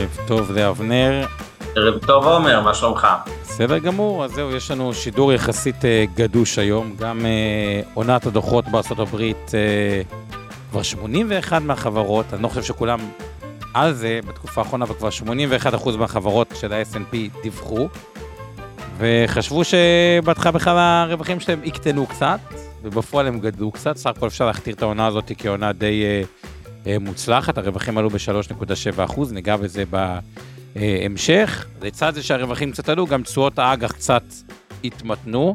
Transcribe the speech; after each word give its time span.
ערב 0.00 0.18
טוב, 0.26 0.52
זה 0.52 0.68
אבנר. 0.68 1.26
ערב 1.76 1.98
טוב 2.06 2.26
עומר, 2.26 2.60
מה 2.60 2.74
שלומך? 2.74 3.06
בסדר 3.42 3.78
גמור, 3.78 4.24
אז 4.24 4.30
זהו, 4.30 4.50
יש 4.56 4.70
לנו 4.70 4.94
שידור 4.94 5.32
יחסית 5.32 5.84
אה, 5.84 6.04
גדוש 6.14 6.58
היום, 6.58 6.96
גם 6.98 7.26
אה, 7.26 7.80
עונת 7.94 8.26
הדוחות 8.26 8.64
בארה"ב 8.68 9.14
אה, 9.54 10.02
כבר 10.70 10.82
81 10.82 11.62
מהחברות, 11.62 12.26
אני 12.32 12.42
לא 12.42 12.48
חושב 12.48 12.62
שכולם 12.62 12.98
על 13.74 13.92
זה 13.92 14.20
בתקופה 14.28 14.60
האחרונה, 14.60 14.84
אבל 14.84 14.94
כבר 14.94 15.08
81% 15.92 15.96
מהחברות 15.96 16.54
של 16.60 16.72
ה-S&P 16.72 17.16
דיווחו, 17.42 17.88
וחשבו 18.98 19.62
שבהתחלה 19.64 20.52
בכלל 20.52 20.78
הרווחים 20.78 21.40
שלהם 21.40 21.60
יקטנו 21.64 22.06
קצת, 22.06 22.40
ובפועל 22.82 23.26
הם 23.26 23.40
גדלו 23.40 23.70
קצת, 23.70 23.96
סך 23.96 24.10
הכל 24.10 24.26
אפשר 24.26 24.46
להכתיר 24.46 24.74
את 24.74 24.82
העונה 24.82 25.06
הזאת 25.06 25.32
כעונה 25.38 25.72
די 25.72 26.02
אה, 26.04 26.22
מוצלחת, 27.00 27.58
הרווחים 27.58 27.98
עלו 27.98 28.10
ב-3.7%, 28.10 29.20
ניגע 29.32 29.56
בזה 29.56 29.84
בהמשך. 30.76 31.66
לצד 31.82 32.14
זה 32.14 32.22
שהרווחים 32.22 32.72
קצת 32.72 32.88
עלו, 32.88 33.06
גם 33.06 33.22
תשואות 33.22 33.58
האג"ח 33.58 33.92
קצת 33.92 34.22
התמתנו. 34.84 35.54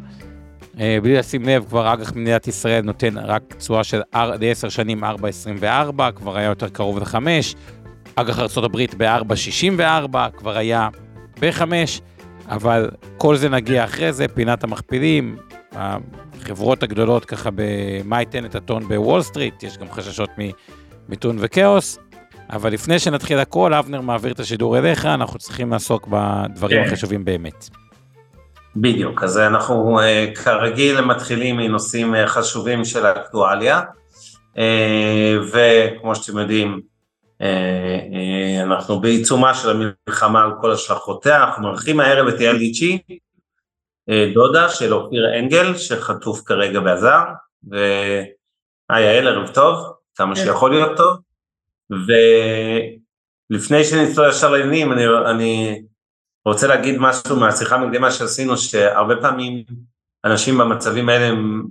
אה, 0.79 0.97
בלי 1.03 1.15
לשים 1.15 1.43
לב, 1.43 1.65
כבר 1.69 1.93
אג"ח 1.93 2.13
מדינת 2.13 2.47
ישראל 2.47 2.81
נותן 2.81 3.17
רק 3.17 3.41
תשואה 3.57 3.83
של 3.83 4.01
ל-10 4.15 4.69
שנים 4.69 5.03
4.24, 5.03 6.11
כבר 6.15 6.37
היה 6.37 6.49
יותר 6.49 6.69
קרוב 6.69 6.99
ל-5. 6.99 7.15
אג"ח 8.15 8.39
ארה"ב 8.39 8.77
ב-4.64, 8.97 10.17
כבר 10.37 10.57
היה 10.57 10.89
ב-5, 11.39 11.61
אבל 12.47 12.89
כל 13.17 13.35
זה 13.35 13.49
נגיע 13.49 13.83
אחרי 13.83 14.13
זה, 14.13 14.27
פינת 14.27 14.63
המכפילים, 14.63 15.37
החברות 15.71 16.83
הגדולות 16.83 17.25
ככה, 17.25 17.49
במה 17.55 18.19
ייתן 18.19 18.45
את 18.45 18.55
הטון 18.55 18.87
בוול 18.87 19.21
סטריט, 19.21 19.63
יש 19.63 19.77
גם 19.77 19.91
חששות 19.91 20.29
מיתון 21.09 21.37
וכאוס, 21.39 21.99
אבל 22.49 22.73
לפני 22.73 22.99
שנתחיל 22.99 23.39
הכל, 23.39 23.73
אבנר 23.73 24.01
מעביר 24.01 24.31
את 24.31 24.39
השידור 24.39 24.77
אליך, 24.77 25.05
אנחנו 25.05 25.39
צריכים 25.39 25.71
לעסוק 25.71 26.07
בדברים 26.07 26.83
כן. 26.83 26.87
החשובים 26.87 27.25
באמת. 27.25 27.69
בדיוק, 28.75 29.23
אז 29.23 29.37
אנחנו 29.37 29.99
אה, 29.99 30.27
כרגיל 30.43 31.01
מתחילים 31.01 31.57
מנושאים 31.57 32.15
אה, 32.15 32.27
חשובים 32.27 32.85
של 32.85 33.05
האקטואליה, 33.05 33.81
אה, 34.57 35.35
וכמו 35.51 36.15
שאתם 36.15 36.37
יודעים, 36.37 36.81
אנחנו 38.63 39.01
בעיצומה 39.01 39.53
של 39.53 39.69
המלחמה 39.69 40.43
על 40.43 40.51
כל 40.61 40.71
השלכותיה, 40.71 41.43
אנחנו 41.43 41.63
מארחים 41.63 41.99
הערב 41.99 42.27
את 42.27 42.39
יעל 42.39 42.55
ליצ'י, 42.55 43.01
דודה 44.33 44.69
של 44.69 44.93
אופיר 44.93 45.39
אנגל, 45.39 45.77
שחטוף 45.77 46.41
כרגע 46.45 46.79
בעזר, 46.79 47.21
והי 47.69 49.01
יעל, 49.01 49.27
ערב 49.27 49.47
טוב, 49.47 49.94
כמה 50.15 50.35
שיכול 50.35 50.71
להיות 50.71 50.97
טוב, 50.97 51.17
ולפני 53.49 53.83
שנצטרך 53.83 54.35
ישר 54.35 54.51
לעניינים, 54.51 54.91
אני, 54.91 55.03
אני 55.29 55.81
רוצה 56.45 56.67
להגיד 56.67 56.95
משהו 56.99 57.35
מהשיחה 57.39 57.75
המקדימה 57.75 58.11
שעשינו, 58.11 58.57
שהרבה 58.57 59.15
פעמים 59.21 59.63
אנשים 60.25 60.57
במצבים 60.57 61.09
האלה 61.09 61.25
הם 61.25 61.63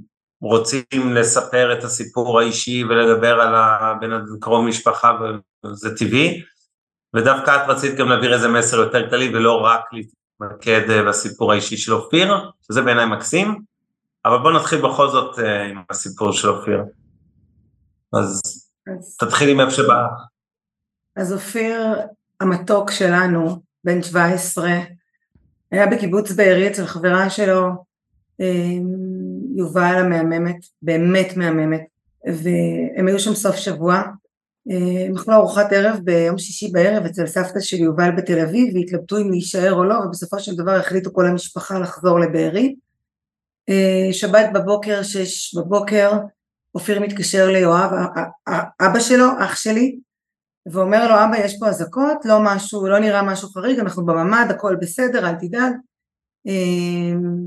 רוצים 0.43 1.15
לספר 1.15 1.79
את 1.79 1.85
הסיפור 1.85 2.41
האישי 2.41 2.85
ולדבר 2.85 3.41
על 3.41 3.55
הבן 3.55 4.11
קרוב 4.41 4.65
משפחה 4.65 5.19
וזה 5.65 5.97
טבעי, 5.97 6.43
ודווקא 7.15 7.57
את 7.57 7.69
רצית 7.69 7.97
גם 7.97 8.09
להעביר 8.09 8.35
איזה 8.35 8.49
מסר 8.49 8.77
יותר 8.77 9.11
כללי 9.11 9.29
ולא 9.35 9.61
רק 9.65 9.81
להתמקד 9.93 10.91
אה, 10.91 11.03
בסיפור 11.03 11.53
האישי 11.53 11.77
של 11.77 11.93
אופיר, 11.93 12.35
שזה 12.67 12.83
בעיניי 12.83 13.07
מקסים, 13.07 13.61
אבל 14.25 14.39
בואו 14.39 14.53
נתחיל 14.53 14.81
בכל 14.81 15.09
זאת 15.09 15.39
אה, 15.39 15.65
עם 15.65 15.83
הסיפור 15.91 16.33
של 16.33 16.49
אופיר. 16.49 16.79
אז, 18.19 18.43
אז 18.99 19.17
תתחיל 19.17 19.49
עם 19.49 19.61
איפה 19.61 19.71
שבא. 19.71 20.07
אז 21.17 21.33
אופיר 21.33 21.81
המתוק 22.41 22.91
שלנו, 22.91 23.63
בן 23.85 24.03
17, 24.03 24.71
היה 25.71 25.87
בקיבוץ 25.87 26.33
בארי 26.33 26.69
אצל 26.69 26.87
חברה 26.87 27.31
שלו, 27.31 27.71
אמ, 28.41 29.05
יובל 29.57 29.95
המהממת, 29.99 30.57
באמת 30.83 31.37
מהממת, 31.37 31.85
והם 32.27 33.09
היו 33.09 33.21
שם 33.21 33.35
סוף 33.35 33.57
שבוע, 33.57 34.03
הם 35.07 35.17
אכלו 35.17 35.35
ארוחת 35.35 35.73
ערב 35.73 35.99
ביום 36.05 36.39
שישי 36.39 36.69
בערב 36.73 37.05
אצל 37.05 37.27
סבתא 37.27 37.61
של 37.61 37.77
יובל 37.77 38.11
בתל 38.17 38.39
אביב 38.39 38.75
והתלבטו 38.75 39.19
אם 39.19 39.31
להישאר 39.31 39.73
או 39.73 39.85
לא 39.85 39.95
ובסופו 39.95 40.41
של 40.41 40.57
דבר 40.57 40.71
החליטו 40.71 41.13
כל 41.13 41.27
המשפחה 41.27 41.79
לחזור 41.79 42.21
לבארי. 42.21 42.75
אה, 43.69 44.09
שבת 44.13 44.47
בבוקר, 44.55 45.03
שש 45.03 45.55
בבוקר, 45.55 46.13
אופיר 46.75 47.01
מתקשר 47.01 47.51
ליואב, 47.51 47.91
אבא 48.81 49.01
שלו, 49.01 49.27
אח 49.39 49.57
שלי, 49.57 49.99
ואומר 50.67 51.09
לו 51.09 51.15
אבא 51.15 51.45
יש 51.45 51.59
פה 51.59 51.69
אזעקות, 51.69 52.25
לא 52.25 52.39
משהו, 52.43 52.87
לא 52.87 52.99
נראה 52.99 53.23
משהו 53.23 53.49
חריג, 53.49 53.79
אנחנו 53.79 54.07
בממ"ד, 54.07 54.47
הכל 54.51 54.77
בסדר, 54.81 55.29
אל 55.29 55.35
תדאג. 55.35 55.73
אמ, 56.47 57.47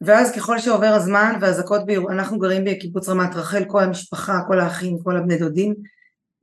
ואז 0.00 0.32
ככל 0.32 0.58
שעובר 0.58 0.86
הזמן 0.86 1.34
והאזעקות, 1.40 1.82
אנחנו 2.10 2.38
גרים 2.38 2.64
בקיבוץ 2.64 3.08
רמת 3.08 3.34
רחל, 3.34 3.64
כל 3.64 3.82
המשפחה, 3.82 4.40
כל 4.48 4.60
האחים, 4.60 4.98
כל 5.04 5.16
הבני 5.16 5.38
דודים, 5.38 5.74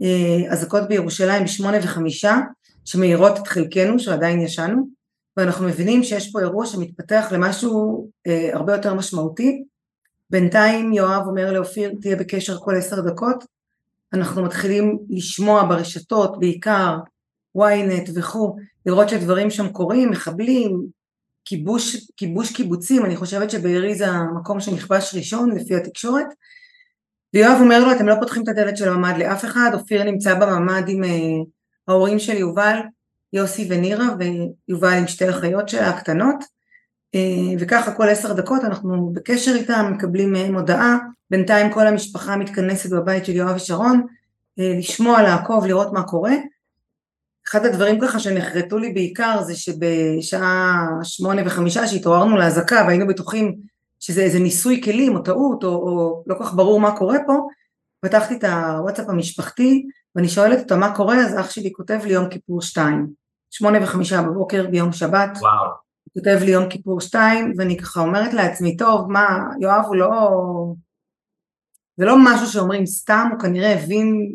אה, 0.01 0.53
אזעקות 0.53 0.87
בירושלים 0.87 1.43
בשמונה 1.43 1.77
וחמישה, 1.83 2.37
שמאירות 2.85 3.37
את 3.37 3.47
חלקנו, 3.47 3.99
שעדיין 3.99 4.41
ישנו, 4.41 4.87
ואנחנו 5.37 5.65
מבינים 5.65 6.03
שיש 6.03 6.31
פה 6.31 6.39
אירוע 6.39 6.65
שמתפתח 6.65 7.27
למשהו 7.31 8.07
אה, 8.27 8.49
הרבה 8.53 8.73
יותר 8.73 8.93
משמעותי. 8.93 9.63
בינתיים 10.31 10.93
יואב 10.93 11.27
אומר 11.27 11.51
לאופיר, 11.51 11.93
תהיה 12.01 12.15
בקשר 12.15 12.57
כל 12.57 12.75
עשר 12.75 13.01
דקות, 13.01 13.43
אנחנו 14.13 14.43
מתחילים 14.43 14.99
לשמוע 15.09 15.63
ברשתות, 15.63 16.39
בעיקר 16.39 16.97
ynet 17.57 18.11
וכו', 18.15 18.55
לראות 18.85 19.09
שדברים 19.09 19.49
שם 19.49 19.69
קורים, 19.69 20.09
מחבלים, 20.09 20.85
כיבוש, 21.45 22.07
כיבוש 22.17 22.51
קיבוצים, 22.51 23.05
אני 23.05 23.15
חושבת 23.15 23.49
שבארי 23.49 23.95
זה 23.95 24.07
המקום 24.07 24.59
שנכבש 24.59 25.15
ראשון 25.15 25.51
לפי 25.51 25.75
התקשורת, 25.75 26.27
ויואב 27.33 27.57
אומר 27.61 27.79
לו 27.79 27.91
אתם 27.91 28.07
לא 28.07 28.15
פותחים 28.19 28.43
את 28.43 28.47
הדלת 28.47 28.77
של 28.77 28.89
הממ"ד 28.89 29.17
לאף 29.17 29.45
אחד, 29.45 29.71
אופיר 29.73 30.03
נמצא 30.03 30.33
בממ"ד 30.33 30.83
עם 30.87 31.03
uh, 31.03 31.07
ההורים 31.87 32.19
של 32.19 32.37
יובל, 32.37 32.77
יוסי 33.33 33.67
ונירה, 33.69 34.07
ויובל 34.19 34.93
עם 34.93 35.07
שתי 35.07 35.29
אחיות 35.29 35.69
שלה 35.69 35.89
הקטנות, 35.89 36.35
וככה 37.59 37.91
כל 37.91 38.09
עשר 38.09 38.33
דקות 38.33 38.63
אנחנו 38.63 39.11
בקשר 39.13 39.51
איתם, 39.55 39.91
מקבלים 39.93 40.31
מהם 40.31 40.55
הודעה, 40.55 40.97
בינתיים 41.31 41.73
כל 41.73 41.87
המשפחה 41.87 42.35
מתכנסת 42.35 42.89
בבית 42.89 43.25
של 43.25 43.35
יואב 43.35 43.55
ושרון, 43.55 44.01
uh, 44.59 44.63
לשמוע, 44.79 45.21
לעקוב, 45.21 45.65
לראות 45.65 45.93
מה 45.93 46.03
קורה. 46.03 46.33
אחד 47.47 47.65
הדברים 47.65 47.99
ככה 48.01 48.19
שנחרטו 48.19 48.77
לי 48.77 48.93
בעיקר 48.93 49.41
זה 49.43 49.55
שבשעה 49.55 50.87
שמונה 51.03 51.41
וחמישה 51.45 51.87
שהתעוררנו 51.87 52.37
לאזעקה 52.37 52.83
והיינו 52.87 53.07
בטוחים 53.07 53.55
שזה 53.99 54.21
איזה 54.21 54.39
ניסוי 54.39 54.81
כלים 54.83 55.15
או 55.15 55.21
טעות 55.21 55.63
או, 55.63 55.69
או 55.69 56.23
לא 56.27 56.35
כל 56.35 56.43
כך 56.43 56.53
ברור 56.53 56.79
מה 56.79 56.97
קורה 56.97 57.17
פה, 57.27 57.47
פתחתי 57.99 58.35
את 58.35 58.43
הוואטסאפ 58.43 59.09
המשפחתי 59.09 59.85
ואני 60.15 60.29
שואלת 60.29 60.59
אותו 60.59 60.77
מה 60.77 60.95
קורה, 60.95 61.17
אז 61.17 61.39
אח 61.39 61.49
שלי 61.49 61.71
כותב 61.73 61.99
לי 62.03 62.13
יום 62.13 62.29
כיפור 62.29 62.61
שתיים, 62.61 63.07
שמונה 63.49 63.83
וחמישה 63.83 64.21
בבוקר 64.21 64.67
ביום 64.67 64.91
שבת, 64.91 65.37
וואו. 65.41 65.90
כותב 66.13 66.37
לי 66.41 66.51
יום 66.51 66.69
כיפור 66.69 67.01
שתיים 67.01 67.53
ואני 67.57 67.77
ככה 67.77 68.01
אומרת 68.01 68.33
לעצמי, 68.33 68.77
טוב 68.77 69.11
מה, 69.11 69.39
יואב 69.61 69.85
הוא 69.87 69.95
לא, 69.95 70.29
זה 71.97 72.05
לא 72.05 72.15
משהו 72.23 72.47
שאומרים 72.47 72.85
סתם, 72.85 73.29
הוא 73.31 73.39
כנראה 73.39 73.73
הבין 73.73 74.31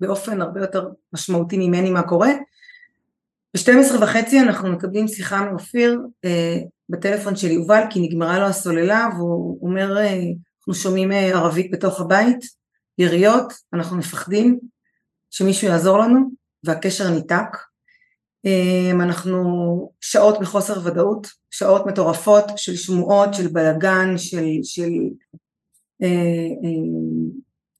באופן 0.00 0.40
הרבה 0.40 0.60
יותר 0.60 0.88
משמעותי 1.12 1.58
ממני 1.58 1.90
מה 1.90 2.02
קורה. 2.02 2.30
ב-12 3.54 4.02
וחצי 4.02 4.40
אנחנו 4.40 4.72
מקבלים 4.72 5.08
שיחה 5.08 5.50
מאופיר 5.50 6.00
אה, 6.24 6.58
בטלפון 6.88 7.36
של 7.36 7.50
יובל 7.50 7.82
כי 7.90 8.00
נגמרה 8.00 8.38
לו 8.38 8.46
הסוללה 8.46 9.08
והוא 9.16 9.58
אומר 9.62 9.98
אה, 9.98 10.20
אנחנו 10.58 10.74
שומעים 10.74 11.12
אה, 11.12 11.28
ערבית 11.28 11.70
בתוך 11.70 12.00
הבית, 12.00 12.38
יריות, 12.98 13.52
אנחנו 13.72 13.96
מפחדים 13.96 14.58
שמישהו 15.30 15.68
יעזור 15.68 15.98
לנו 15.98 16.30
והקשר 16.64 17.10
ניתק. 17.10 17.56
אה, 18.46 18.90
אנחנו 18.92 19.92
שעות 20.00 20.40
בחוסר 20.40 20.80
ודאות, 20.84 21.26
שעות 21.50 21.86
מטורפות 21.86 22.44
של 22.56 22.76
שמועות, 22.76 23.34
של 23.34 23.48
בלגן, 23.48 24.18
של, 24.18 24.46
של, 24.62 24.90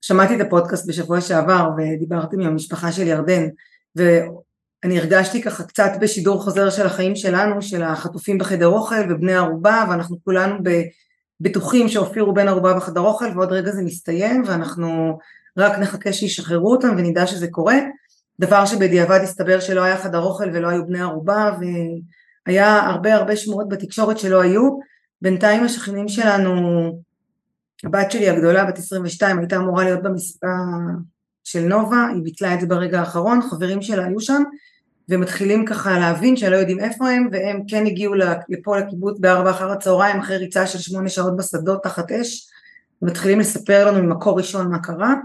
שמעתי 0.01 0.35
את 0.35 0.41
הפודקאסט 0.41 0.87
בשבוע 0.87 1.21
שעבר 1.21 1.69
ודיברתי 1.77 2.35
עם 2.35 2.41
המשפחה 2.41 2.91
של 2.91 3.07
ירדן 3.07 3.47
ואני 3.95 4.99
הרגשתי 4.99 5.41
ככה 5.41 5.63
קצת 5.63 5.91
בשידור 6.01 6.41
חוזר 6.41 6.69
של 6.69 6.85
החיים 6.85 7.15
שלנו, 7.15 7.61
של 7.61 7.83
החטופים 7.83 8.37
בחדר 8.37 8.67
אוכל 8.67 9.11
ובני 9.11 9.33
ערובה 9.33 9.85
ואנחנו 9.89 10.17
כולנו 10.23 10.55
בטוחים 11.39 11.89
שאופיר 11.89 12.23
הוא 12.23 12.35
בן 12.35 12.47
ערובה 12.47 12.73
בחדר 12.73 13.01
אוכל 13.01 13.25
ועוד 13.35 13.51
רגע 13.51 13.71
זה 13.71 13.81
מסתיים 13.81 14.43
ואנחנו 14.47 15.17
רק 15.57 15.79
נחכה 15.79 16.13
שישחררו 16.13 16.71
אותם 16.71 16.95
ונדע 16.97 17.27
שזה 17.27 17.47
קורה, 17.47 17.77
דבר 18.39 18.65
שבדיעבד 18.65 19.19
הסתבר 19.23 19.59
שלא 19.59 19.83
היה 19.83 19.97
חדר 19.97 20.21
אוכל 20.21 20.49
ולא 20.53 20.67
היו 20.67 20.87
בני 20.87 21.01
ערובה 21.01 21.57
והיה 22.47 22.79
הרבה 22.79 23.15
הרבה 23.15 23.35
שמועות 23.35 23.69
בתקשורת 23.69 24.19
שלא 24.19 24.41
היו, 24.41 24.79
בינתיים 25.21 25.63
השכנים 25.63 26.07
שלנו 26.07 26.91
הבת 27.83 28.11
שלי 28.11 28.29
הגדולה, 28.29 28.65
בת 28.65 28.77
22, 28.77 29.39
הייתה 29.39 29.57
אמורה 29.57 29.83
להיות 29.83 30.03
במספר 30.03 30.47
של 31.43 31.61
נובה, 31.61 32.07
היא 32.13 32.23
ביטלה 32.23 32.53
את 32.53 32.61
זה 32.61 32.67
ברגע 32.67 32.99
האחרון, 32.99 33.41
חברים 33.49 33.81
שלה 33.81 34.05
היו 34.05 34.19
שם, 34.19 34.43
ומתחילים 35.09 35.65
ככה 35.65 35.99
להבין 35.99 36.35
שלא 36.35 36.55
יודעים 36.55 36.79
איפה 36.79 37.09
הם, 37.09 37.29
והם 37.31 37.61
כן 37.67 37.85
הגיעו 37.85 38.13
לפה 38.49 38.77
לקיבוץ 38.77 39.19
בארבע 39.19 39.51
אחר 39.51 39.71
הצהריים, 39.71 40.19
אחרי 40.19 40.37
ריצה 40.37 40.67
של 40.67 40.79
שמונה 40.79 41.09
שעות 41.09 41.37
בשדות 41.37 41.83
תחת 41.83 42.11
אש, 42.11 42.49
ומתחילים 43.01 43.39
לספר 43.39 43.91
לנו 43.91 44.03
ממקור 44.03 44.37
ראשון 44.37 44.71
מה 44.71 44.79
קרה, 44.79 45.09
אה, 45.09 45.15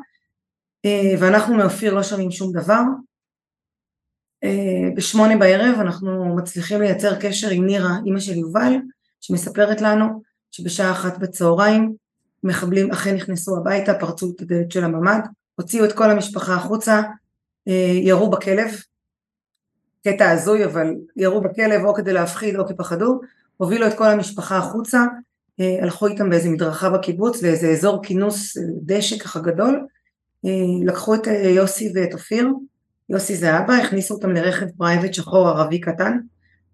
ואנחנו 1.18 1.54
מאופיר 1.54 1.94
לא 1.94 2.02
שומעים 2.02 2.30
שום 2.30 2.52
דבר. 2.52 2.82
אה, 4.44 4.88
בשמונה 4.96 5.36
בערב 5.36 5.80
אנחנו 5.80 6.36
מצליחים 6.36 6.80
לייצר 6.80 7.20
קשר 7.20 7.50
עם 7.50 7.66
נירה, 7.66 7.96
אימא 8.06 8.20
של 8.20 8.36
יובל, 8.36 8.72
שמספרת 9.20 9.80
לנו 9.80 10.22
שבשעה 10.50 10.92
אחת 10.92 11.18
בצהריים 11.18 11.94
מחבלים 12.44 12.90
אכן 12.90 13.14
נכנסו 13.14 13.56
הביתה, 13.56 13.94
פרצו 13.94 14.32
את 14.36 14.40
הדלת 14.40 14.72
של 14.72 14.84
הממ"ד, 14.84 15.20
הוציאו 15.54 15.84
את 15.84 15.92
כל 15.92 16.10
המשפחה 16.10 16.54
החוצה, 16.54 17.02
אה, 17.68 17.92
ירו 18.02 18.30
בכלב, 18.30 18.70
קטע 20.04 20.30
הזוי 20.30 20.64
אבל 20.64 20.94
ירו 21.16 21.40
בכלב 21.40 21.84
או 21.84 21.94
כדי 21.94 22.12
להפחיד 22.12 22.56
או 22.56 22.66
כי 22.66 22.74
פחדו, 22.74 23.20
הובילו 23.56 23.86
את 23.86 23.94
כל 23.94 24.06
המשפחה 24.06 24.56
החוצה, 24.56 25.04
אה, 25.60 25.78
הלכו 25.82 26.06
איתם 26.06 26.30
באיזה 26.30 26.48
מדרכה 26.48 26.90
בקיבוץ 26.90 27.42
לאיזה 27.42 27.68
אזור 27.68 28.02
כינוס 28.02 28.56
אה, 28.56 28.62
דשא 28.82 29.18
ככה 29.18 29.40
גדול, 29.40 29.86
לקחו 30.84 31.14
את 31.14 31.26
יוסי 31.26 31.92
ואת 31.94 32.14
אופיר, 32.14 32.48
יוסי 33.08 33.36
זה 33.36 33.58
אבא, 33.58 33.74
הכניסו 33.74 34.14
אותם 34.14 34.30
לרכב 34.30 34.66
פרייבט 34.76 35.14
שחור 35.14 35.48
ערבי 35.48 35.80
קטן, 35.80 36.18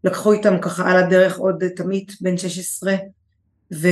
לקחו 0.04 0.32
איתם 0.32 0.58
ככה 0.60 0.90
על 0.90 0.96
הדרך 0.96 1.38
עוד 1.38 1.68
עמית 1.69 2.12
בן 2.20 2.36
16 2.36 2.94
ו... 3.74 3.88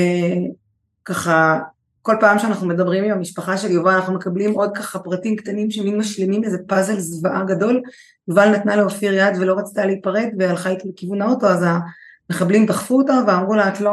ככה 1.04 1.58
כל 2.02 2.16
פעם 2.20 2.38
שאנחנו 2.38 2.66
מדברים 2.66 3.04
עם 3.04 3.10
המשפחה 3.10 3.58
של 3.58 3.70
יובל 3.70 3.90
אנחנו 3.94 4.14
מקבלים 4.14 4.52
עוד 4.52 4.76
ככה 4.76 4.98
פרטים 4.98 5.36
קטנים 5.36 5.70
שמין 5.70 5.98
משלימים 5.98 6.44
איזה 6.44 6.58
פאזל 6.66 6.98
זוועה 6.98 7.44
גדול. 7.44 7.82
יובל 8.28 8.48
נתנה 8.48 8.76
לאופיר 8.76 9.14
יד 9.14 9.36
ולא 9.40 9.54
רצתה 9.58 9.86
להיפרד 9.86 10.28
והלכה 10.38 10.70
איתי 10.70 10.88
לכיוון 10.88 11.22
האוטו 11.22 11.46
אז 11.46 11.64
המחבלים 12.30 12.66
דחפו 12.66 12.98
אותה 12.98 13.20
ואמרו 13.26 13.54
לה 13.54 13.68
את 13.68 13.80
לא, 13.80 13.92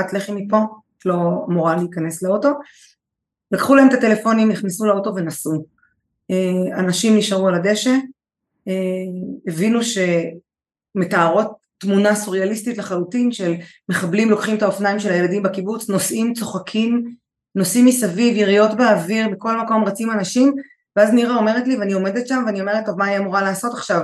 את 0.00 0.12
לכי 0.12 0.32
מפה, 0.32 0.58
את 0.98 1.06
לא 1.06 1.44
אמורה 1.48 1.76
להיכנס 1.76 2.22
לאוטו 2.22 2.52
לקחו 3.52 3.74
להם 3.74 3.88
את 3.88 3.92
הטלפונים, 3.92 4.48
נכנסו 4.48 4.86
לאוטו 4.86 5.14
ונסעו. 5.14 5.64
אה, 6.30 6.78
אנשים 6.78 7.16
נשארו 7.16 7.48
על 7.48 7.54
הדשא 7.54 7.94
אה, 8.68 8.74
הבינו 9.46 9.80
שמתארות 9.82 11.60
תמונה 11.78 12.14
סוריאליסטית 12.14 12.78
לחלוטין 12.78 13.32
של 13.32 13.54
מחבלים 13.88 14.30
לוקחים 14.30 14.56
את 14.56 14.62
האופניים 14.62 14.98
של 14.98 15.12
הילדים 15.12 15.42
בקיבוץ, 15.42 15.88
נוסעים, 15.88 16.34
צוחקים, 16.34 17.14
נוסעים 17.54 17.84
מסביב, 17.84 18.36
יריות 18.36 18.76
באוויר, 18.76 19.28
בכל 19.28 19.60
מקום 19.60 19.84
רצים 19.84 20.10
אנשים, 20.10 20.54
ואז 20.96 21.12
נירה 21.12 21.36
אומרת 21.36 21.68
לי 21.68 21.76
ואני 21.76 21.92
עומדת 21.92 22.26
שם 22.26 22.42
ואני 22.46 22.60
אומרת 22.60 22.86
טוב 22.86 22.98
מה 22.98 23.06
היא 23.06 23.18
אמורה 23.18 23.42
לעשות 23.42 23.72
עכשיו? 23.72 24.02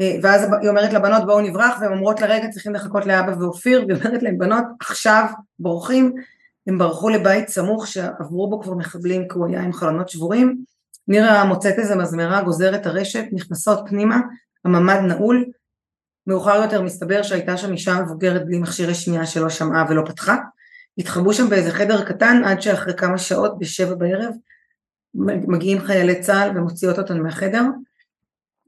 אה, 0.00 0.16
ואז 0.22 0.42
היא 0.60 0.68
אומרת 0.68 0.92
לבנות 0.92 1.26
בואו 1.26 1.40
נברח 1.40 1.76
והן 1.80 1.92
אומרות 1.92 2.20
לרגע 2.20 2.48
צריכים 2.48 2.74
לחכות 2.74 3.06
לאבא 3.06 3.34
ואופיר 3.38 3.84
והיא 3.86 3.98
אומרת 4.00 4.22
להם 4.22 4.38
בנות 4.38 4.64
עכשיו 4.80 5.26
בורחים 5.58 6.14
הם 6.66 6.78
ברחו 6.78 7.08
לבית 7.08 7.48
סמוך 7.48 7.86
שעברו 7.86 8.50
בו 8.50 8.60
כבר 8.60 8.74
מחבלים 8.74 9.28
כי 9.28 9.34
הוא 9.38 9.46
היה 9.46 9.60
עם 9.60 9.72
חלונות 9.72 10.08
שבורים 10.08 10.64
נירה 11.08 11.44
מוצאת 11.44 11.78
איזה 11.78 11.96
מזמרה 11.96 12.42
גוזרת 12.42 12.86
הרשת 12.86 13.24
נכנסות 13.32 13.78
פנימה 13.88 14.20
הממ"ד 14.64 15.00
נעול 15.08 15.44
מאוחר 16.26 16.62
יותר 16.62 16.82
מסתבר 16.82 17.22
שהייתה 17.22 17.56
שם 17.56 17.72
אישה 17.72 18.00
מבוגרת 18.00 18.46
בלי 18.46 18.58
מכשירי 18.58 18.94
שמיעה 18.94 19.26
שלא 19.26 19.48
שמעה 19.48 19.86
ולא 19.88 20.02
פתחה. 20.06 20.36
התחבאו 20.98 21.34
שם 21.34 21.48
באיזה 21.48 21.70
חדר 21.70 22.04
קטן 22.04 22.42
עד 22.44 22.60
שאחרי 22.60 22.94
כמה 22.96 23.18
שעות 23.18 23.58
בשבע 23.58 23.94
בערב 23.94 24.34
מגיעים 25.14 25.80
חיילי 25.80 26.20
צה"ל 26.20 26.58
ומוציאות 26.58 26.98
אותנו 26.98 27.22
מהחדר. 27.22 27.62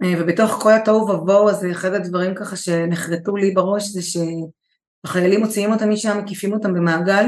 אה, 0.02 0.12
ובתוך 0.18 0.52
כל 0.52 0.72
התוהו 0.72 1.08
ובוהו 1.08 1.48
הזה 1.48 1.70
אחד 1.70 1.92
הדברים 1.92 2.34
ככה 2.34 2.56
שנחרטו 2.56 3.36
לי 3.36 3.50
בראש 3.50 3.88
זה 3.88 4.00
שהחיילים 4.02 5.40
מוציאים 5.40 5.72
אותם 5.72 5.90
משם, 5.90 6.18
מקיפים 6.18 6.52
אותם 6.52 6.74
במעגל, 6.74 7.26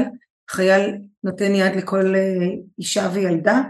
חייל 0.49 0.97
נותן 1.23 1.51
יד 1.55 1.75
לכל 1.75 2.15
אה, 2.15 2.47
אישה 2.79 3.09
וילדה 3.13 3.61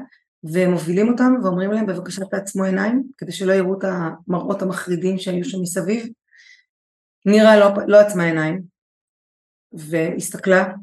ומובילים 0.44 1.10
אותם 1.10 1.34
ואומרים 1.44 1.72
להם 1.72 1.86
בבקשה 1.86 2.26
תעצמו 2.26 2.64
עיניים 2.64 3.04
כדי 3.18 3.31
שלא 3.31 3.54
יראו 3.54 3.80
את 3.80 3.84
המראות 3.84 4.62
המחרידים 4.62 5.18
שהיו 5.18 5.46
שם 5.46 5.62
מסביב. 5.62 6.08
נירה 7.26 7.58
לא, 7.60 7.68
לא 7.88 8.00
עצמה 8.00 8.24
עיניים 8.24 8.62
והסתכלה. 9.72 10.74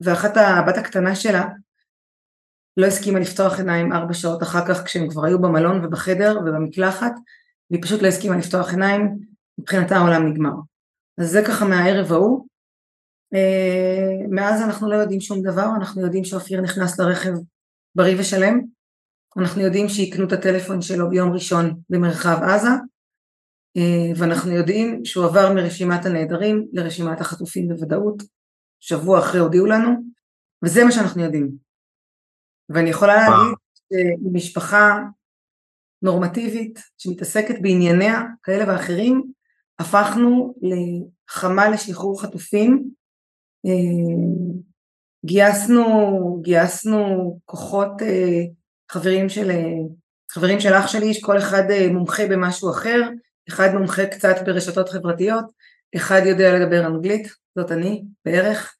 ואחת 0.00 0.36
הבת 0.36 0.76
הקטנה 0.76 1.14
שלה 1.14 1.48
לא 2.76 2.86
הסכימה 2.86 3.18
לפתוח 3.18 3.58
עיניים 3.58 3.92
ארבע 3.92 4.14
שעות 4.14 4.42
אחר 4.42 4.66
כך 4.68 4.84
כשהם 4.84 5.08
כבר 5.10 5.24
היו 5.24 5.38
במלון 5.38 5.84
ובחדר 5.84 6.38
ובמקלחת 6.40 7.12
והיא 7.70 7.82
פשוט 7.82 8.02
לא 8.02 8.06
הסכימה 8.06 8.36
לפתוח 8.36 8.70
עיניים 8.70 9.18
מבחינתה 9.58 9.96
העולם 9.96 10.26
נגמר. 10.28 10.54
אז 11.18 11.30
זה 11.30 11.42
ככה 11.48 11.64
מהערב 11.64 12.12
ההוא 12.12 12.46
מאז 14.30 14.62
אנחנו 14.62 14.90
לא 14.90 14.94
יודעים 14.94 15.20
שום 15.20 15.42
דבר 15.42 15.68
אנחנו 15.76 16.02
יודעים 16.02 16.24
שאופיר 16.24 16.60
נכנס 16.60 17.00
לרכב 17.00 17.32
בריא 17.94 18.16
ושלם 18.18 18.60
אנחנו 19.36 19.60
יודעים 19.60 19.88
שיקנו 19.88 20.24
את 20.24 20.32
הטלפון 20.32 20.82
שלו 20.82 21.10
ביום 21.10 21.32
ראשון 21.32 21.80
במרחב 21.90 22.42
עזה 22.42 22.68
אה, 23.76 24.12
ואנחנו 24.16 24.50
יודעים 24.50 25.04
שהוא 25.04 25.24
עבר 25.24 25.52
מרשימת 25.54 26.06
הנעדרים 26.06 26.66
לרשימת 26.72 27.20
החטופים 27.20 27.68
בוודאות, 27.68 28.22
שבוע 28.80 29.18
אחרי 29.18 29.40
הודיעו 29.40 29.66
לנו, 29.66 29.90
וזה 30.64 30.84
מה 30.84 30.92
שאנחנו 30.92 31.22
יודעים. 31.22 31.50
ואני 32.68 32.90
יכולה 32.90 33.14
להגיד 33.16 33.54
שמשפחה 34.32 34.98
נורמטיבית 36.02 36.78
שמתעסקת 36.98 37.54
בענייניה 37.62 38.22
כאלה 38.42 38.72
ואחרים, 38.72 39.22
הפכנו 39.78 40.54
לחמה 40.62 41.68
לשחרור 41.68 42.22
חטופים, 42.22 42.84
אה, 42.84 42.95
גייסנו, 45.26 46.40
גייסנו 46.42 47.38
כוחות 47.44 48.02
אה, 48.02 48.42
חברים 48.90 49.28
של, 49.28 49.50
חברים 50.30 50.60
של 50.60 50.74
אח 50.74 50.86
שלי, 50.86 51.14
שכל 51.14 51.38
אחד 51.38 51.62
מומחה 51.90 52.26
במשהו 52.26 52.70
אחר, 52.70 53.02
אחד 53.48 53.74
מומחה 53.74 54.06
קצת 54.06 54.36
ברשתות 54.46 54.88
חברתיות, 54.88 55.44
אחד 55.96 56.20
יודע 56.24 56.58
לדבר 56.58 56.86
אנגלית, 56.86 57.28
זאת 57.58 57.72
אני 57.72 58.04
בערך, 58.24 58.74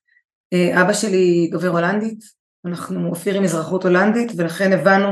אה, 0.53 0.83
אבא 0.83 0.93
שלי 0.93 1.49
דובר 1.53 1.69
הולנדית, 1.69 2.19
אנחנו 2.67 3.09
אופיר 3.09 3.35
עם 3.35 3.45
אזרחות 3.45 3.85
הולנדית 3.85 4.33
ולכן 4.37 4.73
הבנו, 4.73 5.09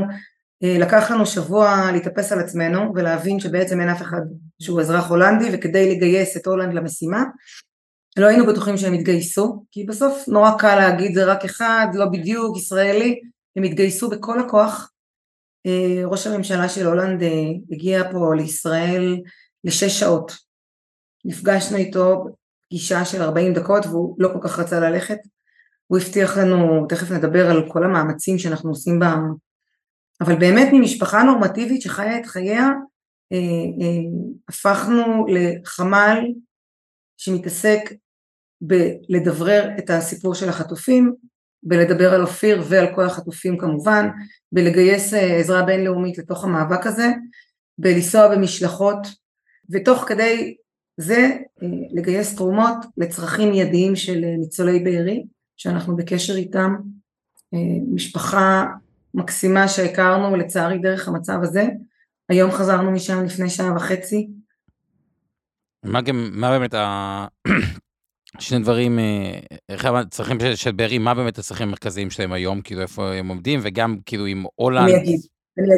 אה, 0.63 0.77
לקח 0.79 1.11
לנו 1.11 1.25
שבוע 1.25 1.91
להתאפס 1.91 2.31
על 2.31 2.39
עצמנו 2.39 2.93
ולהבין 2.95 3.39
שבעצם 3.39 3.81
אין 3.81 3.89
אף 3.89 4.01
אחד 4.01 4.21
שהוא 4.61 4.81
אזרח 4.81 5.09
הולנדי 5.09 5.49
וכדי 5.53 5.95
לגייס 5.95 6.37
את 6.37 6.47
הולנד 6.47 6.73
למשימה 6.73 7.23
לא 8.17 8.27
היינו 8.27 8.45
בטוחים 8.45 8.77
שהם 8.77 8.93
יתגייסו 8.93 9.65
כי 9.71 9.83
בסוף 9.83 10.27
נורא 10.27 10.51
קל 10.59 10.75
להגיד 10.75 11.15
זה 11.15 11.25
רק 11.25 11.45
אחד, 11.45 11.87
לא 11.93 12.05
בדיוק, 12.05 12.57
ישראלי, 12.57 13.21
הם 13.55 13.63
התגייסו 13.63 14.09
בכל 14.09 14.39
הכוח 14.39 14.91
אה, 15.65 16.05
ראש 16.05 16.27
הממשלה 16.27 16.69
של 16.69 16.85
הולנד 16.85 17.23
הגיע 17.71 18.11
פה 18.11 18.35
לישראל 18.35 19.21
לשש 19.63 19.99
שעות. 19.99 20.31
נפגשנו 21.25 21.77
איתו 21.77 22.25
פגישה 22.69 23.05
של 23.05 23.21
40 23.21 23.53
דקות 23.53 23.85
והוא 23.85 24.15
לא 24.19 24.29
כל 24.33 24.39
כך 24.47 24.59
רצה 24.59 24.79
ללכת. 24.79 25.17
הוא 25.87 25.97
הבטיח 25.97 26.37
לנו, 26.37 26.85
תכף 26.89 27.11
נדבר 27.11 27.49
על 27.49 27.71
כל 27.71 27.83
המאמצים 27.83 28.37
שאנחנו 28.37 28.69
עושים 28.69 28.99
בה, 28.99 29.15
אבל 30.21 30.39
באמת 30.39 30.67
ממשפחה 30.73 31.23
נורמטיבית 31.23 31.81
שחיה 31.81 32.19
את 32.19 32.25
חייה, 32.25 32.69
אה, 33.31 33.37
אה, 33.81 34.19
הפכנו 34.49 35.25
לחמ"ל 35.27 36.17
שמתעסק 37.17 37.79
בלדברר 38.61 39.69
את 39.79 39.89
הסיפור 39.89 40.35
של 40.35 40.49
החטופים, 40.49 41.15
בלדבר 41.63 42.13
על 42.13 42.21
אופיר 42.21 42.63
ועל 42.69 42.95
כל 42.95 43.05
החטופים 43.05 43.57
כמובן, 43.57 44.09
בלגייס 44.51 45.13
אה, 45.13 45.37
עזרה 45.37 45.63
בינלאומית 45.63 46.17
לתוך 46.17 46.43
המאבק 46.43 46.85
הזה, 46.87 47.07
בלנסוע 47.77 48.35
במשלחות 48.35 48.97
ותוך 49.69 50.03
כדי 50.07 50.55
זה 50.97 51.37
אה, 51.63 51.67
לגייס 51.91 52.35
תרומות 52.35 52.75
לצרכים 52.97 53.49
מיידיים 53.49 53.95
של 53.95 54.23
אה, 54.23 54.37
ניצולי 54.37 54.79
בארי 54.79 55.23
שאנחנו 55.57 55.95
בקשר 55.95 56.35
איתם, 56.35 56.75
משפחה 57.93 58.65
מקסימה 59.13 59.67
שהכרנו 59.67 60.35
לצערי 60.35 60.77
דרך 60.77 61.07
המצב 61.07 61.39
הזה, 61.41 61.67
היום 62.29 62.51
חזרנו 62.51 62.91
משם 62.91 63.23
לפני 63.23 63.49
שעה 63.49 63.75
וחצי. 63.75 64.27
מה 65.83 66.01
גם, 66.01 66.29
מה 66.33 66.49
באמת. 66.49 66.73
שני 68.39 68.59
דברים, 68.59 68.99
אה, 68.99 69.39
איך 69.69 69.85
הצרכים 69.85 70.39
של, 70.39 70.55
של 70.55 70.71
בארי, 70.71 70.97
מה 70.97 71.13
באמת 71.13 71.37
הצרכים 71.37 71.67
המרכזיים 71.67 72.09
שלהם 72.09 72.31
היום, 72.31 72.61
כאילו 72.61 72.81
איפה 72.81 73.13
הם 73.13 73.27
עומדים, 73.27 73.59
וגם 73.63 73.97
כאילו 74.05 74.25
עם 74.25 74.43
הולנד, 74.55 74.89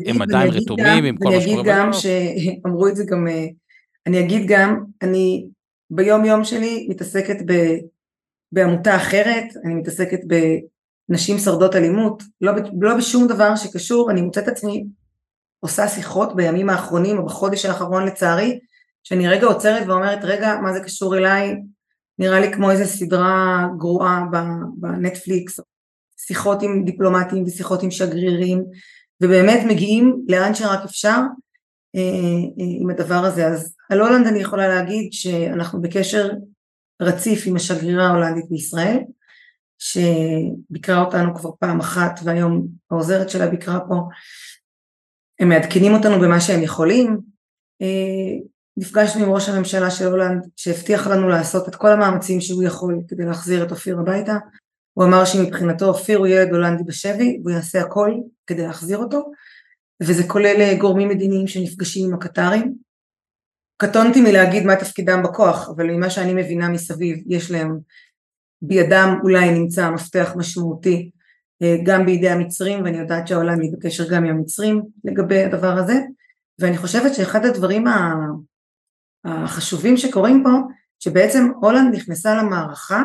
הם 0.07 0.21
עדיין 0.21 0.51
רתומים 0.51 1.03
עם 1.03 1.17
כל 1.17 1.29
מה 1.29 1.41
שקורה 1.41 1.53
אני 1.53 1.61
אגיד 1.61 1.65
גם 1.65 1.93
שאמרו 1.93 2.87
את 2.87 2.95
זה 2.95 3.03
גם, 3.07 3.27
אה, 3.27 3.45
אני 4.07 4.19
אגיד 4.19 4.47
גם, 4.47 4.83
אני 5.01 5.47
ביום 5.89 6.25
יום 6.25 6.43
שלי 6.43 6.87
מתעסקת 6.89 7.37
ב, 7.45 7.53
בעמותה 8.51 8.95
אחרת, 8.95 9.45
אני 9.65 9.73
מתעסקת 9.73 10.19
בנשים 11.09 11.37
שורדות 11.37 11.75
אלימות, 11.75 12.23
לא, 12.41 12.51
לא 12.81 12.97
בשום 12.97 13.27
דבר 13.27 13.55
שקשור, 13.55 14.11
אני 14.11 14.21
מוצאת 14.21 14.47
עצמי 14.47 14.85
עושה 15.59 15.87
שיחות 15.87 16.35
בימים 16.35 16.69
האחרונים 16.69 17.17
או 17.17 17.25
בחודש 17.25 17.65
האחרון 17.65 18.05
לצערי, 18.05 18.59
שאני 19.03 19.27
רגע 19.27 19.47
עוצרת 19.47 19.87
ואומרת 19.87 20.19
רגע 20.23 20.55
מה 20.61 20.73
זה 20.73 20.79
קשור 20.83 21.17
אליי, 21.17 21.55
נראה 22.19 22.39
לי 22.39 22.53
כמו 22.53 22.71
איזה 22.71 22.85
סדרה 22.85 23.67
גרועה 23.77 24.23
בנטפליקס, 24.77 25.59
שיחות 26.17 26.61
עם 26.61 26.83
דיפלומטים 26.85 27.43
ושיחות 27.43 27.83
עם 27.83 27.91
שגרירים 27.91 28.63
ובאמת 29.23 29.59
מגיעים 29.67 30.25
לאן 30.27 30.53
שרק 30.53 30.79
אפשר 30.85 31.21
אה, 31.95 32.01
אה, 32.59 32.81
עם 32.81 32.89
הדבר 32.89 33.25
הזה. 33.25 33.47
אז 33.47 33.75
על 33.89 34.01
הולנד 34.01 34.27
אני 34.27 34.39
יכולה 34.39 34.67
להגיד 34.67 35.13
שאנחנו 35.13 35.81
בקשר 35.81 36.29
רציף 37.01 37.43
עם 37.45 37.55
השגרירה 37.55 38.07
ההולנדית 38.07 38.49
בישראל 38.49 38.97
שביקרה 39.79 41.05
אותנו 41.05 41.35
כבר 41.35 41.51
פעם 41.59 41.79
אחת 41.79 42.19
והיום 42.23 42.67
העוזרת 42.91 43.29
שלה 43.29 43.47
ביקרה 43.47 43.79
פה 43.79 43.95
הם 45.39 45.49
מעדכנים 45.49 45.93
אותנו 45.93 46.19
במה 46.19 46.41
שהם 46.41 46.63
יכולים 46.63 47.17
אה, 47.81 48.37
נפגשנו 48.77 49.25
עם 49.25 49.31
ראש 49.31 49.49
הממשלה 49.49 49.91
של 49.91 50.07
הולנד 50.07 50.47
שהבטיח 50.55 51.07
לנו 51.07 51.29
לעשות 51.29 51.69
את 51.69 51.75
כל 51.75 51.91
המאמצים 51.91 52.41
שהוא 52.41 52.63
יכול 52.63 52.99
כדי 53.07 53.25
להחזיר 53.25 53.63
את 53.63 53.71
אופיר 53.71 53.99
הביתה. 53.99 54.37
הוא 54.93 55.05
אמר 55.05 55.25
שמבחינתו 55.25 55.85
אופיר 55.85 56.17
הוא 56.17 56.27
ילד 56.27 56.49
הולנדי 56.49 56.83
בשבי 56.83 57.39
והוא 57.43 57.51
יעשה 57.51 57.81
הכל 57.81 58.11
כדי 58.47 58.61
להחזיר 58.61 58.97
אותו. 58.97 59.31
וזה 60.03 60.27
כולל 60.27 60.55
אה, 60.61 60.75
גורמים 60.79 61.09
מדיניים 61.09 61.47
שנפגשים 61.47 62.07
עם 62.07 62.13
הקטרים. 62.13 62.75
קטונתי 63.77 64.21
מלהגיד 64.21 64.65
מה 64.65 64.75
תפקידם 64.75 65.23
בכוח 65.23 65.69
אבל 65.69 65.91
ממה 65.91 66.09
שאני 66.09 66.33
מבינה 66.33 66.69
מסביב 66.69 67.23
יש 67.27 67.51
להם 67.51 67.79
בידם 68.61 69.19
אולי 69.23 69.51
נמצא 69.51 69.89
מפתח 69.89 70.33
משמעותי 70.35 71.11
אה, 71.61 71.75
גם 71.83 72.05
בידי 72.05 72.29
המצרים 72.29 72.83
ואני 72.83 72.97
יודעת 72.97 73.27
שהעולם 73.27 73.59
היא 73.59 73.71
בקשר 73.73 74.09
גם 74.09 74.25
עם 74.25 74.35
המצרים 74.35 74.81
לגבי 75.03 75.43
הדבר 75.43 75.71
הזה. 75.71 75.99
ואני 76.59 76.77
חושבת 76.77 77.15
שאחד 77.15 77.45
הדברים 77.45 77.85
החשובים 79.27 79.97
שקורים 79.97 80.43
פה, 80.43 80.49
שבעצם 80.99 81.51
הולנד 81.61 81.95
נכנסה 81.95 82.35
למערכה 82.35 83.03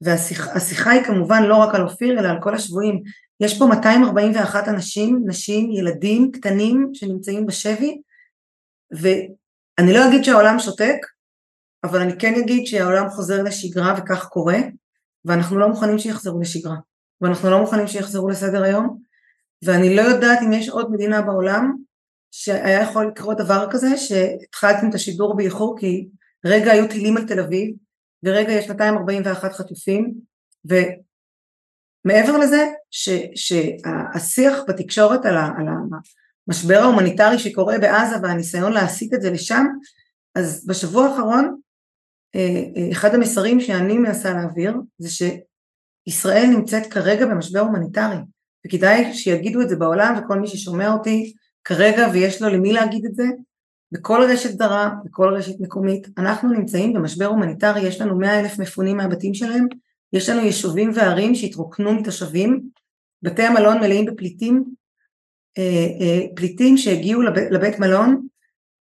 והשיחה 0.00 0.90
היא 0.90 1.02
כמובן 1.02 1.42
לא 1.42 1.56
רק 1.56 1.74
על 1.74 1.82
אופיר 1.82 2.20
אלא 2.20 2.28
על 2.28 2.38
כל 2.42 2.54
השבויים. 2.54 3.02
יש 3.40 3.58
פה 3.58 3.66
241 3.66 4.68
אנשים, 4.68 5.22
נשים, 5.26 5.70
ילדים 5.70 6.30
קטנים 6.32 6.90
שנמצאים 6.94 7.46
בשבי 7.46 8.00
ואני 8.90 9.92
לא 9.92 10.08
אגיד 10.08 10.24
שהעולם 10.24 10.58
שותק, 10.58 10.96
אבל 11.84 12.00
אני 12.00 12.18
כן 12.18 12.34
אגיד 12.34 12.66
שהעולם 12.66 13.10
חוזר 13.10 13.42
לשגרה 13.42 13.94
וכך 13.98 14.24
קורה 14.28 14.58
ואנחנו 15.24 15.58
לא 15.58 15.68
מוכנים 15.68 15.98
שיחזרו 15.98 16.40
לשגרה 16.40 16.76
ואנחנו 17.20 17.50
לא 17.50 17.60
מוכנים 17.60 17.86
שיחזרו 17.86 18.28
לסדר 18.28 18.62
היום 18.62 18.98
ואני 19.64 19.96
לא 19.96 20.02
יודעת 20.02 20.38
אם 20.42 20.52
יש 20.52 20.68
עוד 20.68 20.92
מדינה 20.92 21.22
בעולם 21.22 21.76
שהיה 22.34 22.82
יכול 22.82 23.08
לקרות 23.08 23.38
דבר 23.38 23.66
כזה 23.70 23.96
שהתחלתם 23.96 24.88
את 24.88 24.94
השידור 24.94 25.36
באיחור 25.36 25.76
כי 25.78 26.08
רגע 26.44 26.72
היו 26.72 26.88
טילים 26.88 27.16
על 27.16 27.26
תל 27.26 27.40
אביב 27.40 27.74
ורגע 28.24 28.52
יש 28.52 28.70
241 28.70 29.52
חטופים 29.52 30.14
ומעבר 30.64 32.38
לזה 32.38 32.66
ש, 32.90 33.08
שהשיח 33.34 34.58
בתקשורת 34.68 35.24
על, 35.24 35.36
ה, 35.36 35.48
על 35.58 35.66
המשבר 36.48 36.78
ההומניטרי 36.78 37.38
שקורה 37.38 37.78
בעזה 37.78 38.16
והניסיון 38.22 38.72
להסיט 38.72 39.14
את 39.14 39.22
זה 39.22 39.30
לשם 39.30 39.66
אז 40.34 40.66
בשבוע 40.66 41.06
האחרון 41.06 41.56
אה, 42.34 42.62
אה, 42.76 42.92
אחד 42.92 43.14
המסרים 43.14 43.60
שאני 43.60 43.98
מנסה 43.98 44.32
להעביר 44.32 44.74
זה 44.98 45.08
שישראל 45.10 46.46
נמצאת 46.46 46.92
כרגע 46.92 47.26
במשבר 47.26 47.60
הומניטרי 47.60 48.16
וכדאי 48.66 49.14
שיגידו 49.14 49.60
את 49.60 49.68
זה 49.68 49.76
בעולם 49.76 50.14
וכל 50.18 50.40
מי 50.40 50.48
ששומע 50.48 50.92
אותי 50.92 51.34
כרגע 51.64 52.08
ויש 52.12 52.42
לו 52.42 52.48
למי 52.48 52.72
להגיד 52.72 53.06
את 53.06 53.14
זה, 53.14 53.24
בכל 53.92 54.22
רשת 54.32 54.58
זרה, 54.58 54.90
בכל 55.04 55.34
רשת 55.34 55.60
מקומית, 55.60 56.08
אנחנו 56.18 56.52
נמצאים 56.52 56.92
במשבר 56.92 57.26
הומניטרי, 57.26 57.80
יש 57.80 58.00
לנו 58.00 58.18
מאה 58.18 58.40
אלף 58.40 58.58
מפונים 58.58 58.96
מהבתים 58.96 59.34
שלהם, 59.34 59.66
יש 60.12 60.28
לנו 60.28 60.40
יישובים 60.40 60.90
וערים 60.94 61.34
שהתרוקנו 61.34 61.92
מתושבים, 61.92 62.62
בתי 63.22 63.42
המלון 63.42 63.78
מלאים 63.78 64.06
בפליטים, 64.06 64.64
אה, 65.58 65.86
אה, 66.00 66.20
פליטים 66.36 66.76
שהגיעו 66.76 67.22
לבית, 67.22 67.50
לבית 67.50 67.78
מלון 67.78 68.26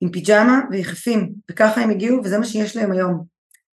עם 0.00 0.10
פיג'מה 0.10 0.60
ויחפים, 0.70 1.32
וככה 1.50 1.80
הם 1.80 1.90
הגיעו 1.90 2.24
וזה 2.24 2.38
מה 2.38 2.44
שיש 2.44 2.76
להם 2.76 2.92
היום. 2.92 3.24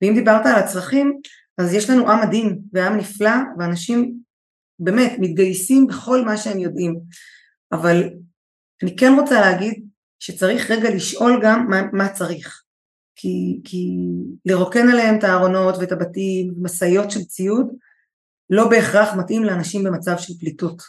ואם 0.02 0.14
דיברת 0.14 0.46
על 0.46 0.54
הצרכים, 0.54 1.20
אז 1.58 1.74
יש 1.74 1.90
לנו 1.90 2.10
עם 2.10 2.28
מדהים 2.28 2.58
ועם 2.72 2.96
נפלא, 2.96 3.36
ואנשים 3.58 4.14
באמת 4.78 5.12
מתגייסים 5.18 5.86
בכל 5.86 6.24
מה 6.24 6.36
שהם 6.36 6.58
יודעים, 6.58 7.00
אבל 7.72 8.10
אני 8.82 8.96
כן 8.96 9.12
רוצה 9.18 9.40
להגיד 9.40 9.86
שצריך 10.18 10.70
רגע 10.70 10.90
לשאול 10.90 11.40
גם 11.42 11.66
מה, 11.70 11.82
מה 11.92 12.08
צריך. 12.08 12.62
כי, 13.16 13.60
כי 13.64 13.96
לרוקן 14.44 14.88
עליהם 14.88 15.18
את 15.18 15.24
הארונות 15.24 15.74
ואת 15.80 15.92
הבתים 15.92 16.54
משאיות 16.62 17.10
של 17.10 17.24
ציוד 17.24 17.66
לא 18.50 18.68
בהכרח 18.68 19.14
מתאים 19.14 19.44
לאנשים 19.44 19.84
במצב 19.84 20.18
של 20.18 20.32
פליטות. 20.40 20.82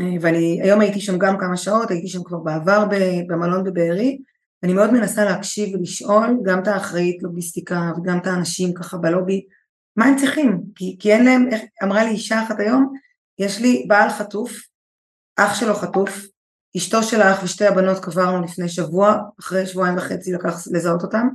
אה, 0.00 0.16
ואני 0.20 0.60
היום 0.62 0.80
הייתי 0.80 1.00
שם 1.00 1.18
גם 1.18 1.38
כמה 1.38 1.56
שעות 1.56 1.90
הייתי 1.90 2.08
שם 2.08 2.24
כבר 2.24 2.38
בעבר 2.38 2.84
במלון 3.28 3.64
בבארי. 3.64 4.18
אני 4.62 4.72
מאוד 4.72 4.92
מנסה 4.92 5.24
להקשיב 5.24 5.74
ולשאול 5.74 6.40
גם 6.44 6.62
את 6.62 6.68
האחראית 6.68 7.22
לוגיסטיקה 7.22 7.92
וגם 7.96 8.18
את 8.18 8.26
האנשים 8.26 8.74
ככה 8.74 8.96
בלובי 8.96 9.46
מה 9.96 10.04
הם 10.04 10.16
צריכים? 10.16 10.62
כי, 10.74 10.96
כי 11.00 11.12
אין 11.12 11.24
להם, 11.24 11.48
איך, 11.52 11.62
אמרה 11.82 12.04
לי 12.04 12.10
אישה 12.10 12.42
אחת 12.42 12.60
היום 12.60 12.92
יש 13.38 13.60
לי 13.60 13.84
בעל 13.88 14.10
חטוף 14.10 14.52
אח 15.36 15.54
שלו 15.60 15.74
חטוף 15.74 16.26
אשתו 16.76 17.02
של 17.02 17.22
האח 17.22 17.42
ושתי 17.44 17.66
הבנות 17.66 18.04
קברנו 18.04 18.44
לפני 18.44 18.68
שבוע, 18.68 19.16
אחרי 19.40 19.66
שבועיים 19.66 19.96
וחצי 19.96 20.32
לקח 20.32 20.66
לזהות 20.72 21.02
אותם. 21.02 21.28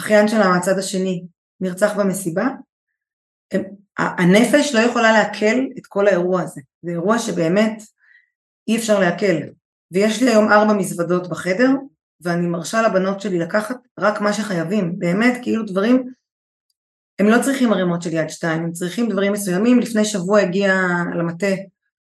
אחיין 0.00 0.28
שלה 0.28 0.48
מהצד 0.48 0.78
השני 0.78 1.24
נרצח 1.60 1.92
במסיבה. 1.96 2.48
הנפש 3.98 4.74
לא 4.74 4.80
יכולה 4.80 5.12
לעכל 5.12 5.66
את 5.78 5.86
כל 5.86 6.06
האירוע 6.06 6.42
הזה. 6.42 6.60
זה 6.82 6.90
אירוע 6.90 7.18
שבאמת 7.18 7.82
אי 8.68 8.76
אפשר 8.76 9.00
לעכל. 9.00 9.46
ויש 9.92 10.22
לי 10.22 10.30
היום 10.30 10.52
ארבע 10.52 10.72
מזוודות 10.72 11.28
בחדר, 11.28 11.70
ואני 12.20 12.46
מרשה 12.46 12.82
לבנות 12.82 13.20
שלי 13.20 13.38
לקחת 13.38 13.76
רק 13.98 14.20
מה 14.20 14.32
שחייבים. 14.32 14.98
באמת, 14.98 15.38
כאילו 15.42 15.62
דברים, 15.62 16.08
הם 17.18 17.26
לא 17.26 17.42
צריכים 17.42 17.72
ערימות 17.72 18.02
של 18.02 18.12
יד 18.12 18.28
שתיים, 18.28 18.62
הם 18.62 18.72
צריכים 18.72 19.08
דברים 19.08 19.32
מסוימים. 19.32 19.80
לפני 19.80 20.04
שבוע 20.04 20.40
הגיע 20.40 20.74
למטה 21.14 21.46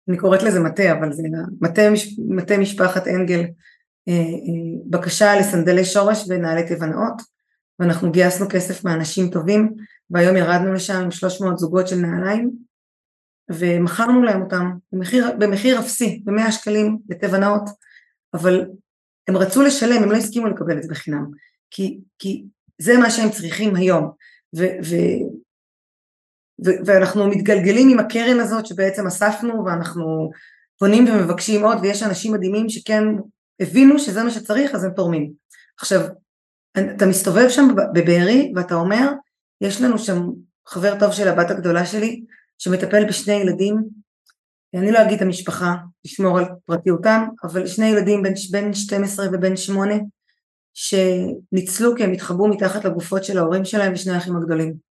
אני 0.10 0.18
קוראת 0.18 0.44
לזה 0.44 0.60
מטה, 0.60 0.92
אבל 0.92 1.14
זה 1.14 1.24
מטה, 1.62 1.82
מטה 2.28 2.58
משפחת 2.58 3.08
אנגל, 3.08 3.46
אה, 4.08 4.14
אה, 4.14 4.80
בקשה 4.90 5.40
לסנדלי 5.40 5.86
שורש 5.86 6.26
ונעלי 6.28 6.64
תבנאות, 6.68 7.22
ואנחנו 7.80 8.12
גייסנו 8.12 8.46
כסף 8.50 8.86
מאנשים 8.86 9.30
טובים, 9.30 9.74
והיום 10.10 10.38
ירדנו 10.38 10.74
לשם 10.74 10.96
עם 11.04 11.12
300 11.12 11.58
זוגות 11.58 11.88
של 11.88 11.96
נעליים, 11.96 12.52
ומכרנו 13.52 14.24
להם 14.24 14.42
אותם 14.42 14.72
במחיר, 14.92 15.28
במחיר 15.40 15.80
אפסי, 15.80 16.22
ב-100 16.26 16.52
שקלים 16.52 16.98
לתבנאות, 17.10 17.70
אבל 18.34 18.66
הם 19.28 19.38
רצו 19.38 19.62
לשלם, 19.62 20.04
הם 20.04 20.12
לא 20.12 20.16
הסכימו 20.18 20.48
לקבל 20.48 20.78
את 20.78 20.84
זה 20.84 20.90
בחינם, 20.90 21.26
כי, 21.72 22.00
כי 22.20 22.44
זה 22.82 22.98
מה 22.98 23.10
שהם 23.10 23.30
צריכים 23.30 23.76
היום, 23.76 24.12
ו, 24.58 24.64
ו, 24.84 24.96
ואנחנו 26.60 27.28
מתגלגלים 27.28 27.90
עם 27.90 28.00
הקרן 28.00 28.40
הזאת 28.40 28.66
שבעצם 28.66 29.08
אספנו 29.08 29.66
ואנחנו 29.66 30.30
פונים 30.80 31.06
ומבקשים 31.08 31.66
עוד 31.66 31.78
ויש 31.82 32.04
אנשים 32.04 32.34
מדהימים 32.34 32.70
שכן 32.70 33.04
הבינו 33.60 34.00
שזה 34.00 34.24
מה 34.24 34.32
שצריך 34.32 34.76
אז 34.76 34.84
הם 34.84 34.92
תורמים. 34.92 35.32
עכשיו 35.80 36.02
אתה 36.80 37.06
מסתובב 37.06 37.50
שם 37.50 37.68
בבארי 37.94 38.54
ואתה 38.56 38.76
אומר 38.76 39.10
יש 39.62 39.82
לנו 39.82 40.00
שם 40.00 40.22
חבר 40.68 41.00
טוב 41.00 41.12
של 41.12 41.28
הבת 41.28 41.52
הגדולה 41.52 41.86
שלי 41.86 42.24
שמטפל 42.58 43.06
בשני 43.08 43.34
ילדים 43.34 43.78
אני 44.76 44.92
לא 44.92 45.02
אגיד 45.02 45.16
את 45.16 45.22
המשפחה 45.22 45.76
לשמור 46.06 46.40
על 46.40 46.46
פרטיותם 46.66 47.28
אבל 47.44 47.68
שני 47.68 47.86
ילדים 47.86 48.24
בין, 48.24 48.34
בין 48.52 48.74
12 48.74 49.28
ובין 49.32 49.58
8 49.58 49.96
שניצלו 50.74 51.96
כי 51.96 52.04
הם 52.04 52.12
התחבאו 52.12 52.48
מתחת 52.48 52.86
לגופות 52.86 53.24
של 53.24 53.38
ההורים 53.38 53.66
שלהם 53.66 53.94
ושני 53.94 54.14
האחים 54.14 54.38
הגדולים 54.38 54.87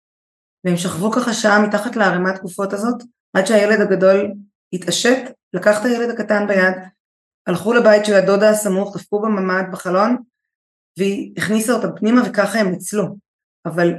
והם 0.64 0.76
שכבו 0.76 1.11
ככה 1.11 1.33
שעה 1.33 1.66
מתחת 1.66 1.97
לערימת 1.97 2.42
גופות 2.42 2.73
הזאת 2.73 3.02
עד 3.33 3.47
שהילד 3.47 3.80
הגדול 3.80 4.33
התעשת, 4.73 5.18
לקח 5.52 5.80
את 5.80 5.85
הילד 5.85 6.11
הקטן 6.11 6.47
ביד, 6.47 6.75
הלכו 7.47 7.73
לבית 7.73 8.04
של 8.04 8.14
הדודה 8.14 8.50
הסמוך, 8.50 8.97
דפקו 8.97 9.21
בממ"ד 9.23 9.64
בחלון, 9.73 10.16
והיא 10.99 11.35
הכניסה 11.37 11.73
אותם 11.73 11.88
פנימה 11.97 12.23
וככה 12.26 12.59
הם 12.59 12.71
ניצלו. 12.71 13.16
אבל 13.66 13.94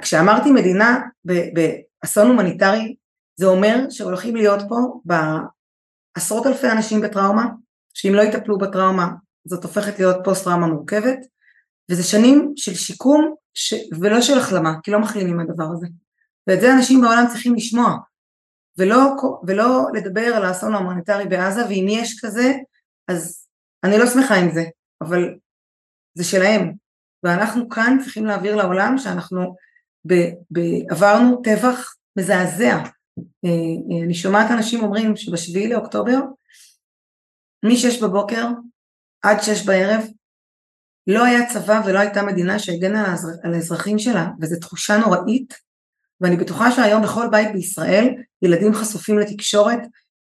כשאמרתי 0.00 0.52
מדינה 0.52 1.00
באסון 1.24 2.26
הומניטרי, 2.26 2.96
זה 3.36 3.46
אומר 3.46 3.86
שהולכים 3.90 4.36
להיות 4.36 4.60
פה 4.68 5.00
בעשרות 5.04 6.46
אלפי 6.46 6.70
אנשים 6.70 7.00
בטראומה, 7.00 7.46
שאם 7.94 8.14
לא 8.14 8.22
יטפלו 8.22 8.58
בטראומה 8.58 9.08
זאת 9.48 9.64
הופכת 9.64 9.98
להיות 9.98 10.16
פוסט 10.24 10.44
טראומה 10.44 10.66
מורכבת, 10.66 11.18
וזה 11.90 12.02
שנים 12.02 12.52
של 12.56 12.74
שיקום 12.74 13.34
ש... 13.56 13.74
ולא 14.00 14.20
של 14.20 14.38
החלמה, 14.38 14.74
כי 14.82 14.90
לא 14.90 15.00
מחלימים 15.00 15.36
מהדבר 15.36 15.64
הזה. 15.72 15.86
ואת 16.46 16.60
זה 16.60 16.72
אנשים 16.72 17.00
בעולם 17.00 17.24
צריכים 17.28 17.54
לשמוע, 17.54 17.96
ולא, 18.78 19.16
ולא 19.46 19.86
לדבר 19.94 20.34
על 20.36 20.44
האסון 20.44 20.74
ההומניטרי 20.74 21.24
בעזה, 21.28 21.66
ואם 21.66 21.86
יש 21.88 22.20
כזה, 22.24 22.52
אז 23.08 23.48
אני 23.84 23.98
לא 23.98 24.06
שמחה 24.06 24.34
עם 24.34 24.50
זה, 24.54 24.64
אבל 25.00 25.34
זה 26.14 26.24
שלהם. 26.24 26.72
ואנחנו 27.22 27.68
כאן 27.68 27.98
צריכים 28.04 28.26
להעביר 28.26 28.56
לעולם 28.56 28.98
שאנחנו 28.98 29.56
ב, 30.06 30.14
ב, 30.50 30.60
עברנו 30.90 31.42
טבח 31.42 31.94
מזעזע. 32.18 32.76
אה, 33.18 33.50
אה, 33.90 34.04
אני 34.04 34.14
שומעת 34.14 34.50
אנשים 34.50 34.82
אומרים 34.82 35.16
שבשביעי 35.16 35.68
לאוקטובר, 35.68 36.18
מ-6 37.62 38.02
בבוקר 38.02 38.46
עד 39.22 39.36
שש 39.42 39.66
בערב, 39.66 40.04
לא 41.06 41.24
היה 41.24 41.46
צבא 41.52 41.82
ולא 41.86 41.98
הייתה 41.98 42.22
מדינה 42.22 42.58
שהגנה 42.58 43.16
על 43.42 43.54
האזרחים 43.54 43.98
שלה, 43.98 44.28
וזו 44.40 44.56
תחושה 44.60 44.96
נוראית, 44.96 45.54
ואני 46.20 46.36
בטוחה 46.36 46.72
שהיום 46.72 47.02
בכל 47.02 47.28
בית 47.30 47.52
בישראל 47.52 48.14
ילדים 48.42 48.74
חשופים 48.74 49.18
לתקשורת, 49.18 49.78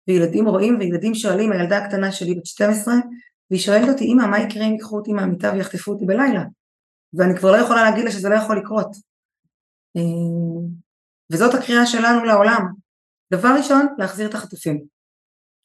וילדים 0.09 0.49
רואים 0.49 0.79
וילדים 0.79 1.15
שואלים, 1.15 1.53
הילדה 1.53 1.79
הקטנה 1.79 2.12
שלי 2.12 2.35
בת 2.35 2.47
12, 2.47 2.95
והיא 3.51 3.62
שואלת 3.62 3.89
אותי, 3.89 4.05
אמא, 4.05 4.27
מה 4.27 4.41
יקרה 4.41 4.67
אם 4.67 4.73
ייקחו 4.73 4.97
אותי 4.97 5.12
מהמיטה 5.12 5.53
ויחטפו 5.53 5.93
אותי 5.93 6.05
בלילה? 6.05 6.43
ואני 7.15 7.37
כבר 7.39 7.53
לא 7.53 7.57
יכולה 7.57 7.83
להגיד 7.83 8.05
לה 8.05 8.11
שזה 8.11 8.29
לא 8.29 8.35
יכול 8.35 8.59
לקרות. 8.59 8.97
אה, 9.97 10.03
וזאת 11.33 11.55
הקריאה 11.55 11.87
שלנו 11.87 12.25
לעולם. 12.25 12.67
דבר 13.33 13.55
ראשון, 13.59 13.87
להחזיר 13.99 14.29
את 14.29 14.35
החטופים. 14.35 14.85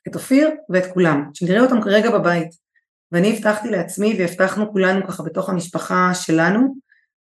את 0.07 0.15
אופיר 0.15 0.49
ואת 0.69 0.93
כולם, 0.93 1.29
שנראה 1.33 1.61
אותם 1.61 1.81
כרגע 1.81 2.09
בבית. 2.11 2.66
ואני 3.11 3.33
הבטחתי 3.33 3.69
לעצמי 3.69 4.15
והבטחנו 4.19 4.71
כולנו 4.71 5.07
ככה 5.07 5.23
בתוך 5.23 5.49
המשפחה 5.49 6.13
שלנו 6.13 6.75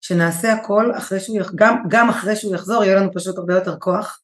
שנעשה 0.00 0.52
הכל 0.52 0.90
אחרי 0.96 1.20
שהוא. 1.20 1.38
גם, 1.54 1.82
גם 1.88 2.08
אחרי 2.08 2.36
שהוא 2.36 2.54
יחזור 2.54 2.84
יהיה 2.84 2.96
לנו 2.96 3.12
פשוט 3.14 3.38
הרבה 3.38 3.54
יותר 3.54 3.78
כוח 3.78 4.20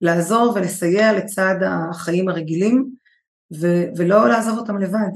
לעזור 0.00 0.52
ולסייע 0.54 1.12
לצד 1.12 1.54
החיים 1.62 2.28
הרגילים 2.28 2.90
ו... 3.60 3.66
ולא 3.96 4.28
לעזוב 4.28 4.58
אותם 4.58 4.78
לבד 4.78 5.10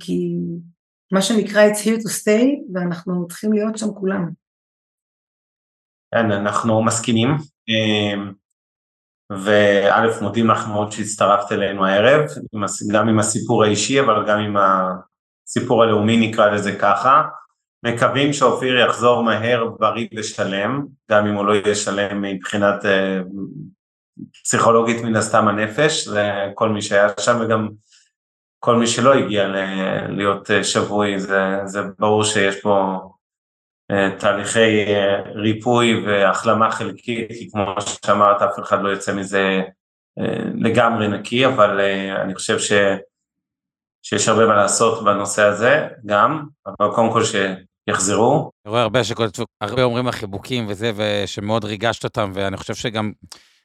כי 0.00 0.36
מה 1.12 1.22
שנקרא 1.22 1.68
it's 1.70 1.78
here 1.84 2.00
to 2.00 2.08
stay 2.08 2.74
ואנחנו 2.74 3.26
צריכים 3.28 3.52
להיות 3.52 3.78
שם 3.78 3.94
כולם. 3.94 4.30
כן, 6.14 6.30
אנחנו 6.30 6.84
מסכימים 6.84 7.28
אמ, 7.68 8.32
וא' 9.30 10.22
מודים 10.22 10.50
לך 10.50 10.68
מאוד 10.68 10.92
שהצטרפת 10.92 11.52
אלינו 11.52 11.86
הערב, 11.86 12.24
גם 12.92 13.08
עם 13.08 13.18
הסיפור 13.18 13.64
האישי 13.64 14.00
אבל 14.00 14.26
גם 14.26 14.38
עם 14.38 14.56
הסיפור 14.56 15.82
הלאומי 15.82 16.28
נקרא 16.28 16.50
לזה 16.50 16.78
ככה. 16.78 17.22
מקווים 17.82 18.32
שאופיר 18.32 18.78
יחזור 18.78 19.22
מהר 19.22 19.68
בריא 19.78 20.08
ושלם, 20.16 20.86
גם 21.10 21.26
אם 21.26 21.34
הוא 21.34 21.46
לא 21.46 21.52
יהיה 21.52 21.74
שלם 21.74 22.22
מבחינת 22.22 22.84
אה, 22.84 23.20
פסיכולוגית 24.44 25.02
מן 25.04 25.16
הסתם 25.16 25.48
הנפש, 25.48 26.08
לכל 26.08 26.68
מי 26.68 26.82
שהיה 26.82 27.08
שם 27.20 27.38
וגם 27.40 27.68
כל 28.58 28.76
מי 28.76 28.86
שלא 28.86 29.14
הגיע 29.14 29.48
להיות 30.08 30.50
שבוי, 30.62 31.20
זה, 31.20 31.58
זה 31.64 31.80
ברור 31.98 32.24
שיש 32.24 32.60
פה 32.60 32.98
תהליכי 34.18 34.84
אה, 34.84 35.20
ריפוי 35.34 36.06
והחלמה 36.06 36.70
חלקית, 36.70 37.28
כי 37.28 37.50
כמו 37.50 37.74
שאמרת, 38.06 38.42
אף 38.42 38.58
אחד 38.58 38.82
לא 38.82 38.88
יוצא 38.88 39.14
מזה 39.14 39.60
אה, 40.18 40.42
לגמרי 40.54 41.08
נקי, 41.08 41.46
אבל 41.46 41.80
אני 42.24 42.34
חושב 42.34 42.58
ש, 42.58 42.72
שיש 44.02 44.28
הרבה 44.28 44.46
מה 44.46 44.54
לעשות 44.54 45.04
בנושא 45.04 45.42
הזה 45.42 45.88
גם, 46.06 46.46
אבל 46.66 46.94
קודם 46.94 47.12
כל 47.12 47.22
שיחזרו. 47.24 48.50
אני 48.64 48.70
רואה 48.70 48.82
הרבה 48.82 49.04
שכותבים, 49.04 49.46
הרבה 49.60 49.82
אומרים 49.82 50.08
החיבוקים 50.08 50.66
וזה, 50.68 50.92
ושמאוד 50.96 51.64
ריגשת 51.64 52.04
אותם, 52.04 52.30
ואני 52.34 52.56
חושב 52.56 52.74
שגם 52.74 53.12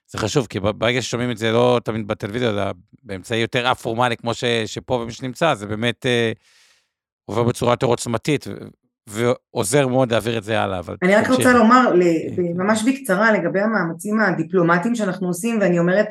זה 0.08 0.18
חשוב, 0.18 0.48
כי 0.48 0.60
ברגע 0.60 1.02
ששומעים 1.02 1.32
את 1.32 1.38
זה 1.38 1.52
לא 1.52 1.80
תמיד 1.84 2.08
בטלוויזיה, 2.08 2.50
אלא 2.50 2.64
באמצעי 3.04 3.40
יותר 3.40 3.68
א-פורמלי 3.72 4.18
כמו 4.18 4.34
ש, 4.34 4.44
שפה 4.66 4.94
ומי 4.94 5.12
שנמצא, 5.12 5.54
זה 5.54 5.68
באמת 5.68 6.06
אה, 6.06 6.32
עובר 7.26 7.44
בצורה 7.44 7.74
יותר 7.74 7.88
עוצמתית, 7.88 8.48
ועוזר 9.10 9.88
מאוד 9.88 10.12
להעביר 10.12 10.38
את 10.38 10.44
זה 10.44 10.62
הלאה. 10.62 10.80
אבל 10.80 10.96
אני 11.04 11.15
רק 11.15 11.30
רוצה 11.30 11.54
לומר 11.54 11.94
ממש 12.56 12.84
בקצרה 12.84 13.32
לגבי 13.32 13.60
המאמצים 13.60 14.20
הדיפלומטיים 14.20 14.96
שאנחנו 14.96 15.28
עושים, 15.28 15.58
ואני 15.62 15.80
אומרת 15.80 16.08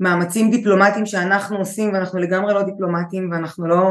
מאמצים 0.00 0.50
דיפלומטיים 0.50 1.06
שאנחנו 1.06 1.58
עושים, 1.58 1.92
ואנחנו 1.92 2.18
לגמרי 2.18 2.54
לא 2.54 2.62
דיפלומטיים, 2.62 3.30
ואנחנו 3.32 3.66
לא, 3.66 3.84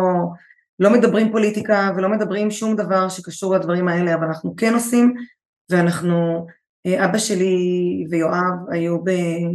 לא 0.79 0.89
מדברים 0.89 1.31
פוליטיקה 1.31 1.91
ולא 1.95 2.09
מדברים 2.09 2.51
שום 2.51 2.75
דבר 2.75 3.09
שקשור 3.09 3.55
לדברים 3.55 3.88
האלה, 3.88 4.13
אבל 4.13 4.25
אנחנו 4.25 4.55
כן 4.55 4.73
עושים, 4.73 5.13
ואנחנו, 5.71 6.47
אה, 6.85 7.05
אבא 7.05 7.17
שלי 7.17 7.57
ויואב 8.09 8.69
היו, 8.71 9.03
ב, 9.03 9.09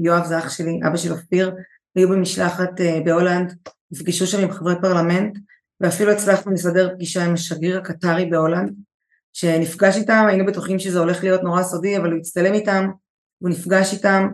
יואב 0.05 0.25
זה 0.25 0.39
אח 0.39 0.49
שלי, 0.49 0.81
אבא 0.87 0.97
של 0.97 1.13
אופיר, 1.13 1.55
היו 1.97 2.09
במשלחת 2.09 2.81
אה, 2.81 3.01
בהולנד, 3.05 3.55
נפגשו 3.91 4.27
שם 4.27 4.43
עם 4.43 4.51
חברי 4.51 4.75
פרלמנט, 4.81 5.39
ואפילו 5.85 6.13
הצלחנו 6.13 6.53
לסדר 6.53 6.95
פגישה 6.95 7.25
עם 7.25 7.35
השגריר 7.35 7.79
הקטרי 7.79 8.27
בהולנד, 8.27 8.75
שנפגש 9.33 9.97
איתם, 9.97 10.25
היינו 10.29 10.47
בטוחים 10.47 10.79
שזה 10.79 10.99
הולך 10.99 11.23
להיות 11.23 11.43
נורא 11.43 11.63
סודי, 11.63 11.97
אבל 11.97 12.11
הוא 12.11 12.19
הצטלם 12.19 12.55
איתם, 12.55 12.91
הוא 13.39 13.51
נפגש 13.51 13.93
איתם, 13.93 14.29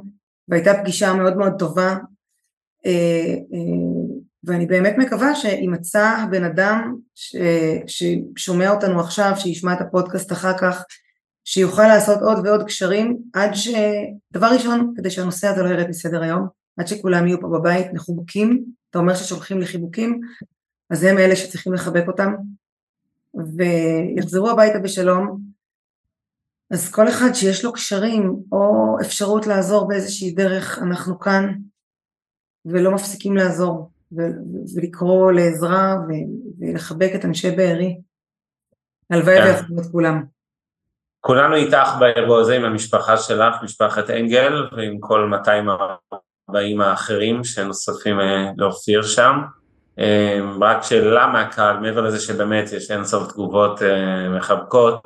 והייתה 0.49 0.75
פגישה 0.81 1.13
מאוד 1.13 1.37
מאוד 1.37 1.53
טובה, 1.59 1.97
אה, 2.87 3.35
אה, 3.55 4.17
ואני 4.45 4.67
באמת 4.67 4.95
מקווה 4.99 5.35
שימצא 5.35 6.25
בן 6.31 6.45
אדם 6.45 6.97
ש, 7.15 7.37
ששומע 7.87 8.71
אותנו 8.71 9.01
עכשיו, 9.01 9.33
שישמע 9.37 9.73
את 9.73 9.81
הפודקאסט 9.81 10.33
אחר 10.33 10.59
כך, 10.59 10.85
שיוכל 11.45 11.89
לעשות 11.89 12.23
עוד 12.23 12.47
ועוד 12.47 12.67
קשרים, 12.67 13.19
עד 13.35 13.55
ש... 13.55 13.69
דבר 14.33 14.47
ראשון, 14.47 14.95
כדי 14.97 15.11
שהנושא 15.11 15.49
הזה 15.49 15.63
לא 15.63 15.69
ירד 15.69 15.89
מסדר 15.89 16.23
היום, 16.23 16.47
עד 16.77 16.87
שכולם 16.87 17.27
יהיו 17.27 17.41
פה 17.41 17.49
בבית 17.49 17.87
מחובקים, 17.93 18.65
אתה 18.91 18.99
אומר 18.99 19.15
ששולחים 19.15 19.61
לי 19.61 19.67
חיבוקים, 19.67 20.21
אז 20.91 21.05
הם 21.05 21.19
אלה 21.19 21.37
שצריכים 21.37 21.73
לחבק 21.73 22.05
אותם 22.09 22.35
ויחזרו 23.35 24.51
הביתה 24.51 24.79
בשלום. 24.79 25.41
אז 26.71 26.93
כל 26.93 27.09
אחד 27.09 27.33
שיש 27.35 27.65
לו 27.65 27.73
קשרים 27.73 28.37
או 28.53 28.97
אפשרות 29.01 29.47
לעזור 29.47 29.89
באיזושהי 29.89 30.31
דרך 30.31 30.79
אנחנו 30.79 31.19
כאן 31.19 31.55
ולא 32.65 32.91
מפסיקים 32.91 33.37
לעזור 33.37 33.91
ולקרוא 34.75 35.33
לעזרה 35.33 35.97
ולחבק 36.61 37.11
את 37.15 37.25
אנשי 37.25 37.51
בארי. 37.51 38.01
הלוואי 39.11 39.37
כן. 39.37 39.47
ויחזרו 39.47 39.81
את 39.81 39.87
כולם. 39.93 40.25
כולנו 41.21 41.55
איתך 41.55 41.89
באירוע 41.99 42.41
הזה 42.41 42.57
עם 42.57 42.65
המשפחה 42.65 43.17
שלך, 43.17 43.55
משפחת 43.63 44.11
אנגל 44.11 44.53
ועם 44.77 45.01
כל 45.01 45.29
240 45.31 46.81
האחרים 46.81 47.45
שנוספים 47.45 48.21
אה, 48.21 48.51
לאופיר 48.57 49.03
שם 49.03 49.35
רק 50.61 50.83
שאלה 50.83 51.27
מהקהל, 51.27 51.81
מעבר 51.81 52.01
לזה 52.01 52.21
שבאמת 52.21 52.73
יש 52.73 52.91
אין 52.91 53.05
סוף 53.05 53.33
תגובות 53.33 53.83
אה, 53.83 54.29
מחבקות, 54.29 55.03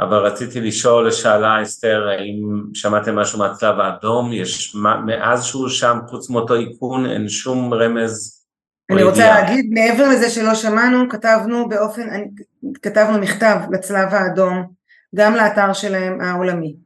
אבל 0.00 0.16
רציתי 0.16 0.60
לשאול, 0.60 1.10
שאלה 1.10 1.62
אסתר, 1.62 2.08
האם 2.08 2.62
שמעתם 2.74 3.16
משהו 3.16 3.38
מהצלב 3.38 3.80
האדום? 3.80 4.32
יש 4.32 4.74
מאז 5.06 5.44
שהוא 5.44 5.68
שם, 5.68 5.98
חוץ 6.06 6.30
מאותו 6.30 6.54
איכון, 6.54 7.06
אין 7.06 7.28
שום 7.28 7.74
רמז 7.74 8.42
אני 8.90 9.02
רוצה 9.02 9.26
להגיד, 9.26 9.70
מעבר 9.70 10.08
לזה 10.08 10.30
שלא 10.30 10.54
שמענו, 10.54 11.08
כתבנו 11.08 11.68
באופן, 11.68 12.02
כתבנו 12.82 13.18
מכתב 13.18 13.56
לצלב 13.72 14.08
האדום, 14.10 14.66
גם 15.14 15.34
לאתר 15.34 15.72
שלהם 15.72 16.20
העולמי, 16.20 16.76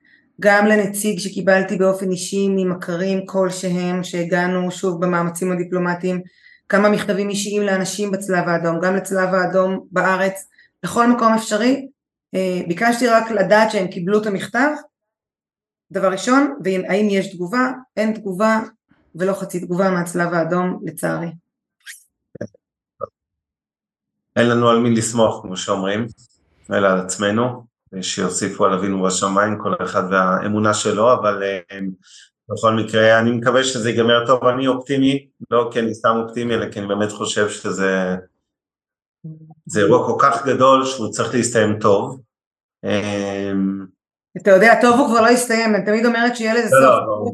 גם 0.41 0.67
לנציג 0.67 1.19
שקיבלתי 1.19 1.77
באופן 1.77 2.11
אישי 2.11 2.49
ממכרים 2.49 3.27
כלשהם, 3.27 4.05
שהגענו 4.05 4.71
שוב 4.71 5.05
במאמצים 5.05 5.53
הדיפלומטיים 5.53 6.23
כמה 6.69 6.89
מכתבים 6.89 7.29
אישיים 7.29 7.63
לאנשים 7.63 8.11
בצלב 8.11 8.49
האדום, 8.49 8.81
גם 8.81 8.97
לצלב 8.97 9.35
האדום 9.35 9.87
בארץ, 9.91 10.49
לכל 10.83 11.07
מקום 11.07 11.33
אפשרי. 11.33 11.89
אה, 12.35 12.61
ביקשתי 12.69 13.09
רק 13.09 13.31
לדעת 13.31 13.71
שהם 13.71 13.87
קיבלו 13.87 14.23
את 14.23 14.27
המכתב, 14.27 14.69
דבר 15.93 16.09
ראשון, 16.13 16.59
והאם 16.65 17.09
יש 17.11 17.35
תגובה, 17.35 17.71
אין 17.97 18.15
תגובה 18.15 18.61
ולא 19.15 19.33
חצי 19.33 19.61
תגובה 19.61 19.91
מהצלב 19.91 20.33
האדום 20.33 20.81
לצערי. 20.85 21.33
אין 24.37 24.49
לנו 24.49 24.69
על 24.69 24.79
מי 24.79 24.91
לסמוך 24.91 25.41
כמו 25.43 25.57
שאומרים, 25.57 26.07
אלא 26.73 26.89
על 26.89 27.01
עצמנו, 27.01 27.67
שיוסיפו 28.01 28.65
על 28.65 28.73
אבינו 28.73 29.03
בשמיים 29.03 29.59
כל 29.63 29.75
אחד 29.85 30.03
והאמונה 30.11 30.75
שלו, 30.75 31.13
אבל 31.13 31.43
אה, 31.43 31.79
בכל 32.49 32.73
מקרה, 32.73 33.19
אני 33.19 33.31
מקווה 33.31 33.65
שזה 33.65 33.91
ייגמר 33.91 34.27
טוב, 34.27 34.45
אני 34.45 34.67
אופטימי, 34.67 35.29
לא 35.51 35.71
כי 35.73 35.81
אני 35.81 35.95
סתם 35.95 36.17
אופטימי, 36.17 36.55
אלא 36.55 36.73
כי 36.73 36.79
אני 36.79 36.89
באמת 36.89 37.13
חושב 37.13 37.49
שזה 37.49 38.17
זה 39.67 39.81
אירוע 39.81 40.07
כל 40.07 40.17
כך 40.23 40.47
גדול 40.47 40.85
שהוא 40.85 41.11
צריך 41.11 41.35
להסתיים 41.35 41.79
טוב. 41.81 42.21
אמ, 42.85 43.87
אתה 44.43 44.51
יודע, 44.51 44.81
טוב 44.81 45.01
הוא 45.01 45.09
כבר 45.09 45.21
לא 45.21 45.31
יסתיים, 45.31 45.75
אני 45.75 45.85
תמיד 45.85 46.07
אומרת 46.07 46.37
שיהיה 46.37 46.55
לזה 46.55 46.77
לא, 46.83 46.89
סוף. 46.89 47.05
לא, 47.07 47.31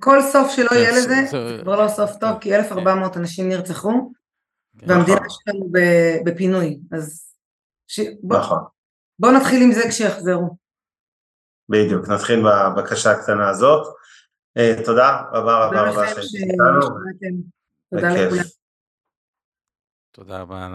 כל 0.00 0.22
סוף 0.22 0.50
שלא 0.50 0.70
יהיה 0.72 0.90
לזה, 0.90 1.16
זה 1.30 1.58
כבר 1.62 1.82
לא 1.82 1.88
סוף 1.88 2.10
טוב, 2.20 2.38
כי 2.40 2.56
1,400 2.56 3.16
אנשים 3.16 3.48
נרצחו, 3.48 4.12
כן. 4.78 4.90
והמדינה 4.90 5.16
נכון. 5.16 5.28
שלנו 5.28 5.66
בפינוי, 6.24 6.78
אז 6.92 7.34
נכון. 8.24 8.58
בואו 9.18 9.32
נתחיל 9.32 9.62
עם 9.62 9.72
זה 9.72 9.82
כשיחזרו. 9.88 10.56
בדיוק, 11.68 12.08
נתחיל 12.08 12.42
בבקשה 12.44 13.10
הקטנה 13.10 13.50
הזאת. 13.50 13.94
אה, 14.58 14.74
תודה 14.84 15.22
רבה 15.32 15.66
רבה 15.66 15.90
רבה 15.90 16.04
איתנו. 16.08 16.80
תודה 17.90 18.08
לכולם. 18.14 18.42
תודה 20.14 20.40
רבה 20.40 20.66
על 20.66 20.72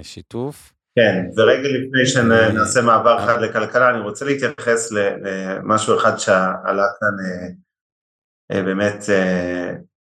השיתוף. 0.00 0.72
כן, 0.94 1.24
ורגע 1.36 1.68
לפני 1.68 2.06
שנעשה 2.06 2.82
מעבר 2.82 3.24
אחד 3.24 3.40
לכלכלה, 3.40 3.90
אני 3.90 4.00
רוצה 4.00 4.24
להתייחס 4.24 4.92
למשהו 4.92 5.96
אחד 5.96 6.16
שעלה 6.16 6.86
כאן 7.00 7.16
אה, 7.24 7.48
אה, 8.52 8.62
באמת 8.62 9.04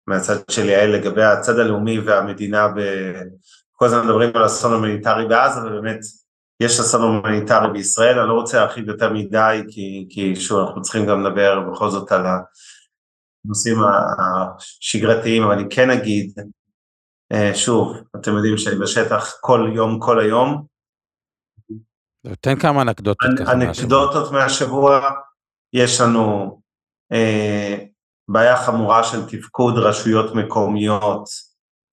מהצד 0.06 0.34
של 0.50 0.68
יעל 0.68 0.90
לגבי 0.90 1.22
הצד 1.22 1.58
הלאומי 1.58 1.98
והמדינה, 1.98 2.66
כל 3.72 3.86
הזמן 3.86 4.04
מדברים 4.04 4.30
על 4.34 4.46
אסון 4.46 4.72
הומניטרי 4.72 5.28
בעזה, 5.28 5.60
ובאמת 5.60 6.00
יש 6.64 6.80
אסון 6.80 7.02
הומניטרי 7.02 7.72
בישראל, 7.72 8.18
אני 8.18 8.28
לא 8.28 8.34
רוצה 8.34 8.56
להרחיב 8.56 8.88
יותר 8.88 9.12
מדי, 9.12 9.62
כי, 9.68 10.06
כי 10.10 10.36
שוב, 10.36 10.66
אנחנו 10.66 10.82
צריכים 10.82 11.06
גם 11.06 11.24
לדבר 11.24 11.60
בכל 11.60 11.90
זאת 11.90 12.12
על 12.12 12.26
הנושאים 13.46 13.76
השגרתיים, 14.18 15.42
אבל 15.42 15.52
אני 15.52 15.64
כן 15.70 15.90
אגיד, 15.90 16.32
אה, 17.32 17.54
שוב, 17.54 17.96
אתם 18.16 18.36
יודעים 18.36 18.58
שאני 18.58 18.76
בשטח 18.76 19.36
כל 19.40 19.70
יום, 19.74 20.00
כל 20.00 20.20
היום. 20.20 20.66
תן 22.40 22.58
כמה 22.58 22.82
אנקדוטות 22.82 23.30
ככה. 23.38 23.52
אנקדוטות 23.52 24.32
מהשבוע, 24.32 25.10
יש 25.72 26.00
לנו 26.00 26.60
אה, 27.12 27.78
בעיה 28.28 28.56
חמורה 28.56 29.04
של 29.04 29.26
תפקוד 29.28 29.78
רשויות 29.78 30.34
מקומיות 30.34 31.28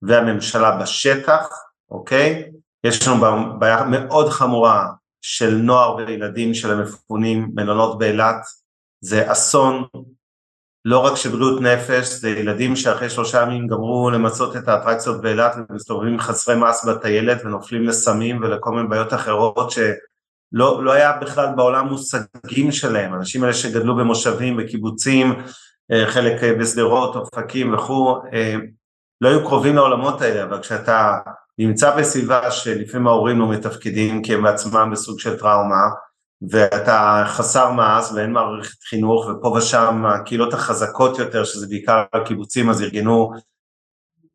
והממשלה 0.02 0.76
בשטח, 0.76 1.48
אוקיי? 1.90 2.50
יש 2.84 3.08
לנו 3.08 3.20
בעיה 3.58 3.84
מאוד 3.84 4.28
חמורה 4.28 4.88
של 5.22 5.54
נוער 5.54 5.94
וילדים 5.96 6.54
של 6.54 6.70
המפונים, 6.70 7.50
מלונות 7.54 7.98
באילת, 7.98 8.36
זה 9.00 9.32
אסון 9.32 9.84
לא 10.84 10.98
רק 10.98 11.16
של 11.16 11.28
בריאות 11.28 11.60
נפש, 11.60 12.08
זה 12.08 12.30
ילדים 12.30 12.76
שאחרי 12.76 13.10
שלושה 13.10 13.42
ימים 13.42 13.66
גמרו 13.66 14.10
למצות 14.10 14.56
את 14.56 14.68
האטרקציות 14.68 15.20
באילת 15.20 15.54
ומסתובבים 15.70 16.18
חסרי 16.18 16.56
מס 16.56 16.84
בטיילת 16.84 17.44
ונופלים 17.44 17.86
לסמים 17.86 18.42
ולכל 18.42 18.70
מיני 18.70 18.88
בעיות 18.88 19.14
אחרות 19.14 19.70
שלא 19.70 20.84
לא 20.84 20.92
היה 20.92 21.12
בכלל 21.12 21.46
בעולם 21.56 21.88
מושגים 21.88 22.72
שלהם, 22.72 23.14
אנשים 23.14 23.42
האלה 23.42 23.54
שגדלו 23.54 23.96
במושבים, 23.96 24.56
בקיבוצים, 24.56 25.42
אה, 25.92 26.06
חלק 26.06 26.42
בשדרות, 26.60 27.16
אופקים 27.16 27.74
וכו', 27.74 28.16
אה, 28.32 28.54
לא 29.20 29.28
היו 29.28 29.46
קרובים 29.46 29.76
לעולמות 29.76 30.22
האלה, 30.22 30.44
אבל 30.44 30.60
כשאתה 30.60 31.18
נמצא 31.62 31.96
בסביבה 31.96 32.50
שלפעמים 32.50 33.06
ההורים 33.06 33.38
לא 33.38 33.50
מתפקדים 33.50 34.22
כי 34.22 34.34
הם 34.34 34.42
בעצמם 34.42 34.90
בסוג 34.92 35.20
של 35.20 35.38
טראומה 35.38 35.84
ואתה 36.50 37.24
חסר 37.26 37.72
מעש 37.72 38.12
ואין 38.14 38.32
מערכת 38.32 38.82
חינוך 38.82 39.26
ופה 39.26 39.48
ושם 39.48 40.06
הקהילות 40.06 40.52
החזקות 40.54 41.18
יותר 41.18 41.44
שזה 41.44 41.66
בעיקר 41.68 42.04
הקיבוצים 42.12 42.70
אז 42.70 42.82
ארגנו 42.82 43.32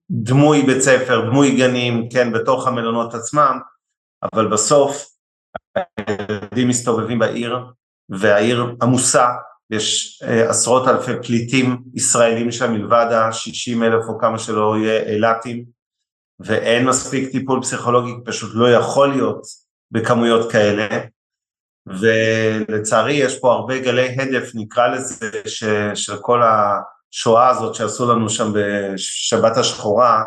דמוי 0.09 0.61
בית 0.61 0.81
ספר, 0.81 1.25
דמוי 1.29 1.57
גנים, 1.57 2.09
כן, 2.09 2.33
בתוך 2.33 2.67
המלונות 2.67 3.13
עצמם 3.13 3.59
אבל 4.33 4.47
בסוף 4.47 5.05
הילדים 5.75 6.67
מסתובבים 6.67 7.19
בעיר 7.19 7.59
והעיר 8.09 8.75
עמוסה, 8.81 9.27
יש 9.69 10.19
אה, 10.23 10.49
עשרות 10.49 10.87
אלפי 10.87 11.11
פליטים 11.27 11.77
ישראלים 11.93 12.51
שם 12.51 12.73
מלבד 12.73 13.07
ה-60 13.11 13.83
אלף 13.83 14.03
או 14.07 14.19
כמה 14.19 14.39
שלא 14.39 14.77
יהיה 14.77 15.03
אילתים 15.03 15.74
ואין 16.39 16.85
מספיק 16.85 17.31
טיפול 17.31 17.61
פסיכולוגי, 17.61 18.11
פשוט 18.25 18.51
לא 18.53 18.71
יכול 18.71 19.09
להיות 19.09 19.41
בכמויות 19.91 20.51
כאלה, 20.51 20.87
ולצערי 21.87 23.13
יש 23.13 23.39
פה 23.39 23.53
הרבה 23.53 23.79
גלי 23.79 24.07
הדף, 24.19 24.51
נקרא 24.55 24.87
לזה, 24.87 25.41
ש, 25.47 25.63
של 25.93 26.17
כל 26.21 26.41
השואה 26.43 27.49
הזאת 27.49 27.75
שעשו 27.75 28.13
לנו 28.13 28.29
שם 28.29 28.51
בשבת 28.53 29.57
השחורה, 29.57 30.23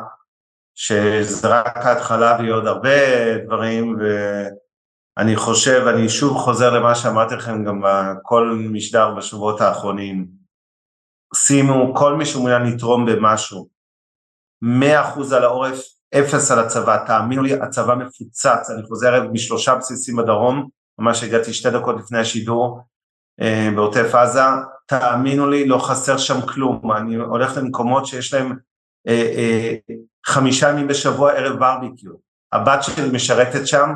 שזה 0.75 1.49
רק 1.49 1.77
ההתחלה 1.77 2.37
ויהיו 2.39 2.55
עוד 2.55 2.67
הרבה 2.67 3.39
דברים, 3.47 3.97
ואני 3.99 5.37
חושב, 5.37 5.87
אני 5.87 6.09
שוב 6.09 6.39
חוזר 6.39 6.71
למה 6.71 6.95
שאמרתי 6.95 7.35
לכם 7.35 7.65
גם 7.65 7.83
בכל 7.85 8.59
משדר 8.73 9.15
בשבועות 9.15 9.61
האחרונים, 9.61 10.27
שימו, 11.35 11.95
כל 11.95 12.15
מי 12.15 12.27
שמעוניין 12.27 12.63
לתרום 12.63 13.07
במשהו, 13.07 13.69
מאה 14.63 15.09
אחוז 15.09 15.33
על 15.33 15.45
העורף, 15.45 15.98
אפס 16.15 16.51
על 16.51 16.59
הצבא, 16.59 17.05
תאמינו 17.07 17.43
לי, 17.43 17.55
הצבא 17.55 17.95
מפוצץ, 17.95 18.71
אני 18.71 18.83
חוזר 18.89 19.29
משלושה 19.33 19.75
בסיסים 19.75 20.17
בדרום, 20.17 20.69
ממש 20.99 21.25
הגעתי 21.25 21.53
שתי 21.53 21.71
דקות 21.71 21.97
לפני 21.99 22.19
השידור 22.19 22.81
אה, 23.41 23.69
בעוטף 23.75 24.15
עזה, 24.15 24.41
תאמינו 24.87 25.51
לי, 25.51 25.69
לא 25.69 25.79
חסר 25.79 26.17
שם 26.17 26.47
כלום, 26.47 26.93
אני 26.93 27.15
הולך 27.15 27.57
למקומות 27.57 28.07
שיש 28.07 28.35
להם 28.35 28.57
אה, 29.09 29.33
אה, 29.37 29.75
חמישה 30.27 30.69
ימים 30.69 30.89
בשבוע 30.89 31.33
ערב 31.33 31.59
ברביקיו, 31.59 32.13
הבת 32.53 32.83
שלי 32.83 33.11
משרתת 33.13 33.67
שם, 33.67 33.91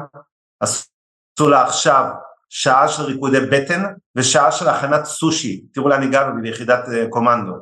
עשו 0.61 1.49
לה 1.51 1.63
עכשיו 1.63 2.05
שעה 2.49 2.89
של 2.89 3.03
ריקודי 3.03 3.41
בטן 3.41 3.83
ושעה 4.17 4.53
של 4.53 4.69
הכנת 4.69 5.05
סושי, 5.05 5.65
תראו 5.75 5.89
לאן 5.89 6.03
הגענו 6.03 6.43
ביחידת 6.43 6.89
אה, 6.89 7.07
קומנדו, 7.11 7.53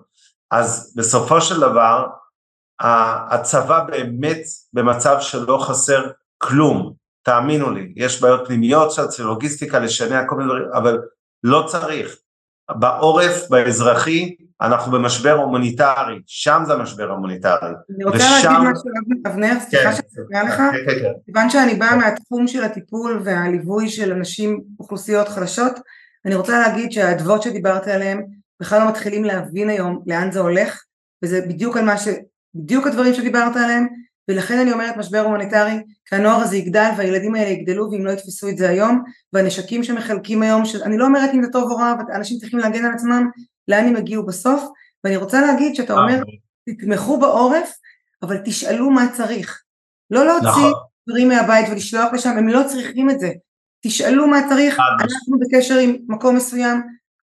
אז 0.50 0.94
בסופו 0.96 1.40
של 1.40 1.60
דבר 1.60 2.06
הצבא 2.80 3.84
באמת 3.84 4.40
במצב 4.72 5.16
שלא 5.20 5.58
חסר 5.58 6.10
כלום, 6.38 6.92
תאמינו 7.22 7.70
לי, 7.70 7.92
יש 7.96 8.22
בעיות 8.22 8.46
פנימיות 8.46 8.92
שם, 8.92 9.02
לוגיסטיקה, 9.18 9.78
לשנע 9.78 10.24
כל 10.26 10.36
מיני 10.36 10.48
דברים, 10.48 10.68
אבל 10.74 10.98
לא 11.44 11.64
צריך. 11.68 12.16
בעורף, 12.70 13.48
באזרחי, 13.50 14.36
אנחנו 14.60 14.92
במשבר 14.92 15.32
הומניטרי, 15.32 16.20
שם 16.26 16.62
זה 16.66 16.72
המשבר 16.72 17.10
ההומניטרי. 17.10 17.68
אני 17.96 18.04
רוצה 18.04 18.16
ושם... 18.16 18.52
להגיד 18.52 18.70
משהו, 18.70 18.84
אבנר, 19.26 19.60
סליחה 19.60 19.84
כן, 19.84 19.92
שאני 19.92 20.24
מפריעה 20.24 20.44
לך, 20.44 20.56
כן, 20.56 20.72
כן, 20.86 20.98
כן. 21.02 21.12
כיוון 21.26 21.50
שאני 21.50 21.74
באה 21.74 21.96
מהתחום 21.96 22.46
של 22.46 22.64
הטיפול 22.64 23.22
והליווי 23.24 23.88
של 23.88 24.12
אנשים, 24.12 24.60
אוכלוסיות 24.80 25.28
חלשות, 25.28 25.72
אני 26.26 26.34
רוצה 26.34 26.58
להגיד 26.60 26.92
שהאדוות 26.92 27.42
שדיברת 27.42 27.88
עליהן 27.88 28.26
בכלל 28.60 28.80
לא 28.80 28.88
מתחילים 28.88 29.24
להבין 29.24 29.68
היום 29.68 30.02
לאן 30.06 30.32
זה 30.32 30.40
הולך, 30.40 30.82
וזה 31.24 31.40
בדיוק 31.40 31.76
על 31.76 31.84
מה 31.84 31.98
ש... 31.98 32.08
בדיוק 32.54 32.86
הדברים 32.86 33.14
שדיברת 33.14 33.56
עליהם, 33.56 33.86
ולכן 34.28 34.58
אני 34.58 34.72
אומרת 34.72 34.96
משבר 34.96 35.18
הומניטרי, 35.18 35.76
כי 36.04 36.16
הנוער 36.16 36.40
הזה 36.40 36.56
יגדל 36.56 36.90
והילדים 36.96 37.34
האלה 37.34 37.48
יגדלו 37.48 37.90
ואם 37.90 38.06
לא 38.06 38.10
יתפסו 38.10 38.48
את 38.48 38.56
זה 38.56 38.68
היום, 38.68 39.02
והנשקים 39.32 39.84
שמחלקים 39.84 40.42
היום, 40.42 40.64
שאני 40.64 40.98
לא 40.98 41.04
אומרת 41.04 41.30
אם 41.34 41.42
זה 41.44 41.48
טוב 41.52 41.70
או 41.70 41.76
רע, 41.76 41.94
אנשים 42.14 42.38
צריכים 42.38 42.58
להגן 42.58 42.84
על 42.84 42.92
עצמם, 42.92 43.30
לאן 43.68 43.86
הם 43.86 43.96
יגיעו 43.96 44.26
בסוף, 44.26 44.64
ואני 45.04 45.16
רוצה 45.16 45.40
להגיד 45.40 45.74
שאתה 45.74 45.92
אומר, 45.92 46.22
תתמכו 46.68 47.18
בעורף, 47.18 47.72
אבל 48.22 48.38
תשאלו 48.44 48.90
מה 48.90 49.06
צריך. 49.12 49.62
לא 50.10 50.26
להוציא 50.26 50.48
נכון. 50.48 50.72
דברים 51.08 51.28
מהבית 51.28 51.66
ולשלוח 51.70 52.12
לשם, 52.12 52.30
הם 52.30 52.48
לא 52.48 52.62
צריכים 52.68 53.10
את 53.10 53.20
זה. 53.20 53.30
תשאלו 53.82 54.26
מה 54.26 54.48
צריך, 54.48 54.78
אנחנו 55.00 55.38
בקשר 55.38 55.78
עם 55.78 55.96
מקום 56.08 56.36
מסוים, 56.36 56.82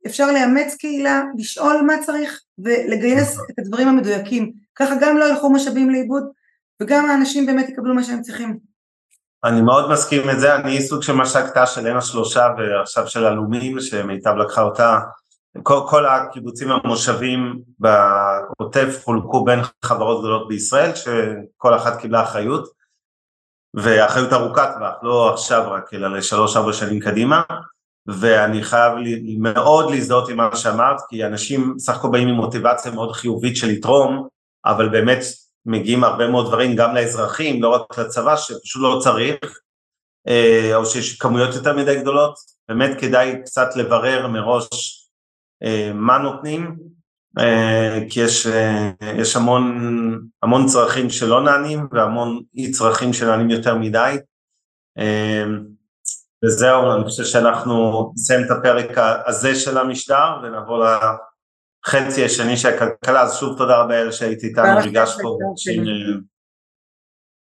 אפשר 0.05 0.31
לאמץ 0.31 0.75
קהילה, 0.79 1.23
לשאול 1.37 1.81
מה 1.87 1.93
צריך 2.05 2.41
ולגייס 2.57 3.33
נכון. 3.33 3.45
את 3.51 3.59
הדברים 3.59 3.87
המדויקים. 3.87 4.51
ככה 4.75 4.95
גם 5.01 5.17
לא 5.17 5.25
ילכו 5.25 5.49
משאבים 5.49 5.89
לאיבוד 5.89 6.23
וגם 6.81 7.09
האנשים 7.09 7.45
באמת 7.45 7.69
יקבלו 7.69 7.95
מה 7.95 8.03
שהם 8.03 8.21
צריכים. 8.21 8.59
אני 9.43 9.61
מאוד 9.61 9.91
מסכים 9.91 10.29
את 10.29 10.39
זה, 10.39 10.55
אני 10.55 10.81
סוג 10.81 11.03
של 11.03 11.13
מש"ק 11.13 11.53
תא 11.53 11.65
של 11.65 11.85
עין 11.85 11.97
השלושה 11.97 12.47
ועכשיו 12.57 13.07
של 13.07 13.25
הלומים 13.25 13.79
שמיטב 13.79 14.35
לקחה 14.35 14.61
אותה. 14.61 14.99
כל, 15.63 15.79
כל 15.87 16.05
הקיבוצים 16.05 16.71
המושבים 16.71 17.61
בעוטף 17.79 19.01
חולקו 19.03 19.43
בין 19.43 19.59
חברות 19.85 20.19
גדולות 20.19 20.47
בישראל 20.47 20.91
שכל 20.95 21.75
אחת 21.75 22.01
קיבלה 22.01 22.23
אחריות 22.23 22.69
ואחריות 23.73 24.33
ארוכת 24.33 24.69
טווח, 24.77 24.93
לא 25.03 25.33
עכשיו 25.33 25.71
רק 25.71 25.93
אלא 25.93 26.17
לשלוש 26.17 26.57
ארבע 26.57 26.73
שנים 26.73 26.99
קדימה 26.99 27.41
ואני 28.07 28.63
חייב 28.63 28.93
מאוד 29.39 29.91
להזדהות 29.91 30.29
עם 30.29 30.37
מה 30.37 30.55
שאמרת 30.55 30.97
כי 31.09 31.25
אנשים 31.25 31.75
סך 31.79 31.95
הכל 31.95 32.07
באים 32.11 32.27
עם 32.27 32.35
מוטיבציה 32.35 32.91
מאוד 32.91 33.11
חיובית 33.11 33.57
של 33.57 33.67
לתרום 33.67 34.27
אבל 34.65 34.89
באמת 34.89 35.19
מגיעים 35.65 36.03
הרבה 36.03 36.27
מאוד 36.27 36.47
דברים 36.47 36.75
גם 36.75 36.95
לאזרחים, 36.95 37.61
לא 37.61 37.69
רק 37.69 37.99
לצבא, 37.99 38.35
שפשוט 38.37 38.81
לא 38.81 38.99
צריך, 39.03 39.59
אה, 40.27 40.75
או 40.75 40.85
שיש 40.85 41.17
כמויות 41.17 41.55
יותר 41.55 41.77
מדי 41.77 41.95
גדולות, 42.01 42.35
באמת 42.69 43.01
כדאי 43.01 43.41
קצת 43.45 43.75
לברר 43.75 44.27
מראש 44.27 44.67
מה 45.93 46.17
נותנים, 46.17 46.75
כי 48.09 48.19
יש, 48.19 48.47
יש 49.17 49.35
המון, 49.35 50.19
המון 50.43 50.65
צרכים 50.67 51.09
שלא 51.09 51.43
נענים 51.43 51.87
והמון 51.91 52.41
אי 52.55 52.71
צרכים 52.71 53.13
שנענים 53.13 53.49
יותר 53.49 53.75
מדי. 53.75 54.15
וזהו, 56.43 56.95
אני 56.95 57.03
חושב 57.03 57.23
שאנחנו 57.23 58.11
נסיים 58.13 58.45
את 58.45 58.51
הפרק 58.51 58.97
הזה 59.25 59.55
של 59.55 59.77
המשדר 59.77 60.39
ונעבור 60.43 60.83
לחצי 61.87 62.25
השני 62.25 62.57
של 62.57 62.69
הכלכלה, 62.69 63.21
אז 63.21 63.37
שוב 63.37 63.57
תודה 63.57 63.77
רבה 63.81 64.01
אלה 64.01 64.11
שהייתי 64.11 64.47
איתנו, 64.47 64.77
ריגש 64.83 65.17
פה, 65.21 65.37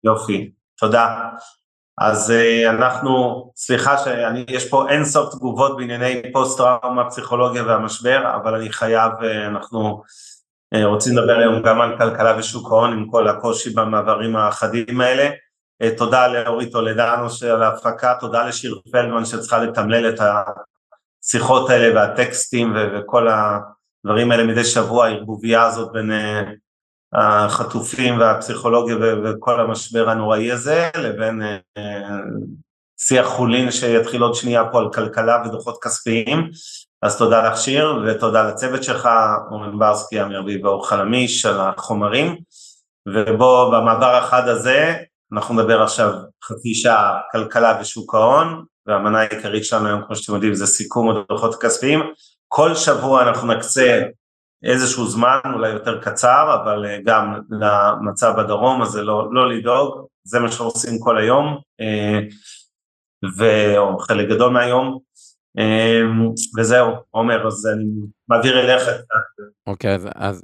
יופי, 0.03 0.51
תודה. 0.77 1.29
אז 1.97 2.31
אה, 2.31 2.69
אנחנו, 2.69 3.43
סליחה 3.55 3.95
שיש 3.97 4.69
פה 4.69 4.89
אין 4.89 5.05
סוף 5.05 5.35
תגובות 5.35 5.77
בענייני 5.77 6.21
פוסט 6.33 6.57
טראומה, 6.57 7.09
פסיכולוגיה 7.09 7.63
והמשבר, 7.63 8.35
אבל 8.35 8.55
אני 8.55 8.69
חייב, 8.71 9.11
אה, 9.23 9.47
אנחנו 9.47 10.01
אה, 10.73 10.85
רוצים 10.85 11.17
לדבר 11.17 11.37
היום 11.37 11.61
גם 11.61 11.81
על 11.81 11.97
כלכלה 11.97 12.37
ושוק 12.39 12.71
ההון 12.71 12.93
עם 12.93 13.11
כל 13.11 13.27
הקושי 13.27 13.69
במעברים 13.69 14.35
החדים 14.35 15.01
האלה. 15.01 15.29
תודה 15.97 16.27
לאורית 16.27 16.71
טולדנו 16.71 17.27
על 17.53 17.63
ההפקה, 17.63 18.13
תודה 18.19 18.47
לשיר 18.47 18.79
פלדמן 18.91 19.25
שצריכה 19.25 19.57
לתמלל 19.57 20.09
את 20.09 20.19
השיחות 21.23 21.69
האלה 21.69 21.95
והטקסטים 21.95 22.73
וכל 22.75 23.27
הדברים 23.27 24.31
האלה 24.31 24.43
מדי 24.43 24.63
שבוע, 24.63 25.05
הערבוביה 25.05 25.63
הזאת 25.63 25.91
בין 25.91 26.11
החטופים 27.13 28.19
והפסיכולוגיה 28.19 28.95
וכל 29.23 29.59
המשבר 29.61 30.09
הנוראי 30.09 30.51
הזה, 30.51 30.89
לבין 30.97 31.41
אה, 31.77 32.19
שיח 32.99 33.25
חולין 33.25 33.71
שיתחיל 33.71 34.21
עוד 34.21 34.33
שנייה 34.33 34.63
פה 34.71 34.79
על 34.79 34.93
כלכלה 34.93 35.43
ודוחות 35.45 35.83
כספיים. 35.83 36.49
אז 37.01 37.17
תודה 37.17 37.47
לך 37.47 37.57
שיר, 37.57 38.03
ותודה 38.05 38.47
לצוות 38.47 38.83
שלך, 38.83 39.09
אורן 39.51 39.79
ברסקי, 39.79 40.21
אמיר 40.21 40.41
ביב 40.41 40.65
ואור 40.65 40.89
חלמיש, 40.89 41.45
על 41.45 41.59
החומרים. 41.59 42.37
ובוא, 43.07 43.71
במעבר 43.71 44.15
החד 44.15 44.47
הזה, 44.47 44.95
אנחנו 45.33 45.55
נדבר 45.55 45.81
עכשיו 45.81 46.13
חצי 46.43 46.73
שעה 46.75 47.19
כלכלה 47.31 47.77
ושוק 47.81 48.15
ההון, 48.15 48.65
והמנה 48.85 49.19
העיקרית 49.19 49.65
שלנו 49.65 49.87
היום, 49.87 50.01
כמו 50.07 50.15
שאתם 50.15 50.33
יודעים, 50.33 50.53
זה 50.53 50.67
סיכום 50.67 51.09
הדוחות 51.09 51.53
הכספיים. 51.53 51.99
כל 52.47 52.75
שבוע 52.75 53.23
אנחנו 53.23 53.53
נקצה 53.53 54.03
איזשהו 54.63 55.07
זמן, 55.07 55.39
אולי 55.53 55.69
יותר 55.69 56.01
קצר, 56.01 56.61
אבל 56.63 56.85
אה, 56.85 56.97
גם 57.05 57.41
למצב 57.49 58.33
בדרום, 58.37 58.81
אז 58.81 58.89
זה 58.89 59.03
לא, 59.03 59.33
לא 59.33 59.49
לדאוג, 59.49 60.07
זה 60.23 60.39
מה 60.39 60.51
שעושים 60.51 60.99
כל 60.99 61.17
היום, 61.17 61.57
אה, 61.81 62.19
ו... 63.37 63.43
או 63.77 63.99
חלק 63.99 64.29
גדול 64.29 64.51
מהיום, 64.51 64.99
אה, 65.59 66.01
וזהו, 66.57 66.93
עומר, 67.11 67.47
אז 67.47 67.67
אני 67.73 67.85
מעביר 68.29 68.59
אליך. 68.59 68.89
אוקיי, 69.67 69.91
okay, 69.91 69.95
אז, 69.95 70.07
אז, 70.15 70.43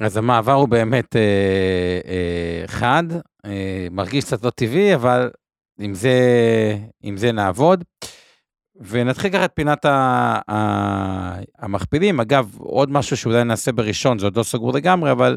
אז 0.00 0.16
המעבר 0.16 0.52
הוא 0.52 0.68
באמת 0.68 1.16
אה, 1.16 2.00
אה, 2.06 2.66
חד, 2.66 3.04
אה, 3.46 3.86
מרגיש 3.90 4.24
קצת 4.24 4.44
לא 4.44 4.50
טבעי, 4.50 4.94
אבל 4.94 5.30
עם 5.78 5.94
זה, 5.94 6.18
עם 7.02 7.16
זה 7.16 7.32
נעבוד. 7.32 7.84
ונתחיל 8.76 9.32
ככה 9.32 9.44
את 9.44 9.50
פינת 9.54 9.86
המכפילים. 11.58 12.20
אגב, 12.20 12.56
עוד 12.58 12.90
משהו 12.90 13.16
שאולי 13.16 13.44
נעשה 13.44 13.72
בראשון, 13.72 14.18
זה 14.18 14.26
עוד 14.26 14.36
לא 14.36 14.42
סגור 14.42 14.72
לגמרי, 14.72 15.12
אבל 15.12 15.36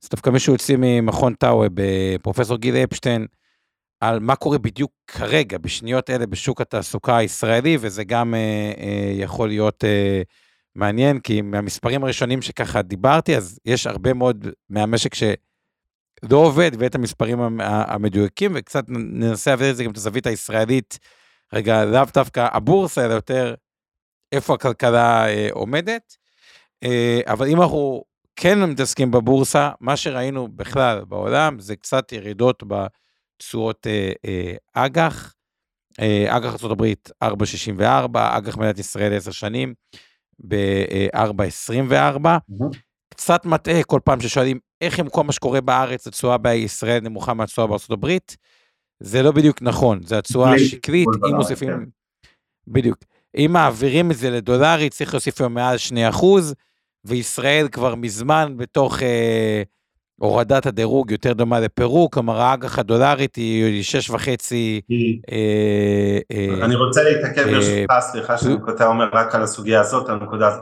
זה 0.00 0.08
דווקא 0.10 0.30
מישהו 0.30 0.52
יוצא 0.52 0.74
ממכון 0.78 1.34
טאווה, 1.34 1.66
בפרופסור 1.74 2.56
גיל 2.56 2.76
אפשטיין, 2.76 3.26
על 4.00 4.20
מה 4.20 4.36
קורה 4.36 4.58
בדיוק 4.58 4.92
כרגע, 5.06 5.58
בשניות 5.58 6.10
אלה, 6.10 6.26
בשוק 6.26 6.60
התעסוקה 6.60 7.16
הישראלי, 7.16 7.76
וזה 7.80 8.04
גם 8.04 8.34
אה, 8.34 8.72
אה, 8.78 9.12
יכול 9.14 9.48
להיות 9.48 9.84
אה, 9.84 10.22
מעניין, 10.78 11.20
כי 11.20 11.42
מהמספרים 11.42 12.04
הראשונים 12.04 12.42
שככה 12.42 12.82
דיברתי, 12.82 13.36
אז 13.36 13.58
יש 13.64 13.86
הרבה 13.86 14.14
מאוד 14.14 14.46
מהמשק 14.70 15.14
שלא 15.14 16.36
עובד, 16.36 16.70
ואת 16.78 16.94
המספרים 16.94 17.60
המדויקים, 17.60 18.52
וקצת 18.54 18.84
ננסה 18.88 19.50
להביא 19.50 19.70
את 19.70 19.76
זה 19.76 19.84
גם 19.84 19.90
את 19.90 19.96
הזווית 19.96 20.26
הישראלית. 20.26 20.98
רגע, 21.52 21.84
לאו 21.84 22.04
דווקא 22.14 22.48
הבורסה, 22.52 23.04
אלא 23.04 23.12
יותר 23.12 23.54
איפה 24.32 24.54
הכלכלה 24.54 25.28
אה, 25.28 25.48
עומדת. 25.52 26.16
אה, 26.84 27.20
אבל 27.26 27.48
אם 27.48 27.62
אנחנו 27.62 28.04
כן 28.36 28.62
מתעסקים 28.64 29.10
בבורסה, 29.10 29.70
מה 29.80 29.96
שראינו 29.96 30.48
בכלל 30.48 31.04
בעולם 31.04 31.58
זה 31.60 31.76
קצת 31.76 32.12
ירידות 32.12 32.62
בתשואות 32.66 33.86
אה, 33.86 34.12
אה, 34.26 34.54
אג"ח. 34.74 35.34
אה, 36.00 36.36
אג"ח 36.36 36.64
ארה"ב 36.64 36.84
4.64, 37.24 37.82
אג"ח 38.14 38.56
מדינת 38.56 38.78
ישראל 38.78 39.16
10 39.16 39.30
שנים 39.30 39.74
ב-4.24. 40.48 41.92
Mm-hmm. 41.92 42.76
קצת 43.10 43.44
מטעה 43.44 43.82
כל 43.82 44.00
פעם 44.04 44.20
ששואלים 44.20 44.58
איך 44.80 44.98
עם 44.98 45.08
כל 45.08 45.24
מה 45.24 45.32
שקורה 45.32 45.60
בארץ, 45.60 46.06
התשואה 46.06 46.38
בישראל 46.38 47.00
נמוכה 47.00 47.34
מהתשואה 47.34 47.66
בארצות 47.66 47.90
הברית. 47.90 48.36
זה 49.00 49.22
לא 49.22 49.32
בדיוק 49.32 49.62
נכון, 49.62 50.00
זה 50.02 50.18
התשואה 50.18 50.54
השקלית, 50.54 51.08
אם 51.30 51.36
מוסיפים... 51.36 51.68
כן. 51.68 51.84
בדיוק. 52.68 52.98
אם 53.36 53.50
מעבירים 53.52 54.10
את 54.10 54.16
זה 54.16 54.30
לדולרי, 54.30 54.90
צריך 54.90 55.14
להוסיף 55.14 55.40
היום 55.40 55.54
מעל 55.54 55.78
2 55.78 56.08
אחוז, 56.08 56.54
וישראל 57.04 57.68
כבר 57.68 57.94
מזמן 57.94 58.54
בתוך 58.56 59.02
אה, 59.02 59.62
הורדת 60.18 60.66
הדירוג 60.66 61.10
יותר 61.10 61.32
דומה 61.32 61.60
לפרו, 61.60 62.10
כלומר 62.10 62.40
האג"ח 62.40 62.78
הדולרית 62.78 63.36
היא 63.36 63.82
6.5... 64.10 64.18
אה, 65.30 66.18
אה, 66.32 66.64
אני 66.64 66.74
רוצה 66.74 67.02
להתעכב 67.02 67.46
אה, 67.46 67.52
ברשותך, 67.52 67.92
סליחה 68.00 68.38
שאני 68.38 68.60
קוטע 68.60 68.86
אומר 68.86 69.08
רק 69.12 69.34
על 69.34 69.42
הסוגיה 69.42 69.80
הזאת, 69.80 70.08
הנקודה 70.08 70.58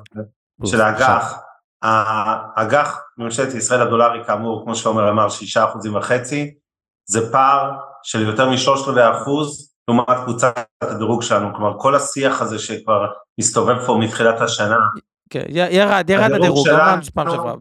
של 0.64 0.80
האג"ח. 0.80 1.38
האג"ח 1.82 3.00
ממשלת 3.18 3.54
ישראל 3.54 3.82
הדולרי 3.82 4.24
כאמור, 4.26 4.64
כמו 4.64 4.74
שעומר 4.74 5.10
אמר, 5.10 5.28
6 5.28 5.56
אחוזים 5.56 5.94
וחצי, 5.94 6.54
זה 7.08 7.32
פער 7.32 7.72
של 8.02 8.28
יותר 8.28 8.50
משלושת 8.50 8.88
רבעי 8.88 9.10
אחוז 9.10 9.72
לעומת 9.88 10.06
קבוצת 10.24 10.58
הדירוג 10.82 11.22
שלנו, 11.22 11.54
כלומר 11.54 11.78
כל 11.78 11.94
השיח 11.94 12.42
הזה 12.42 12.58
שכבר 12.58 13.06
מסתובב 13.40 13.86
פה 13.86 13.98
מתחילת 14.00 14.40
השנה. 14.40 14.78
כן, 15.30 15.44
ירד, 15.48 16.10
ירד 16.10 16.32
הדירוג, 16.32 16.68
גם 16.68 17.00
פעם 17.14 17.30
שעברה. 17.30 17.54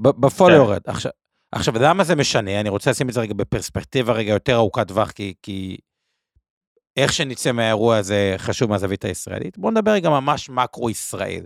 בפועל 0.00 0.52
יורד. 0.52 0.80
עכשיו, 1.52 1.74
למה 1.80 2.04
זה 2.04 2.16
משנה? 2.16 2.60
אני 2.60 2.68
רוצה 2.68 2.90
לשים 2.90 3.08
את 3.08 3.14
זה 3.14 3.20
רגע 3.20 3.34
בפרספקטיבה 3.34 4.12
רגע 4.12 4.32
יותר 4.32 4.56
ארוכת 4.56 4.88
טווח, 4.88 5.10
כי, 5.10 5.34
כי 5.42 5.76
איך 6.96 7.12
שנצא 7.12 7.52
מהאירוע 7.52 7.96
הזה 7.96 8.34
חשוב 8.38 8.70
מהזווית 8.70 9.04
הישראלית. 9.04 9.58
בואו 9.58 9.72
נדבר 9.72 9.90
רגע 9.90 10.10
ממש 10.10 10.50
מקרו 10.50 10.90
ישראל. 10.90 11.44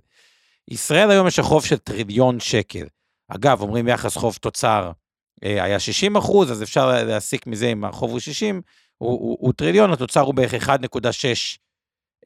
ישראל 0.69 1.11
היום 1.11 1.27
יש 1.27 1.41
חוב 1.41 1.65
של 1.65 1.77
טריליון 1.77 2.41
שקל. 2.41 2.87
אגב, 3.29 3.61
אומרים 3.61 3.89
יחס 3.89 4.17
חוב 4.17 4.37
תוצר 4.41 4.93
אה, 5.45 5.65
היה 5.65 5.81
60 5.81 6.17
אחוז, 6.17 6.53
אז 6.53 6.63
אפשר 6.63 7.03
להסיק 7.03 7.47
מזה 7.47 7.67
אם 7.67 7.85
החוב 7.85 8.11
הוא 8.11 8.21
60, 8.21 8.61
הוא, 8.99 9.11
הוא, 9.11 9.37
הוא 9.41 9.53
טריליון, 9.53 9.93
התוצר 9.93 10.21
הוא 10.21 10.35
בערך 10.35 10.69
1.6 10.69 10.69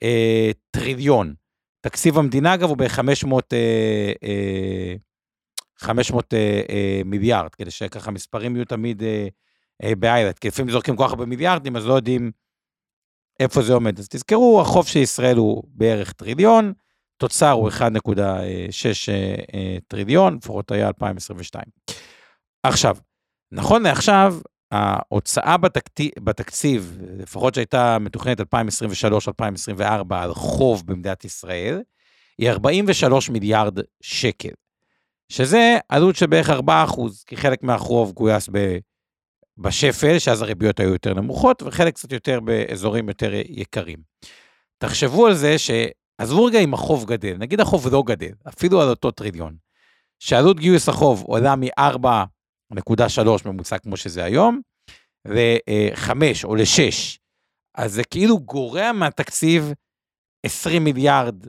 אה, 0.03 0.51
טריליון. 0.71 1.35
תקציב 1.83 2.19
המדינה, 2.19 2.55
אגב, 2.55 2.69
הוא 2.69 2.77
ב-500 2.77 3.33
אה, 3.53 4.13
אה, 4.23 4.95
500 5.79 6.35
אה, 6.35 6.63
אה, 6.69 7.01
מיליארד, 7.05 7.55
כדי 7.55 7.71
שככה 7.71 8.11
מספרים 8.11 8.57
יהיו 8.57 8.65
תמיד 8.65 9.03
אה, 9.03 9.29
אה, 9.83 9.95
באיילת, 9.95 10.39
כי 10.39 10.49
לפעמים 10.49 10.71
זורקים 10.73 10.97
כל 10.97 11.05
כך 11.05 11.11
הרבה 11.11 11.27
מיליארדים, 11.27 11.77
אז 11.77 11.87
לא 11.87 11.95
יודעים 11.95 12.31
איפה 13.41 13.63
זה 13.63 13.73
עומד. 13.73 13.99
אז 13.99 14.09
תזכרו, 14.09 14.61
החוב 14.61 14.87
של 14.87 14.99
ישראל 14.99 15.37
הוא 15.37 15.65
בערך 15.67 16.13
טריליון, 16.13 16.73
תוצר 17.17 17.51
הוא 17.51 17.71
1.6 17.71 17.83
אה, 17.85 19.35
אה, 19.55 19.77
טריליון, 19.89 20.37
לפחות 20.37 20.71
היה 20.71 20.89
2022. 20.89 21.65
עכשיו, 22.63 22.97
נכון 23.53 23.83
לעכשיו, 23.83 24.35
ההוצאה 24.73 25.57
בתקציב, 25.57 26.11
בתקציב, 26.19 26.99
לפחות 27.19 27.55
שהייתה 27.55 27.99
מתוכננת 27.99 28.41
2023-2024 28.41 28.45
על 30.11 30.35
חוב 30.35 30.83
במדינת 30.87 31.25
ישראל, 31.25 31.83
היא 32.39 32.51
43 32.51 33.31
מיליארד 33.31 33.79
שקל, 34.01 34.49
שזה 35.29 35.79
עלות 35.89 36.17
של 36.17 36.27
בערך 36.27 36.51
4 36.51 36.85
אחוז, 36.85 37.25
כי 37.27 37.37
חלק 37.37 37.63
מהחוב 37.63 38.13
גויס 38.13 38.49
ב, 38.53 38.79
בשפל, 39.59 40.19
שאז 40.19 40.43
הריביות 40.43 40.81
היו 40.81 40.93
יותר 40.93 41.15
נמוכות, 41.15 41.63
וחלק 41.63 41.95
קצת 41.95 42.13
יותר 42.13 42.41
באזורים 42.41 43.09
יותר 43.09 43.31
יקרים. 43.35 43.99
תחשבו 44.79 45.27
על 45.27 45.35
זה 45.35 45.57
שעזבו 45.59 46.45
רגע 46.45 46.59
אם 46.59 46.75
החוב 46.75 47.05
גדל, 47.05 47.37
נגיד 47.39 47.61
החוב 47.61 47.89
לא 47.89 48.03
גדל, 48.07 48.33
אפילו 48.49 48.81
על 48.83 48.89
אותו 48.89 49.11
טריליון, 49.11 49.55
שעלות 50.19 50.61
גיוס 50.61 50.89
החוב 50.89 51.23
עולה 51.27 51.57
מ-4 51.57 52.07
נקודה 52.75 53.09
שלוש 53.09 53.45
ממוצע 53.45 53.79
כמו 53.79 53.97
שזה 53.97 54.25
היום, 54.25 54.61
ל-5 55.25 56.11
או 56.45 56.55
ל-6. 56.55 57.19
אז 57.75 57.93
זה 57.93 58.05
כאילו 58.05 58.41
גורע 58.41 58.93
מהתקציב 58.93 59.73
20 60.47 60.85
מיליארד 60.85 61.47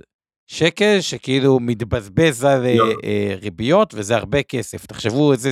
שקל, 0.47 1.01
שכאילו 1.01 1.59
מתבזבז 1.59 2.43
על 2.43 2.65
אה, 3.03 3.35
ריביות, 3.41 3.93
וזה 3.97 4.15
הרבה 4.15 4.43
כסף. 4.43 4.85
תחשבו 4.85 5.33
איזה, 5.33 5.51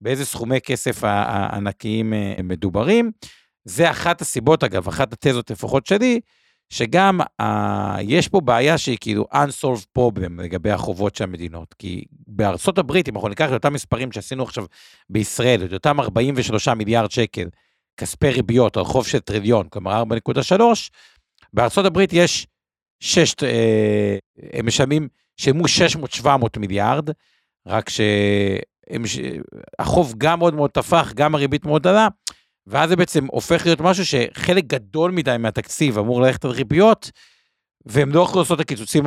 באיזה 0.00 0.24
סכומי 0.24 0.60
כסף 0.60 1.04
הענקיים 1.04 2.12
אה, 2.12 2.34
מדוברים. 2.42 3.10
זה 3.64 3.90
אחת 3.90 4.20
הסיבות, 4.20 4.64
אגב, 4.64 4.88
אחת 4.88 5.12
התזות 5.12 5.50
לפחות 5.50 5.86
שלי, 5.86 6.20
שגם 6.70 7.20
uh, 7.20 7.44
יש 8.02 8.28
פה 8.28 8.40
בעיה 8.40 8.78
שהיא 8.78 8.98
כאילו 9.00 9.26
unsolved 9.32 9.98
problem 9.98 10.42
לגבי 10.42 10.70
החובות 10.70 11.16
של 11.16 11.24
המדינות, 11.24 11.74
כי 11.74 12.04
בארצות 12.26 12.78
הברית, 12.78 13.08
אם 13.08 13.14
אנחנו 13.14 13.28
ניקח 13.28 13.48
את 13.48 13.52
אותם 13.52 13.72
מספרים 13.72 14.12
שעשינו 14.12 14.42
עכשיו 14.42 14.64
בישראל, 15.10 15.64
את 15.64 15.72
אותם 15.72 16.00
43 16.00 16.68
מיליארד 16.68 17.10
שקל 17.10 17.48
כספי 17.96 18.30
ריביות 18.30 18.76
על 18.76 18.84
חוב 18.84 19.06
של 19.06 19.18
טריליון, 19.18 19.68
כלומר 19.68 20.02
4.3, 20.50 20.62
בארצות 21.52 21.86
הברית 21.86 22.12
יש 22.12 22.46
6, 23.00 23.32
uh, 23.32 23.34
הם 24.52 24.66
משלמים, 24.66 25.08
שילמו 25.36 25.64
600-700 26.22 26.28
מיליארד, 26.58 27.10
רק 27.66 27.90
שהחוב 29.06 30.14
גם 30.18 30.38
מאוד 30.38 30.54
מאוד 30.54 30.70
טפח, 30.70 31.12
גם 31.14 31.34
הריבית 31.34 31.66
מאוד 31.66 31.86
עלה, 31.86 32.08
ואז 32.68 32.88
זה 32.88 32.96
בעצם 32.96 33.26
הופך 33.26 33.66
להיות 33.66 33.80
משהו 33.80 34.06
שחלק 34.06 34.64
גדול 34.64 35.10
מדי 35.10 35.36
מהתקציב 35.38 35.98
אמור 35.98 36.22
ללכת 36.22 36.44
על 36.44 36.50
ריביות, 36.50 37.10
והם 37.86 38.12
לא 38.12 38.20
יכולים 38.20 38.38
לעשות 38.38 38.60
את 38.60 38.64
הקיצוצים 38.64 39.04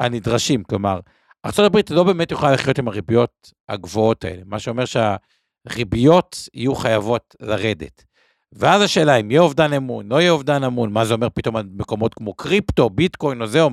הנדרשים. 0.00 0.62
כלומר, 0.64 1.00
ארה"ב 1.44 1.78
לא 1.90 2.04
באמת 2.04 2.32
יכולה 2.32 2.52
לחיות 2.52 2.78
עם 2.78 2.88
הריביות 2.88 3.52
הגבוהות 3.68 4.24
האלה, 4.24 4.42
מה 4.46 4.58
שאומר 4.58 4.84
שהריביות 4.84 6.48
יהיו 6.54 6.74
חייבות 6.74 7.34
לרדת. 7.40 8.04
ואז 8.52 8.82
השאלה 8.82 9.16
אם 9.16 9.30
יהיה 9.30 9.40
אובדן 9.40 9.72
אמון, 9.72 10.08
לא 10.08 10.20
יהיה 10.20 10.30
אובדן 10.30 10.64
אמון, 10.64 10.92
מה 10.92 11.04
זה 11.04 11.14
אומר 11.14 11.28
פתאום 11.34 11.56
על 11.56 11.64
מקומות 11.72 12.14
כמו 12.14 12.34
קריפטו, 12.34 12.90
ביטקוין 12.90 13.42
או 13.42 13.46
זה, 13.46 13.62
או 13.62 13.70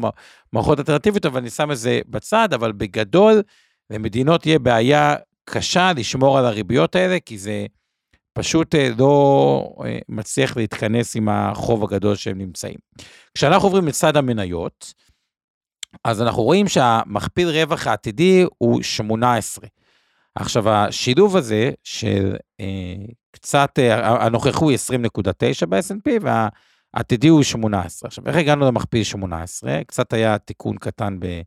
מערכות 0.54 0.80
אלטרנטיביות, 0.80 1.26
אבל 1.26 1.40
אני 1.40 1.50
שם 1.50 1.72
את 1.72 1.78
זה 1.78 2.00
בצד, 2.08 2.54
אבל 2.54 2.72
בגדול, 2.72 3.42
למדינות 3.90 4.42
תהיה 4.42 4.60
בעיה 4.60 5.16
קשה 5.46 5.92
לשמור 5.96 6.38
על 6.38 6.46
הריביות 6.46 6.96
האלה, 6.96 7.18
כי 7.26 7.38
זה 7.38 7.66
פשוט 8.38 8.76
אה, 8.76 8.90
לא 8.98 9.76
אה, 9.86 10.00
מצליח 10.10 10.58
להתכנס 10.58 11.16
עם 11.16 11.30
החוב 11.30 11.84
הגדול 11.84 12.16
שהם 12.16 12.38
נמצאים. 12.38 12.78
כשאנחנו 13.34 13.68
עוברים 13.68 13.88
לצד 13.88 14.18
המניות, 14.18 14.94
אז 16.04 16.22
אנחנו 16.22 16.44
רואים 16.44 16.68
שהמכפיל 16.68 17.50
רווח 17.50 17.88
העתידי 17.88 18.46
הוא 18.58 18.82
18. 18.82 19.68
עכשיו, 20.36 20.70
השילוב 20.70 21.38
הזה 21.38 21.72
של 21.84 22.36
אה, 22.60 23.06
קצת, 23.32 23.80
אה, 23.80 24.26
הנוכח 24.26 24.58
הוא 24.58 24.72
20.9 24.72 25.66
ב-S&P 25.66 26.10
והעתידי 26.22 27.28
הוא 27.28 27.44
18. 27.44 28.08
עכשיו, 28.08 28.28
איך 28.28 28.36
הגענו 28.36 28.66
למכפיל 28.66 29.04
18? 29.04 29.84
קצת 29.88 30.14
היה 30.14 30.38
תיקון 30.38 30.78
קטן 30.78 31.20
ב... 31.20 31.42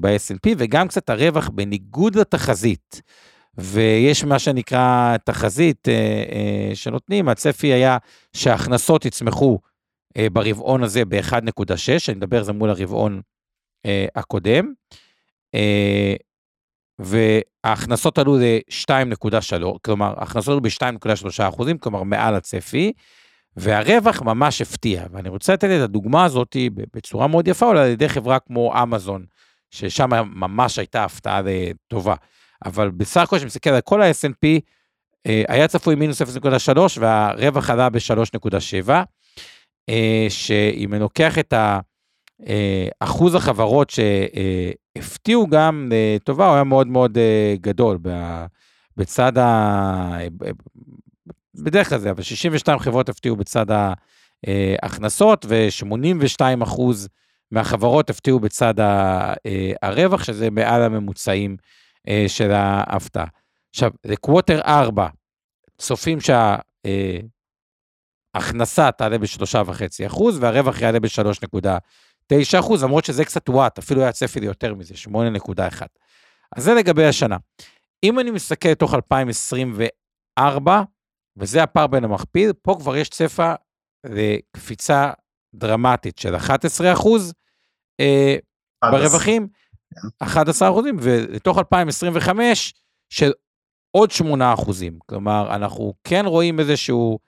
ב-S&P, 0.00 0.54
וגם 0.56 0.88
קצת 0.88 1.10
הרווח 1.10 1.48
בניגוד 1.48 2.16
לתחזית. 2.16 3.02
ויש 3.58 4.24
מה 4.24 4.38
שנקרא 4.38 5.16
תחזית 5.24 5.88
אה, 5.88 5.94
אה, 6.32 6.74
שנותנים, 6.74 7.28
הצפי 7.28 7.66
היה 7.66 7.98
שההכנסות 8.32 9.04
יצמחו 9.04 9.58
אה, 10.16 10.26
ברבעון 10.32 10.82
הזה 10.82 11.04
ב-1.6, 11.04 11.32
אני 12.08 12.16
מדבר 12.16 12.38
על 12.38 12.44
זה 12.44 12.52
מול 12.52 12.70
הרבעון 12.70 13.20
הקודם, 14.14 14.72
וההכנסות 16.98 18.18
עלו 18.18 18.36
ל-2.3, 18.36 19.78
כלומר, 19.84 20.14
ההכנסות 20.16 20.48
עלו 20.48 20.60
ב-2.3 20.60 21.48
אחוזים, 21.48 21.78
כלומר 21.78 22.02
מעל 22.02 22.34
הצפי, 22.34 22.92
והרווח 23.56 24.22
ממש 24.22 24.62
הפתיע, 24.62 25.06
ואני 25.12 25.28
רוצה 25.28 25.52
לתת 25.52 25.64
את 25.64 25.80
הדוגמה 25.80 26.24
הזאת 26.24 26.56
בצורה 26.94 27.26
מאוד 27.26 27.48
יפה, 27.48 27.66
אולי 27.66 27.80
על 27.80 27.90
ידי 27.90 28.08
חברה 28.08 28.38
כמו 28.38 28.82
אמזון, 28.82 29.24
ששם 29.70 30.10
ממש 30.34 30.78
הייתה 30.78 31.04
הפתעה 31.04 31.40
טובה. 31.88 32.14
אבל 32.64 32.90
בסך 32.90 33.20
הכל, 33.20 33.38
כשמסתכל 33.38 33.70
על 33.70 33.80
כל 33.80 34.02
ה 34.02 34.10
snp 34.10 34.60
אה, 35.26 35.42
היה 35.48 35.68
צפוי 35.68 35.94
מינוס 35.94 36.22
0.3 36.22 36.78
והרווח 37.00 37.70
עלה 37.70 37.90
ב-3.7, 37.90 38.90
אה, 39.88 40.26
שאם 40.28 40.94
אני 40.94 41.00
לוקח 41.00 41.38
את 41.38 41.52
אה, 41.52 42.88
אחוז 43.00 43.34
החברות 43.34 43.90
שהפתיעו 43.90 45.46
גם 45.46 45.90
לטובה, 45.92 46.46
הוא 46.46 46.54
היה 46.54 46.64
מאוד 46.64 46.86
מאוד 46.86 47.18
גדדול 47.60 47.98
בצד 48.96 49.38
ה... 49.38 50.18
בדרך 51.54 51.88
כלל 51.88 51.98
זה, 51.98 52.10
אבל 52.10 52.22
62 52.22 52.78
חברות 52.78 53.08
הפתיעו 53.08 53.36
בצד 53.36 53.66
ההכנסות, 54.46 55.46
ו-82 55.48 56.62
אחוז 56.62 57.08
מהחברות 57.50 58.10
הפתיעו 58.10 58.40
בצד 58.40 58.74
הרווח, 59.82 60.24
שזה 60.24 60.50
מעל 60.50 60.82
הממוצעים 60.82 61.56
אה, 62.08 62.24
של 62.28 62.50
ההפתעה. 62.50 63.26
עכשיו, 63.70 63.90
לקווטר 64.04 64.60
4, 64.60 65.08
צופים 65.78 66.18
שההכנסה 68.34 68.92
תעלה 68.92 69.18
ב-3.5 69.18 70.06
אחוז, 70.06 70.38
והרווח 70.40 70.80
יעלה 70.80 71.00
ב-3.9 71.00 72.60
אחוז, 72.60 72.84
למרות 72.84 73.04
שזה 73.04 73.24
קצת 73.24 73.48
וואט, 73.48 73.78
אפילו 73.78 74.02
היה 74.02 74.12
צפי 74.12 74.40
ליותר 74.40 74.74
מזה, 74.74 74.94
8.1. 74.94 75.82
אז 76.56 76.64
זה 76.64 76.74
לגבי 76.74 77.04
השנה. 77.06 77.36
אם 78.04 78.20
אני 78.20 78.30
מסתכל 78.30 78.68
לתוך 78.68 78.94
2024, 78.94 80.82
וזה 81.36 81.62
הפער 81.62 81.86
בין 81.86 82.04
המכפיל, 82.04 82.52
פה 82.62 82.76
כבר 82.80 82.96
יש 82.96 83.08
צפה 83.08 83.52
לקפיצה 84.04 85.10
דרמטית 85.54 86.18
של 86.18 86.36
11 86.36 86.92
אחוז 86.92 87.34
אה, 88.00 88.36
ברווחים. 88.90 89.48
11 90.18 90.70
אחוזים, 90.70 90.96
ולתוך 91.00 91.58
2025 91.58 92.74
של 93.10 93.32
עוד 93.90 94.10
8 94.10 94.54
אחוזים. 94.54 94.98
כלומר, 95.06 95.54
אנחנו 95.54 95.94
כן 96.04 96.26
רואים 96.26 96.60
איזשהו 96.60 97.18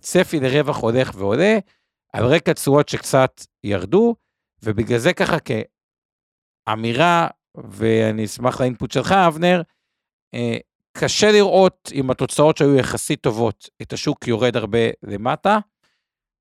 צפי 0.00 0.40
לרווח 0.40 0.76
הולך 0.76 1.10
ועולה, 1.14 1.58
על 2.12 2.24
רקע 2.24 2.52
תשואות 2.52 2.88
שקצת 2.88 3.40
ירדו, 3.64 4.14
ובגלל 4.62 4.98
זה 4.98 5.12
ככה 5.12 5.36
כאמירה, 6.66 7.28
ואני 7.54 8.24
אשמח 8.24 8.60
לאינפוט 8.60 8.90
שלך, 8.90 9.12
אבנר, 9.12 9.62
אה, 10.34 10.56
קשה 10.92 11.32
לראות 11.32 11.90
עם 11.92 12.10
התוצאות 12.10 12.56
שהיו 12.56 12.76
יחסית 12.76 13.20
טובות, 13.20 13.68
את 13.82 13.92
השוק 13.92 14.28
יורד 14.28 14.56
הרבה 14.56 14.78
למטה. 15.02 15.58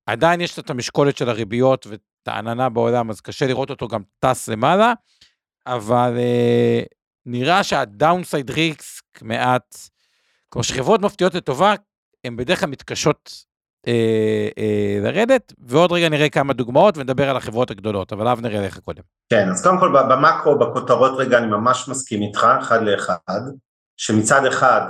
עדיין 0.05 0.41
יש 0.41 0.59
את 0.59 0.69
המשקולת 0.69 1.17
של 1.17 1.29
הריביות 1.29 1.88
ואת 1.88 2.01
העננה 2.27 2.69
בעולם, 2.69 3.09
אז 3.09 3.21
קשה 3.21 3.47
לראות 3.47 3.69
אותו 3.69 3.88
גם 3.88 4.01
טס 4.19 4.49
למעלה. 4.49 4.93
אבל 5.73 6.17
uh, 6.17 6.86
נראה 7.25 7.63
שהדאונסייד 7.63 8.51
ריסק 8.51 9.21
מעט, 9.21 9.75
כמו 10.51 10.63
שחברות 10.63 11.01
מפתיעות 11.01 11.36
לטובה, 11.36 11.73
הן 12.23 12.36
בדרך 12.36 12.60
כלל 12.60 12.69
מתקשות 12.69 13.29
uh, 13.86 13.89
uh, 13.89 15.03
לרדת, 15.03 15.53
ועוד 15.60 15.91
רגע 15.91 16.10
נראה 16.10 16.29
כמה 16.29 16.53
דוגמאות 16.53 16.97
ונדבר 16.97 17.29
על 17.29 17.38
החברות 17.38 17.71
הגדולות, 17.71 18.13
אבל 18.13 18.27
אבנר 18.27 18.65
לך 18.65 18.79
קודם. 18.79 19.01
כן, 19.29 19.49
אז 19.49 19.63
קודם 19.63 19.79
כל 19.79 19.91
במקרו, 20.10 20.60
בכותרות 20.60 21.12
רגע, 21.17 21.38
אני 21.38 21.47
ממש 21.47 21.88
מסכים 21.89 22.21
איתך, 22.21 22.47
אחד 22.60 22.82
לאחד, 22.84 23.41
שמצד 23.97 24.45
אחד, 24.45 24.82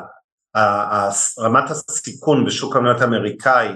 רמת 1.39 1.70
הסיכון 1.70 2.46
בשוק 2.46 2.76
המניות 2.76 3.02
האמריקאי, 3.02 3.70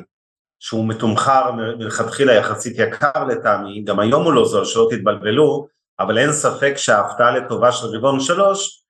שהוא 0.59 0.89
מתומחר 0.89 1.51
מלכתחילה 1.51 2.33
יחסית 2.33 2.79
יקר 2.79 3.23
לטעמי, 3.23 3.83
גם 3.83 3.99
היום 3.99 4.23
הוא 4.23 4.33
לא 4.33 4.45
זול, 4.45 4.65
שלא 4.65 4.87
תתבלבלו, 4.91 5.67
אבל 5.99 6.17
אין 6.17 6.31
ספק 6.31 6.73
שההפתעה 6.77 7.31
לטובה 7.31 7.71
של 7.71 7.87
רבעון 7.87 8.19
שלוש 8.19 8.83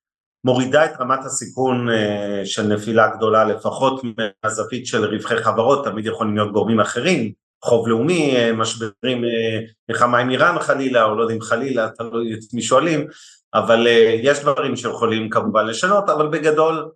מורידה 0.46 0.86
את 0.86 0.92
רמת 1.00 1.26
הסיכון 1.26 1.90
אה, 1.90 2.42
של 2.46 2.64
נפילה 2.64 3.08
גדולה 3.08 3.44
לפחות 3.44 4.02
מהזווית 4.04 4.88
של 4.88 5.06
רווחי 5.06 5.38
חברות, 5.38 5.86
תמיד 5.86 6.06
יכולים 6.06 6.36
להיות 6.36 6.52
גורמים 6.52 6.80
אחרים, 6.80 7.32
חוב 7.64 7.88
לאומי, 7.88 8.36
אה, 8.36 8.54
משברים, 8.54 9.26
אה, 9.26 9.60
מלחמה 9.90 10.18
עם 10.18 10.30
איראן 10.30 10.60
חלילה, 10.60 11.04
או 11.04 11.16
לא 11.16 11.22
יודע 11.22 11.36
אם 11.36 11.42
חלילה, 11.42 11.90
תלוי 11.90 12.34
את 12.34 12.54
מי 12.54 12.62
שואלים, 12.62 13.08
אבל 13.54 13.88
יש 14.24 14.40
דברים 14.40 14.76
שיכולים 14.76 15.30
כמובן 15.30 15.66
לשנות, 15.66 16.10
אבל 16.10 16.28
בגדול 16.28 16.90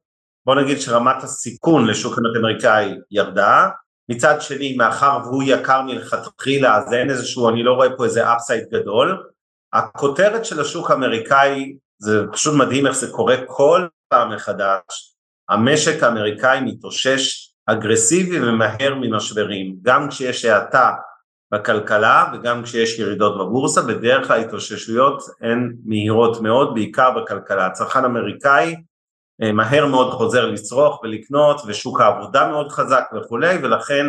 בוא 0.45 0.55
נגיד 0.55 0.79
שרמת 0.79 1.23
הסיכון 1.23 1.87
לשוק 1.87 2.19
אמריקאי 2.39 2.93
ירדה, 3.11 3.67
מצד 4.09 4.41
שני 4.41 4.75
מאחר 4.75 5.19
והוא 5.23 5.43
יקר 5.45 5.81
מלכתחילה 5.81 6.77
אז 6.77 6.93
אין 6.93 7.09
איזשהו, 7.09 7.49
אני 7.49 7.63
לא 7.63 7.73
רואה 7.73 7.97
פה 7.97 8.05
איזה 8.05 8.33
אפסייד 8.33 8.63
גדול, 8.71 9.23
הכותרת 9.73 10.45
של 10.45 10.61
השוק 10.61 10.91
האמריקאי, 10.91 11.77
זה 11.99 12.21
פשוט 12.31 12.55
מדהים 12.55 12.87
איך 12.87 12.95
זה 12.95 13.11
קורה 13.11 13.35
כל 13.47 13.87
פעם 14.09 14.33
מחדש, 14.33 15.15
המשק 15.49 16.03
האמריקאי 16.03 16.59
מתאושש 16.61 17.53
אגרסיבי 17.65 18.39
ומהר 18.41 18.95
ממשברים, 18.95 19.75
גם 19.81 20.09
כשיש 20.09 20.45
האטה 20.45 20.93
בכלכלה 21.53 22.25
וגם 22.33 22.63
כשיש 22.63 22.99
ירידות 22.99 23.37
בבורסה, 23.37 23.81
בדרך 23.81 24.27
כלל 24.27 24.39
התאוששויות 24.39 25.23
הן 25.41 25.73
מהירות 25.85 26.41
מאוד, 26.41 26.73
בעיקר 26.73 27.11
בכלכלה. 27.11 27.65
הצרכן 27.65 28.03
האמריקאי 28.03 28.75
אה, 29.41 29.51
מהר 29.51 29.85
מאוד 29.85 30.13
חוזר 30.13 30.45
לצרוך 30.45 31.03
ולקנות 31.03 31.61
ושוק 31.67 32.01
העבודה 32.01 32.47
מאוד 32.47 32.71
חזק 32.71 33.03
וכולי, 33.15 33.57
ולכן 33.63 34.05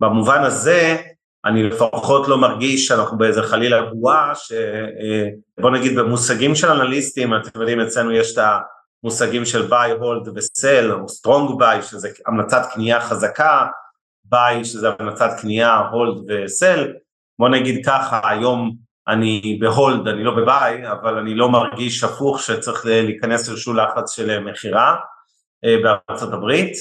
במובן 0.00 0.42
הזה 0.42 0.96
אני 1.44 1.62
לפחות 1.62 2.28
לא 2.28 2.38
מרגיש 2.38 2.86
שאנחנו 2.86 3.18
באיזה 3.18 3.42
חלילה 3.42 3.82
בועה, 3.82 4.32
שבוא 4.34 5.70
אה, 5.70 5.78
נגיד 5.78 5.98
במושגים 5.98 6.54
של 6.54 6.70
אנליסטים, 6.70 7.34
אתם 7.34 7.60
יודעים 7.60 7.80
אצלנו 7.80 8.12
יש 8.12 8.38
את 8.38 8.44
המושגים 9.04 9.44
של 9.44 9.68
buy, 9.68 10.00
hold 10.00 10.28
ו- 10.28 10.46
sell, 10.46 10.92
או 10.92 11.06
strong 11.06 11.60
buy, 11.60 11.82
שזה 11.82 12.08
המלצת 12.26 12.62
קנייה 12.74 13.00
חזקה, 13.00 13.66
buy, 14.24 14.64
שזה 14.64 14.88
המלצת 14.98 15.30
קנייה, 15.40 15.78
hold 15.92 16.24
ו 16.28 16.39
sell, 16.39 16.92
בוא 17.38 17.48
נגיד 17.48 17.86
ככה, 17.86 18.20
היום 18.24 18.76
אני 19.08 19.58
ב 19.60 19.68
hold, 19.68 20.08
אני 20.08 20.24
לא 20.24 20.36
ב 20.36 20.47
buy, 20.47 20.90
אבל 20.92 21.18
אני 21.18 21.34
לא 21.34 21.50
מרגיש 21.50 22.04
הפוך 22.04 22.42
שצריך 22.42 22.86
להיכנס 22.86 23.48
לאיזשהו 23.48 23.74
לחץ 23.74 24.12
של 24.16 24.40
מכירה 24.40 24.96
בארצות 25.62 26.32
הברית. 26.32 26.72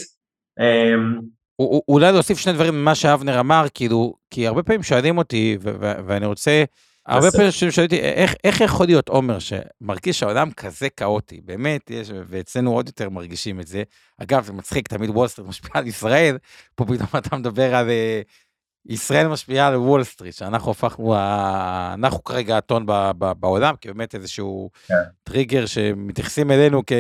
אולי 1.88 2.12
להוסיף 2.12 2.38
שני 2.38 2.54
דברים 2.54 2.82
ממה 2.82 2.96
שאבנר 2.96 3.40
אמר, 3.40 3.66
כאילו, 3.74 4.14
כי 4.32 4.48
הרבה 4.48 4.64
פעמים 4.64 4.84
שואלים 4.84 5.18
אותי, 5.18 5.58
ואני 6.06 6.26
רוצה, 6.26 6.64
הרבה 7.06 7.32
פעמים 7.32 7.52
שואלים 7.52 7.92
אותי, 7.92 8.00
איך, 8.00 8.36
איך 8.44 8.62
יכול 8.62 8.86
להיות 8.86 9.10
עומר 9.10 9.38
שמרגיש 9.40 10.20
שהעולם 10.20 10.52
כזה 10.52 10.90
כאוטי, 10.90 11.42
באמת, 11.46 11.90
יש, 11.90 12.12
ואצלנו 12.28 12.74
עוד 12.74 12.88
יותר 12.88 13.10
מרגישים 13.10 13.60
את 13.60 13.68
זה. 13.68 13.84
אגב, 14.18 14.44
זה 14.44 14.54
מצחיק, 14.54 14.88
תמיד 14.88 15.10
וול 15.10 15.28
סטריט 15.28 15.48
משפיע 15.48 15.72
על 15.74 15.88
ישראל, 15.88 16.38
פה 16.76 16.86
פתאום 16.86 17.08
אתה 17.18 17.36
מדבר 17.36 17.76
על 17.76 17.88
אה, 17.88 18.92
ישראל 18.94 19.28
משפיעה 19.28 19.68
על 19.68 19.76
וול 19.76 20.04
סטריט, 20.04 20.36
שאנחנו 20.36 20.72
הפכנו, 20.72 21.16
אנחנו 21.94 22.24
כרגע 22.24 22.58
הטון 22.58 22.86
בעולם, 23.18 23.76
כי 23.76 23.88
באמת 23.88 24.16
איזשהו 24.16 24.70
כן. 24.88 24.96
טריגר 25.24 25.66
שמתייחסים 25.66 26.52
אלינו 26.52 26.82
כ... 26.88 26.92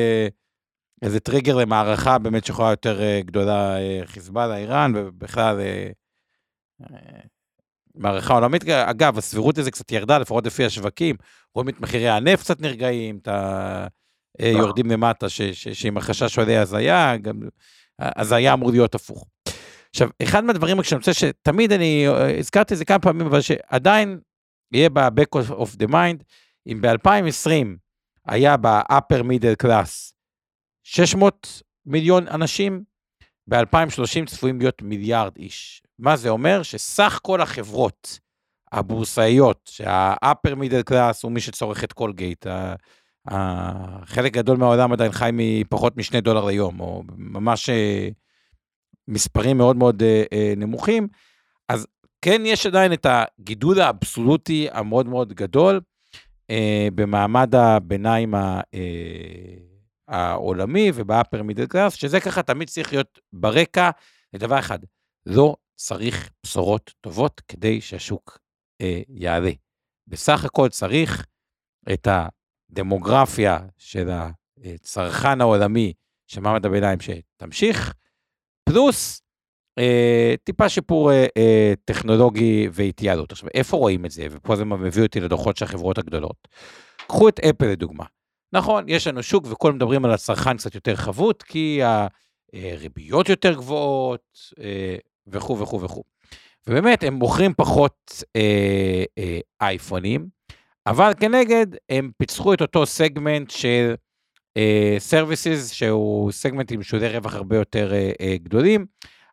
איזה 1.02 1.20
טריגר 1.20 1.56
למערכה 1.56 2.18
באמת 2.18 2.46
שיכולה 2.46 2.70
יותר 2.70 3.02
אה, 3.02 3.22
גדולה, 3.26 3.78
אה, 3.80 4.02
חיזבאללה, 4.06 4.58
איראן, 4.58 4.92
ובכלל 4.96 5.60
אה, 5.60 5.88
מערכה 7.96 8.34
עולמית. 8.34 8.64
אגב, 8.70 9.18
הסבירות 9.18 9.58
לזה 9.58 9.72
קצת 9.72 9.92
ירדה, 9.92 10.18
לפחות 10.18 10.46
לפי 10.46 10.66
השווקים. 10.66 11.16
רואים 11.56 11.70
את 11.70 11.80
מחירי 11.80 12.10
הנפט 12.10 12.44
קצת 12.44 12.62
נרגעים, 12.62 13.18
את 13.18 13.28
ה... 13.28 13.88
יורדים 14.40 14.92
למטה, 14.92 15.30
שעם 15.54 15.98
החשש 15.98 16.34
שעולה 16.34 16.62
הזיה, 16.62 17.18
גם... 17.18 17.42
אז 18.00 18.32
היה 18.32 18.54
אמור 18.54 18.72
להיות 18.72 18.96
הפוך. 18.96 19.26
עכשיו, 19.90 20.10
אחד 20.24 20.44
מהדברים 20.44 20.84
שאני 20.84 20.98
רוצה 20.98 21.14
שתמיד 21.14 21.72
אני, 21.72 22.06
הזכרתי 22.40 22.74
את 22.74 22.78
זה 22.78 22.86
כמה 22.86 23.00
פעמים, 23.00 23.28
אבל 23.28 23.42
שעדיין 23.42 24.20
יהיה 24.74 24.90
ב-back 24.90 25.40
of 25.50 25.84
the 25.84 25.92
mind, 25.92 26.24
אם 26.68 26.82
ב-2020 26.82 27.68
היה 28.28 28.58
ב-upper 28.58 29.22
middle 29.24 29.66
class 29.66 30.12
600 30.92 31.62
מיליון 31.86 32.28
אנשים, 32.28 32.84
ב-2030 33.48 34.26
צפויים 34.26 34.60
להיות 34.60 34.82
מיליארד 34.82 35.38
איש. 35.38 35.84
מה 36.00 36.16
זה 36.16 36.30
אומר? 36.30 36.64
שסך 36.64 37.20
כל 37.24 37.42
החברות 37.42 38.20
הבורסאיות, 38.72 39.70
שה-upper 39.74 40.56
middle 40.56 40.92
class 40.92 41.20
הוא 41.24 41.32
מי 41.32 41.40
שצורך 41.40 41.84
את 41.84 41.94
קולגייט, 41.94 42.46
חלק 44.06 44.34
גדול 44.34 44.58
מהעולם 44.58 44.94
עדיין 44.94 45.12
חי 45.12 45.30
מפחות 45.34 45.98
משני 45.98 46.22
דולר 46.22 46.46
ליום, 46.46 46.80
או 46.80 47.04
ממש 47.18 47.70
אה, 47.70 48.10
מספרים 49.08 49.58
מאוד 49.58 49.76
מאוד 49.76 50.04
אה, 50.04 50.24
אה, 50.34 50.54
נמוכים, 50.58 51.08
אז 51.70 51.88
כן 52.22 52.42
יש 52.46 52.66
עדיין 52.66 52.94
את 52.94 53.06
הגידול 53.10 53.82
האבסולוטי 53.82 54.68
המאוד 54.72 55.08
מאוד 55.08 55.34
גדול 55.34 55.82
במעמד 56.96 57.56
הביניים 57.56 58.36
ה... 58.36 58.62
העולמי 60.12 60.92
וב 60.94 61.08
upper 61.08 61.44
middle 61.44 61.66
class, 61.66 61.94
שזה 61.94 62.20
ככה 62.20 62.44
תמיד 62.44 62.70
צריך 62.70 62.94
להיות 62.94 63.20
ברקע 63.34 63.90
לדבר 64.34 64.60
אחד, 64.60 64.80
לא 65.26 65.56
צריך 65.76 66.32
בשורות 66.44 66.94
טובות 67.02 67.42
כדי 67.48 67.82
שהשוק 67.82 68.40
אה, 68.82 69.02
יעלה. 69.10 69.52
בסך 70.08 70.46
הכל 70.46 70.70
צריך 70.70 71.26
את 71.94 72.08
הדמוגרפיה 72.72 73.60
של 73.78 74.10
הצרכן 74.10 75.42
העולמי 75.42 75.94
של 76.28 76.42
מעמד 76.42 76.66
הביניים 76.66 77.00
שתמשיך, 77.00 77.94
פלוס 78.64 79.22
אה, 79.80 80.36
טיפה 80.44 80.70
שיפור 80.70 81.12
אה, 81.12 81.26
אה, 81.38 81.74
טכנולוגי 81.86 82.68
והתייעלות. 82.72 83.32
עכשיו, 83.32 83.50
איפה 83.54 83.78
רואים 83.78 84.06
את 84.06 84.12
זה? 84.12 84.28
ופה 84.32 84.56
זה 84.56 84.66
מביא 84.66 85.04
אותי 85.04 85.20
לדוחות 85.20 85.58
של 85.58 85.66
החברות 85.66 85.98
הגדולות. 85.98 86.48
קחו 87.08 87.30
את 87.30 87.40
אפל 87.40 87.66
לדוגמה. 87.66 88.06
נכון, 88.54 88.86
יש 88.88 89.08
לנו 89.08 89.24
שוק 89.24 89.46
וכולם 89.50 89.76
מדברים 89.76 90.06
על 90.06 90.12
הצרכן 90.12 90.58
קצת 90.58 90.76
יותר 90.76 90.96
חבוט, 90.96 91.44
כי 91.44 91.82
הריביות 92.54 93.30
יותר 93.30 93.54
גבוהות 93.54 94.38
אה, 94.60 94.96
וכו' 95.28 95.60
וכו' 95.60 95.82
וכו'. 95.82 96.04
ובאמת, 96.68 97.04
הם 97.04 97.14
מוכרים 97.14 97.54
פחות 97.58 98.24
אה, 98.36 99.04
אה, 99.18 99.40
אייפונים, 99.62 100.28
אבל 100.88 101.12
כנגד 101.20 101.68
הם 101.90 102.12
פיצחו 102.18 102.54
את 102.54 102.62
אותו 102.62 102.86
סגמנט 102.86 103.50
של 103.50 103.96
services, 105.00 105.72
אה, 105.72 105.74
שהוא 105.74 106.32
סגמנט 106.32 106.72
עם 106.72 106.84
שולי 106.84 107.10
רווח 107.10 107.34
הרבה 107.36 107.56
יותר 107.56 107.94
גדולים, 108.36 108.86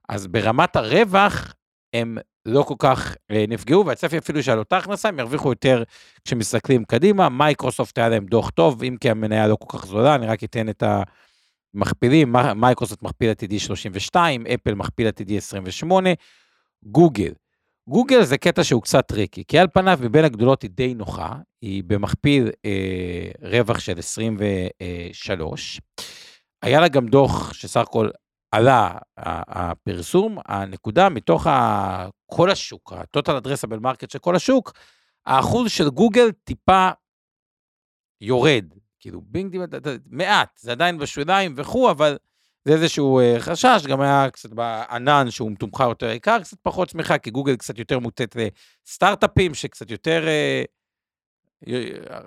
אז 0.09 0.27
ברמת 0.27 0.77
הרווח 0.77 1.55
הם 1.95 2.19
לא 2.49 2.63
כל 2.63 2.75
כך 2.79 3.17
אה, 3.31 3.45
נפגעו, 3.49 3.87
והצפי 3.87 4.19
אפילו 4.19 4.43
שעל 4.43 4.59
אותה 4.59 4.77
הכנסה 4.77 5.09
הם 5.09 5.19
ירוויחו 5.19 5.49
יותר 5.49 5.83
כשמסתכלים 6.25 6.85
קדימה. 6.85 7.29
מייקרוסופט 7.29 7.99
היה 7.99 8.09
להם 8.09 8.27
דוח 8.27 8.51
טוב, 8.51 8.83
אם 8.83 8.97
כי 9.01 9.11
המניה 9.11 9.47
לא 9.47 9.57
כל 9.57 9.79
כך 9.79 9.87
זולה, 9.87 10.15
אני 10.15 10.27
רק 10.27 10.45
אתן 10.45 10.69
את 10.69 10.83
המכפילים, 11.75 12.35
מייקרוסופט 12.57 13.03
מכפיל 13.03 13.31
עתידי 13.31 13.59
32, 13.59 14.47
אפל 14.47 14.75
מכפיל 14.75 15.09
עתידי 15.09 15.37
28, 15.37 16.11
גוגל. 16.83 17.33
גוגל 17.89 18.23
זה 18.23 18.39
קטע 18.39 18.65
שהוא 18.65 18.83
קצת 18.83 19.07
tricky, 19.07 19.45
כי 19.49 19.59
על 19.59 19.67
פניו 19.73 19.99
מבין 20.03 20.25
הגדולות 20.25 20.63
היא 20.63 20.71
די 20.71 20.95
נוחה, 20.95 21.33
היא 21.63 21.83
במכפיל 21.87 22.51
אה, 22.65 23.31
רווח 23.43 23.79
של 23.79 23.99
23. 23.99 25.81
היה 26.63 26.81
לה 26.81 26.89
גם 26.89 27.07
דוח 27.09 27.53
שסך 27.53 27.81
הכל 27.81 28.09
עלה 28.51 28.99
הפרסום, 29.17 30.39
הנקודה 30.47 31.09
מתוך 31.09 31.47
כל 32.27 32.51
השוק, 32.51 32.93
ה-total 32.93 33.45
addressable 33.45 33.81
market 33.83 34.07
של 34.13 34.19
כל 34.19 34.37
השוק, 34.37 34.73
האחוז 35.27 35.71
של 35.71 35.89
גוגל 35.89 36.31
טיפה 36.45 36.89
יורד. 38.21 38.65
כאילו 39.01 39.21
בינג 39.25 39.59
מעט, 40.07 40.59
זה 40.59 40.73
עדיין 40.73 40.99
בשוליים 40.99 41.55
וכו', 41.57 41.91
אבל 41.91 42.17
זה 42.65 42.75
איזשהו 42.75 43.21
אה, 43.21 43.37
חשש, 43.41 43.87
גם 43.89 44.01
היה 44.01 44.31
קצת 44.31 44.51
בענן 44.51 45.31
שהוא 45.31 45.51
מתומחר 45.53 45.89
יותר 45.89 46.11
יקר, 46.11 46.39
קצת 46.43 46.57
פחות 46.63 46.89
צמיחה, 46.89 47.19
כי 47.19 47.31
גוגל 47.31 47.57
קצת 47.57 47.79
יותר 47.79 47.99
מוטט 47.99 48.37
לסטארט-אפים, 48.87 49.55
שקצת 49.55 49.91
יותר, 49.91 50.29
אה, 50.29 50.63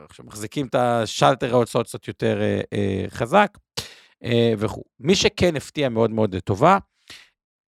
עכשיו 0.10 0.26
מחזיקים 0.26 0.68
את 0.68 0.76
השלטר 0.76 1.54
ההוצאות 1.54 1.88
קצת 1.88 2.08
יותר 2.08 2.42
אה, 2.74 3.06
חזק. 3.10 3.58
אה, 4.24 4.54
וכו'. 4.58 4.84
מי 5.00 5.16
שכן 5.16 5.56
הפתיע 5.56 5.90
מאוד 5.90 6.12
מאוד 6.12 6.36
לטובה, 6.36 6.78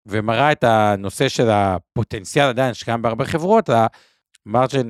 ומראה 0.05 0.51
את 0.51 0.63
הנושא 0.63 1.29
של 1.29 1.49
הפוטנציאל 1.49 2.45
עדיין 2.45 2.73
שקיים 2.73 3.01
בהרבה 3.01 3.25
חברות, 3.25 3.69
ה-margin 3.69 4.87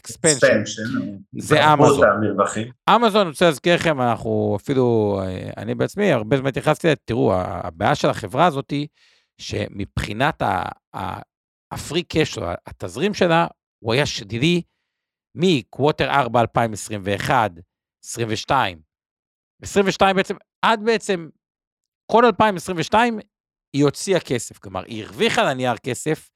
expansion, 0.00 0.70
זה 1.38 1.72
אמזון. 1.72 2.08
אמזון, 2.90 3.20
אני 3.20 3.30
רוצה 3.30 3.44
להזכיר 3.44 3.74
לכם, 3.74 4.00
אנחנו 4.00 4.56
אפילו, 4.60 5.18
אה, 5.22 5.50
אני 5.56 5.74
בעצמי, 5.74 6.12
הרבה 6.12 6.36
זמן 6.36 6.48
התייחסתי, 6.48 6.88
תראו, 7.04 7.34
הבעיה 7.34 7.94
של 7.94 8.08
החברה 8.08 8.46
הזאת 8.46 8.70
היא 8.70 8.88
שמבחינת 9.40 10.42
ה 11.72 11.78
free 11.78 12.02
cash, 12.02 12.38
התזרים 12.66 13.14
שלה, 13.14 13.46
הוא 13.78 13.92
היה 13.92 14.06
שלילי 14.06 14.62
מ 15.34 15.43
quarter 15.43 16.10
4 16.10 16.40
2021, 16.40 17.50
22, 18.04 18.80
22 19.62 20.16
בעצם 20.16 20.34
עד 20.62 20.84
בעצם 20.84 21.28
כל 22.12 22.24
2022 22.24 23.18
היא 23.72 23.84
הוציאה 23.84 24.20
כסף, 24.20 24.58
כלומר, 24.58 24.84
היא 24.84 25.04
הרוויחה 25.04 25.40
על 25.40 25.48
הנייר 25.48 25.76
כסף, 25.76 26.30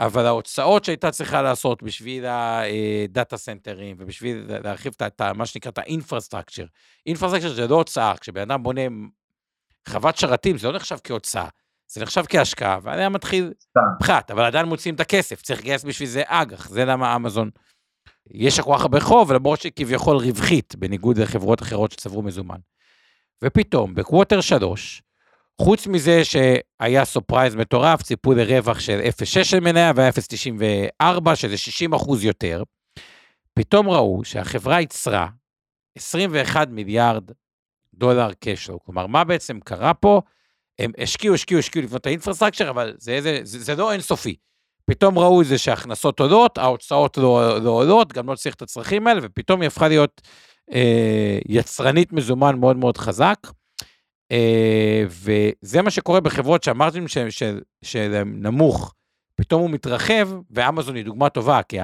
אבל 0.00 0.26
ההוצאות 0.26 0.84
שהייתה 0.84 1.10
צריכה 1.10 1.42
לעשות 1.42 1.82
בשביל 1.82 2.24
הדאטה 2.26 3.36
סנטרים 3.36 3.96
ובשביל 3.98 4.44
להרחיב 4.48 4.92
את 5.06 5.20
מה 5.20 5.46
שנקרא 5.46 5.70
את 5.70 5.78
ה 5.78 5.83
infrastructure. 5.83 6.64
infrastructure 7.06 7.54
זה 7.54 7.68
לא 7.68 7.74
הוצאה, 7.74 8.16
כשבן 8.20 8.40
אדם 8.40 8.62
בונה 8.62 8.80
חוות 9.88 10.16
שרתים, 10.16 10.58
זה 10.58 10.68
לא 10.68 10.76
נחשב 10.76 10.96
כהוצאה, 11.04 11.48
זה 11.92 12.02
נחשב 12.02 12.24
כהשקעה, 12.28 12.78
ועליה 12.82 13.08
מתחיל 13.08 13.52
פחת, 14.00 14.30
אבל 14.30 14.44
עדיין 14.44 14.66
מוציאים 14.66 14.94
את 14.94 15.00
הכסף, 15.00 15.42
צריך 15.42 15.60
לגייס 15.60 15.84
בשביל 15.84 16.08
זה 16.08 16.22
אג"ח, 16.26 16.68
זה 16.68 16.84
למה 16.84 17.16
אמזון. 17.16 17.50
יש 18.30 18.60
כל 18.60 18.74
כך 18.76 18.82
הרבה 18.82 19.00
חוב, 19.00 19.32
למרות 19.32 19.60
שהיא 19.60 19.72
כביכול 19.76 20.16
רווחית, 20.16 20.76
בניגוד 20.76 21.18
לחברות 21.18 21.62
אחרות 21.62 21.92
שצברו 21.92 22.22
מזומן. 22.22 22.58
ופתאום, 23.44 23.94
ב 23.94 24.00
quarter 24.00 24.40
3, 24.40 25.02
חוץ 25.60 25.86
מזה 25.86 26.22
שהיה 26.24 27.04
surprise 27.04 27.54
מטורף, 27.54 28.02
ציפו 28.02 28.32
לרווח 28.32 28.80
של 28.80 29.00
0.6 29.00 29.44
של 29.44 29.60
מניה 29.60 29.92
והיה 29.96 30.10
0.94, 31.02 31.34
שזה 31.34 31.56
60 31.56 31.94
אחוז 31.94 32.24
יותר, 32.24 32.62
פתאום 33.54 33.88
ראו 33.88 34.24
שהחברה 34.24 34.80
ייצרה 34.80 35.28
21 35.96 36.68
מיליארד 36.68 37.30
דולר 37.94 38.30
קשו. 38.40 38.78
כלומר, 38.84 39.06
מה 39.06 39.24
בעצם 39.24 39.60
קרה 39.60 39.94
פה? 39.94 40.20
הם 40.78 40.92
השקיעו, 40.98 41.34
השקיעו, 41.34 41.58
השקיעו 41.58 41.84
לבנות 41.84 42.06
האינפרסטרקצ'ר, 42.06 42.70
אבל 42.70 42.94
זה, 42.98 43.20
זה, 43.20 43.40
זה, 43.42 43.58
זה 43.58 43.74
לא 43.74 43.92
אינסופי. 43.92 44.36
פתאום 44.86 45.18
ראו 45.18 45.42
את 45.42 45.46
זה 45.46 45.58
שההכנסות 45.58 46.20
עולות, 46.20 46.58
ההוצאות 46.58 47.18
לא, 47.18 47.58
לא 47.62 47.70
עולות, 47.70 48.12
גם 48.12 48.30
לא 48.30 48.34
צריך 48.34 48.54
את 48.54 48.62
הצרכים 48.62 49.06
האלה, 49.06 49.20
ופתאום 49.22 49.60
היא 49.60 49.66
הפכה 49.66 49.88
להיות 49.88 50.20
אה, 50.72 51.38
יצרנית 51.48 52.12
מזומן 52.12 52.58
מאוד 52.58 52.76
מאוד 52.76 52.96
חזק. 52.96 53.38
אה, 54.32 55.04
וזה 55.08 55.82
מה 55.82 55.90
שקורה 55.90 56.20
בחברות 56.20 56.62
שאמרתם 56.62 57.04
שזה 57.82 58.22
נמוך, 58.24 58.94
פתאום 59.36 59.62
הוא 59.62 59.70
מתרחב, 59.70 60.28
ואמזון 60.50 60.96
היא 60.96 61.04
דוגמה 61.04 61.28
טובה, 61.28 61.62
כי 61.62 61.78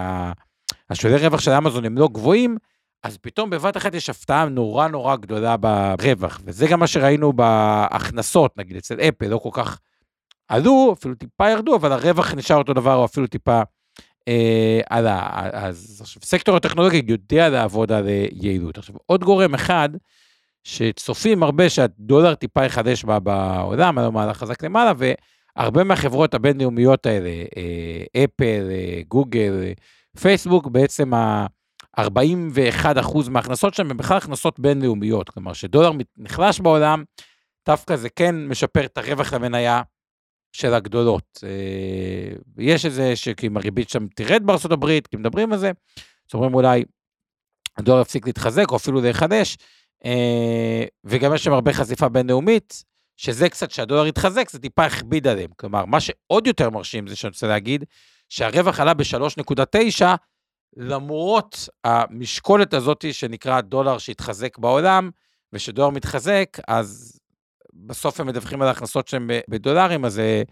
השולי 0.90 1.16
רווח 1.16 1.40
של 1.40 1.50
אמזון 1.50 1.84
הם 1.84 1.98
לא 1.98 2.08
גבוהים, 2.12 2.56
אז 3.02 3.18
פתאום 3.18 3.50
בבת 3.50 3.76
אחת 3.76 3.94
יש 3.94 4.10
הפתעה 4.10 4.48
נורא 4.48 4.88
נורא 4.88 5.16
גדולה 5.16 5.56
ברווח, 5.56 6.40
וזה 6.44 6.66
גם 6.66 6.80
מה 6.80 6.86
שראינו 6.86 7.32
בהכנסות, 7.32 8.58
נגיד 8.58 8.76
אצל 8.76 9.00
אפל, 9.00 9.26
לא 9.26 9.38
כל 9.38 9.50
כך 9.52 9.80
עלו, 10.48 10.94
אפילו 10.98 11.14
טיפה 11.14 11.50
ירדו, 11.50 11.76
אבל 11.76 11.92
הרווח 11.92 12.34
נשאר 12.34 12.56
אותו 12.56 12.74
דבר, 12.74 12.94
או 12.94 13.04
אפילו 13.04 13.26
טיפה 13.26 13.62
אה, 14.28 14.80
עלה. 14.90 15.28
אז 15.52 15.98
עכשיו, 16.02 16.22
סקטור 16.22 16.56
הטכנולוגיה 16.56 17.02
יודע 17.08 17.48
לעבוד 17.48 17.92
על 17.92 18.08
אה, 18.08 18.26
יעילות. 18.32 18.78
עכשיו, 18.78 18.96
עוד 19.06 19.24
גורם 19.24 19.54
אחד, 19.54 19.88
שצופים 20.64 21.42
הרבה 21.42 21.68
שהדולר 21.68 22.34
טיפה 22.34 22.64
יחדש 22.64 23.04
בעולם, 23.04 23.98
היה 23.98 24.06
לו 24.06 24.12
מהלך 24.12 24.36
חזק 24.36 24.64
למעלה, 24.64 24.92
והרבה 25.56 25.84
מהחברות 25.84 26.34
הבינלאומיות 26.34 27.06
האלה, 27.06 27.28
אה, 27.28 28.24
אפל, 28.24 28.68
אה, 28.70 29.00
גוגל, 29.08 29.60
אה, 29.62 29.72
פייסבוק, 30.20 30.66
בעצם 30.66 31.14
ה... 31.14 31.46
41% 31.98 33.28
מההכנסות 33.30 33.74
שלהם 33.74 33.90
הם 33.90 33.96
בכלל 33.96 34.16
הכנסות 34.16 34.60
בינלאומיות, 34.60 35.30
כלומר 35.30 35.52
שדולר 35.52 35.90
נחלש 36.16 36.60
בעולם, 36.60 37.04
דווקא 37.66 37.96
זה 37.96 38.08
כן 38.08 38.48
משפר 38.48 38.84
את 38.84 38.98
הרווח 38.98 39.34
למניה 39.34 39.82
של 40.52 40.74
הגדולות. 40.74 41.44
אה, 41.44 42.36
יש 42.58 42.86
איזה 42.86 43.16
שאם 43.16 43.56
הריבית 43.56 43.90
שם 43.90 44.06
תרד 44.08 44.42
בארצות 44.44 44.72
הברית, 44.72 45.06
כי 45.06 45.16
מדברים 45.16 45.52
על 45.52 45.58
זה, 45.58 45.68
אז 45.68 46.34
אומרים 46.34 46.54
אולי 46.54 46.84
הדולר 47.76 48.00
יפסיק 48.00 48.26
להתחזק 48.26 48.70
או 48.70 48.76
אפילו 48.76 49.00
להיחדש, 49.00 49.56
אה, 50.04 50.84
וגם 51.04 51.34
יש 51.34 51.44
שם 51.44 51.52
הרבה 51.52 51.72
חשיפה 51.72 52.08
בינלאומית, 52.08 52.84
שזה 53.16 53.48
קצת, 53.48 53.70
שהדולר 53.70 54.06
יתחזק, 54.06 54.50
זה 54.50 54.58
טיפה 54.58 54.84
הכביד 54.84 55.26
עליהם. 55.26 55.50
כלומר, 55.56 55.84
מה 55.84 56.00
שעוד 56.00 56.46
יותר 56.46 56.70
מרשים 56.70 57.06
זה 57.06 57.16
שאני 57.16 57.30
רוצה 57.30 57.46
להגיד, 57.46 57.84
שהרווח 58.28 58.80
עלה 58.80 58.94
ב-3.9, 58.94 60.02
למרות 60.76 61.68
המשקולת 61.84 62.74
הזאת 62.74 63.04
שנקרא 63.12 63.60
דולר 63.60 63.98
שהתחזק 63.98 64.58
בעולם, 64.58 65.10
ושדולר 65.52 65.90
מתחזק, 65.90 66.58
אז 66.68 67.20
בסוף 67.74 68.20
הם 68.20 68.26
מדווחים 68.26 68.62
על 68.62 68.68
ההכנסות 68.68 69.08
שהם 69.08 69.30
בדולרים, 69.48 70.04
אז 70.04 70.12
זה 70.12 70.42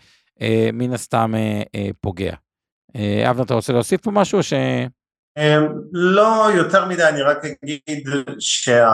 אה, 0.43 0.71
מן 0.73 0.93
הסתם 0.93 1.35
אה, 1.35 1.63
אה, 1.75 1.89
פוגע. 2.01 2.35
אה, 2.97 3.31
אבנר, 3.31 3.43
אתה 3.43 3.55
רוצה 3.55 3.73
להוסיף 3.73 4.01
פה 4.01 4.11
משהו, 4.11 4.43
ש... 4.43 4.53
אמ, 5.39 5.67
לא 5.93 6.49
יותר 6.55 6.85
מדי, 6.85 7.09
אני 7.09 7.23
רק 7.23 7.39
אגיד 7.45 8.09
שה... 8.39 8.89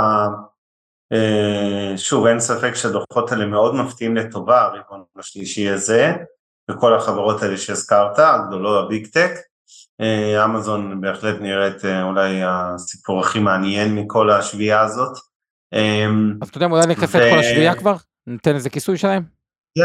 אה, 1.13 1.93
שוב, 1.97 2.27
אין 2.27 2.41
ספק 2.41 2.75
שהדוחות 2.75 3.33
האלה 3.33 3.47
מאוד 3.47 3.75
מפתיעים 3.75 4.17
לטובה, 4.17 4.63
הרבעון 4.63 5.05
השלישי 5.19 5.69
הזה, 5.69 6.13
וכל 6.71 6.95
החברות 6.95 7.43
האלה 7.43 7.57
שהזכרת, 7.57 8.19
הגדולות, 8.19 8.85
הביג 8.85 9.07
טק. 9.07 9.31
אה, 10.01 10.45
אמזון 10.45 11.01
בהחלט 11.01 11.41
נראית 11.41 11.85
אה, 11.85 12.03
אולי 12.03 12.41
הסיפור 12.45 13.21
הכי 13.21 13.39
מעניין 13.39 13.95
מכל 13.95 14.31
השביעייה 14.31 14.81
הזאת. 14.81 15.19
אמ, 15.73 16.35
אז 16.43 16.49
אתה 16.49 16.57
יודע, 16.57 16.67
אולי 16.67 16.87
נכנס 16.87 17.17
את 17.17 17.21
כל 17.31 17.39
השביעייה 17.39 17.75
כבר? 17.75 17.97
ניתן 18.27 18.55
איזה 18.55 18.71
כיסוי 18.71 18.99
שלהם? 18.99 19.23
כן, 19.79 19.85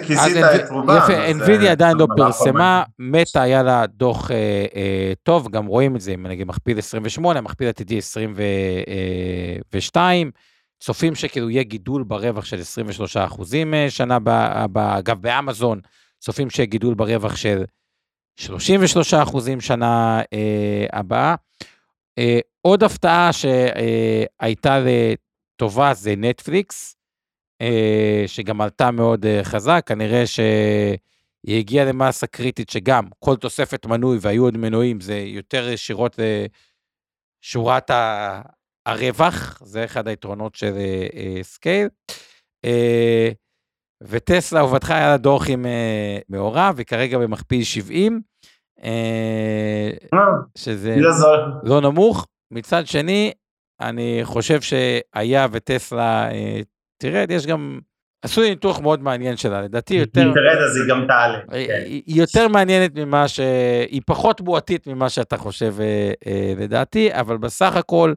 כיסית 0.00 0.36
את 0.36 0.70
רובם. 0.70 0.96
יפה, 0.96 1.30
NVIDIA 1.30 1.66
עדיין 1.66 1.96
לא 1.96 2.06
פרסמה, 2.16 2.82
מטא 2.98 3.38
היה 3.38 3.62
לה 3.62 3.86
דוח 3.86 4.30
אה, 4.30 4.66
אה, 4.76 5.12
טוב, 5.22 5.50
גם 5.50 5.66
רואים 5.66 5.96
את 5.96 6.00
זה, 6.00 6.16
נגיד 6.16 6.46
מכפיל 6.46 6.78
28, 6.78 7.40
מכפיל 7.40 7.68
עתידי 7.68 7.98
22, 7.98 10.30
צופים 10.80 11.14
שכאילו 11.14 11.50
יהיה 11.50 11.62
גידול 11.62 12.02
ברווח 12.02 12.44
של 12.44 12.60
23 12.60 13.16
אחוזים 13.16 13.74
אה, 13.74 13.90
שנה, 13.90 14.18
אגב 14.74 15.20
באמזון, 15.20 15.80
צופים 16.20 16.50
שיהיה 16.50 16.66
גידול 16.66 16.94
ברווח 16.94 17.36
של 17.36 17.64
33 18.36 19.14
אחוזים 19.14 19.60
שנה 19.60 20.20
אה, 20.32 20.86
הבאה. 20.92 21.34
אה, 22.18 22.38
עוד 22.60 22.82
הפתעה 22.82 23.30
שהייתה 23.32 24.78
לטובה 24.78 25.94
זה 25.94 26.14
נטפליקס, 26.16 26.92
אה, 26.92 26.93
שגם 28.26 28.60
עלתה 28.60 28.90
מאוד 28.90 29.26
אה, 29.26 29.40
חזק, 29.44 29.82
כנראה 29.86 30.26
שהיא 30.26 31.58
הגיעה 31.58 31.84
למאסה 31.84 32.26
קריטית 32.26 32.70
שגם 32.70 33.04
כל 33.18 33.36
תוספת 33.36 33.86
מנוי 33.86 34.18
והיו 34.20 34.44
עוד 34.44 34.56
מנויים 34.56 35.00
זה 35.00 35.18
יותר 35.18 35.68
ישירות 35.68 36.18
לשורת 37.44 37.90
הרווח, 38.86 39.62
זה 39.64 39.84
אחד 39.84 40.08
היתרונות 40.08 40.54
של 40.54 40.72
scale. 41.42 41.88
וטסלה, 44.02 44.60
עובדך 44.60 44.90
היה 44.90 45.08
לה 45.08 45.16
דוח 45.16 45.48
עם 45.48 45.66
מעורב, 46.28 46.74
וכרגע 46.76 47.18
במכפיל 47.18 47.64
70, 47.64 48.20
שזה 50.58 50.96
לא 51.62 51.80
נמוך. 51.80 52.26
מצד 52.50 52.86
שני, 52.86 53.32
אני 53.80 54.20
חושב 54.24 54.60
שהיה 54.60 55.46
וטסלה 55.50 56.28
תרד, 57.04 57.30
יש 57.30 57.46
גם, 57.46 57.80
עשו 58.22 58.40
לי 58.40 58.50
ניתוח 58.50 58.80
מאוד 58.80 59.02
מעניין 59.02 59.36
שלה, 59.36 59.62
לדעתי 59.62 59.94
יותר... 59.94 60.20
היא 60.20 60.34
תרד 60.34 60.62
אז 60.62 60.76
היא 60.76 60.84
גם 60.88 61.06
תעלה. 61.06 61.38
היא, 61.50 61.66
כן. 61.66 61.82
היא 61.86 62.20
יותר 62.20 62.48
מעניינת 62.48 62.94
ממה 62.94 63.28
ש... 63.28 63.40
היא 63.90 64.02
פחות 64.06 64.40
בועתית 64.40 64.86
ממה 64.86 65.08
שאתה 65.08 65.36
חושב 65.36 65.74
אה, 65.80 66.12
אה, 66.26 66.54
לדעתי, 66.56 67.08
אבל 67.12 67.36
בסך 67.36 67.76
הכל, 67.76 68.14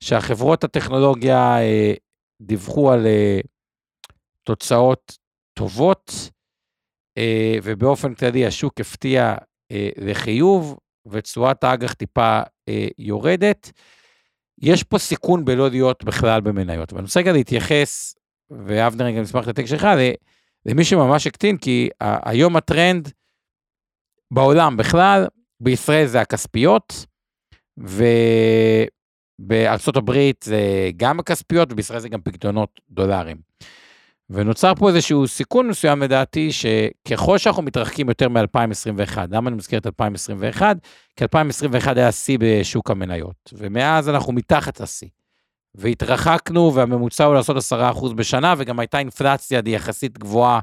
שהחברות 0.00 0.64
הטכנולוגיה 0.64 1.58
אה, 1.58 1.92
דיווחו 2.40 2.92
על 2.92 3.06
תוצאות 4.44 5.16
טובות, 5.54 6.30
ובאופן 7.62 8.14
כללי 8.14 8.46
השוק 8.46 8.80
הפתיע 8.80 9.34
לחיוב, 9.98 10.78
ותשואת 11.06 11.64
האג"ח 11.64 11.92
טיפה 11.92 12.40
יורדת. 12.98 13.72
יש 14.62 14.82
פה 14.82 14.98
סיכון 14.98 15.44
בלא 15.44 15.70
להיות 15.70 16.04
בכלל 16.04 16.40
במניות. 16.40 16.92
ואני 16.92 17.02
רוצה 17.02 17.20
רגע 17.20 17.32
להתייחס, 17.32 18.15
ואבנר 18.50 19.10
גם 19.10 19.22
נשמח 19.22 19.48
לתק 19.48 19.66
שלך, 19.66 19.86
למי 20.66 20.84
שממש 20.84 21.26
הקטין, 21.26 21.56
כי 21.56 21.88
היום 22.00 22.56
הטרנד 22.56 23.12
בעולם 24.30 24.76
בכלל, 24.76 25.26
בישראל 25.60 26.06
זה 26.06 26.20
הכספיות, 26.20 27.06
ובארצות 29.38 29.96
הברית 29.96 30.42
זה 30.42 30.90
גם 30.96 31.20
הכספיות, 31.20 31.72
ובישראל 31.72 31.98
זה 31.98 32.08
גם 32.08 32.20
פקדונות 32.20 32.80
דולרים. 32.90 33.36
ונוצר 34.30 34.74
פה 34.74 34.88
איזשהו 34.88 35.28
סיכון 35.28 35.68
מסוים 35.68 36.02
לדעתי, 36.02 36.50
שככל 36.52 37.38
שאנחנו 37.38 37.62
מתרחקים 37.62 38.08
יותר 38.08 38.28
מ-2021, 38.28 39.18
למה 39.30 39.48
אני 39.48 39.56
מזכיר 39.56 39.78
את 39.78 39.86
2021? 39.86 40.76
כי 41.16 41.24
2021 41.24 41.96
היה 41.96 42.12
שיא 42.12 42.38
בשוק 42.40 42.90
המניות, 42.90 43.52
ומאז 43.52 44.08
אנחנו 44.08 44.32
מתחת 44.32 44.80
לשיא. 44.80 45.08
והתרחקנו, 45.76 46.74
והממוצע 46.74 47.24
הוא 47.24 47.34
לעשות 47.34 47.56
10% 47.56 48.14
בשנה, 48.14 48.54
וגם 48.58 48.78
הייתה 48.78 48.98
אינפלציה 48.98 49.60
יחסית 49.66 50.18
גבוהה 50.18 50.60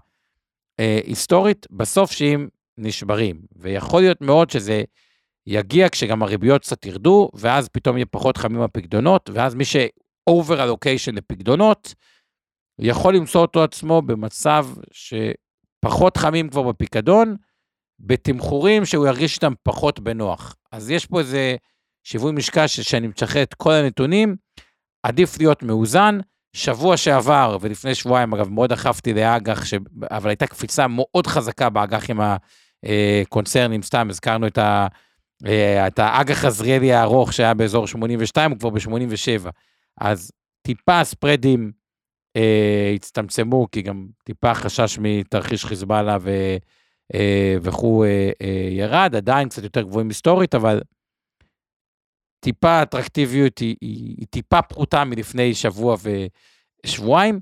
אה, 0.79 0.99
היסטורית, 1.05 1.67
בסוף 1.71 2.11
שאם 2.11 2.47
נשברים. 2.77 3.41
ויכול 3.55 4.01
להיות 4.01 4.21
מאוד 4.21 4.49
שזה 4.49 4.83
יגיע 5.47 5.89
כשגם 5.89 6.23
הריביות 6.23 6.61
קצת 6.61 6.85
ירדו, 6.85 7.29
ואז 7.33 7.69
פתאום 7.69 7.97
יהיה 7.97 8.05
פחות 8.05 8.37
חמים 8.37 8.61
הפקדונות, 8.61 9.29
ואז 9.33 9.55
מי 9.55 9.65
ש-over 9.65 10.57
allocation 10.57 11.11
לפקדונות, 11.13 11.93
יכול 12.79 13.15
למצוא 13.15 13.41
אותו 13.41 13.63
עצמו 13.63 14.01
במצב 14.01 14.67
שפחות 14.91 16.17
חמים 16.17 16.49
כבר 16.49 16.61
בפיקדון, 16.61 17.35
בתמחורים 17.99 18.85
שהוא 18.85 19.07
ירגיש 19.07 19.35
איתם 19.35 19.53
פחות 19.63 19.99
בנוח. 19.99 20.55
אז 20.71 20.89
יש 20.89 21.05
פה 21.05 21.19
איזה 21.19 21.55
שיווי 22.03 22.31
משקל 22.31 22.67
שאני 22.67 23.07
משחרר 23.07 23.43
את 23.43 23.53
כל 23.53 23.71
הנתונים, 23.71 24.35
עדיף 25.03 25.39
להיות 25.39 25.63
מאוזן. 25.63 26.19
שבוע 26.55 26.97
שעבר, 26.97 27.57
ולפני 27.61 27.95
שבועיים, 27.95 28.33
אגב, 28.33 28.49
מאוד 28.49 28.69
דחפתי 28.69 29.13
לאג"ח, 29.13 29.65
ש... 29.65 29.73
אבל 30.11 30.29
הייתה 30.29 30.47
קפיצה 30.47 30.87
מאוד 30.87 31.27
חזקה 31.27 31.69
באג"חים 31.69 32.19
הקונצרנים, 32.83 33.81
סתם 33.81 34.09
הזכרנו 34.09 34.47
את, 34.47 34.57
ה... 34.57 34.87
את 35.87 35.99
האג"ח 35.99 36.45
עזריאלי 36.45 36.93
הארוך 36.93 37.33
שהיה 37.33 37.53
באזור 37.53 37.87
82, 37.87 38.51
הוא 38.51 38.59
כבר 38.59 38.69
ב-87. 38.69 39.49
אז 40.01 40.31
טיפה 40.61 41.03
ספרדים 41.03 41.71
אה, 42.35 42.91
הצטמצמו, 42.95 43.67
כי 43.71 43.81
גם 43.81 44.07
טיפה 44.23 44.53
חשש 44.53 44.97
מתרחיש 45.01 45.65
חיזבאללה 45.65 46.17
ו, 46.21 46.29
אה, 47.13 47.55
וכו' 47.61 48.03
אה, 48.03 48.31
אה, 48.41 48.67
ירד, 48.71 49.15
עדיין 49.15 49.49
קצת 49.49 49.63
יותר 49.63 49.81
גבוהים 49.81 50.07
היסטורית, 50.07 50.55
אבל 50.55 50.81
טיפה 52.43 52.81
אטרקטיביות 52.83 53.57
היא, 53.57 53.75
היא, 53.81 54.15
היא 54.17 54.27
טיפה 54.29 54.61
פחותה 54.61 55.03
מלפני 55.03 55.55
שבוע 55.55 55.97
ושבועיים, 56.85 57.39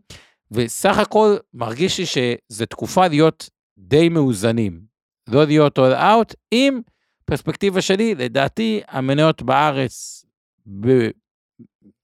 וסך 0.52 0.98
הכל 0.98 1.38
מרגיש 1.54 2.00
לי 2.00 2.06
שזו 2.06 2.66
תקופה 2.66 3.08
להיות 3.08 3.50
די 3.78 4.10
מאוזנים, 4.10 4.82
לא 5.30 5.46
להיות 5.46 5.80
all 5.80 5.94
out, 5.94 6.34
עם 6.52 6.82
פרספקטיבה 7.26 7.82
שלי, 7.82 8.16
לדעתי 8.16 8.82
המניות 8.88 9.42
בארץ 9.42 10.26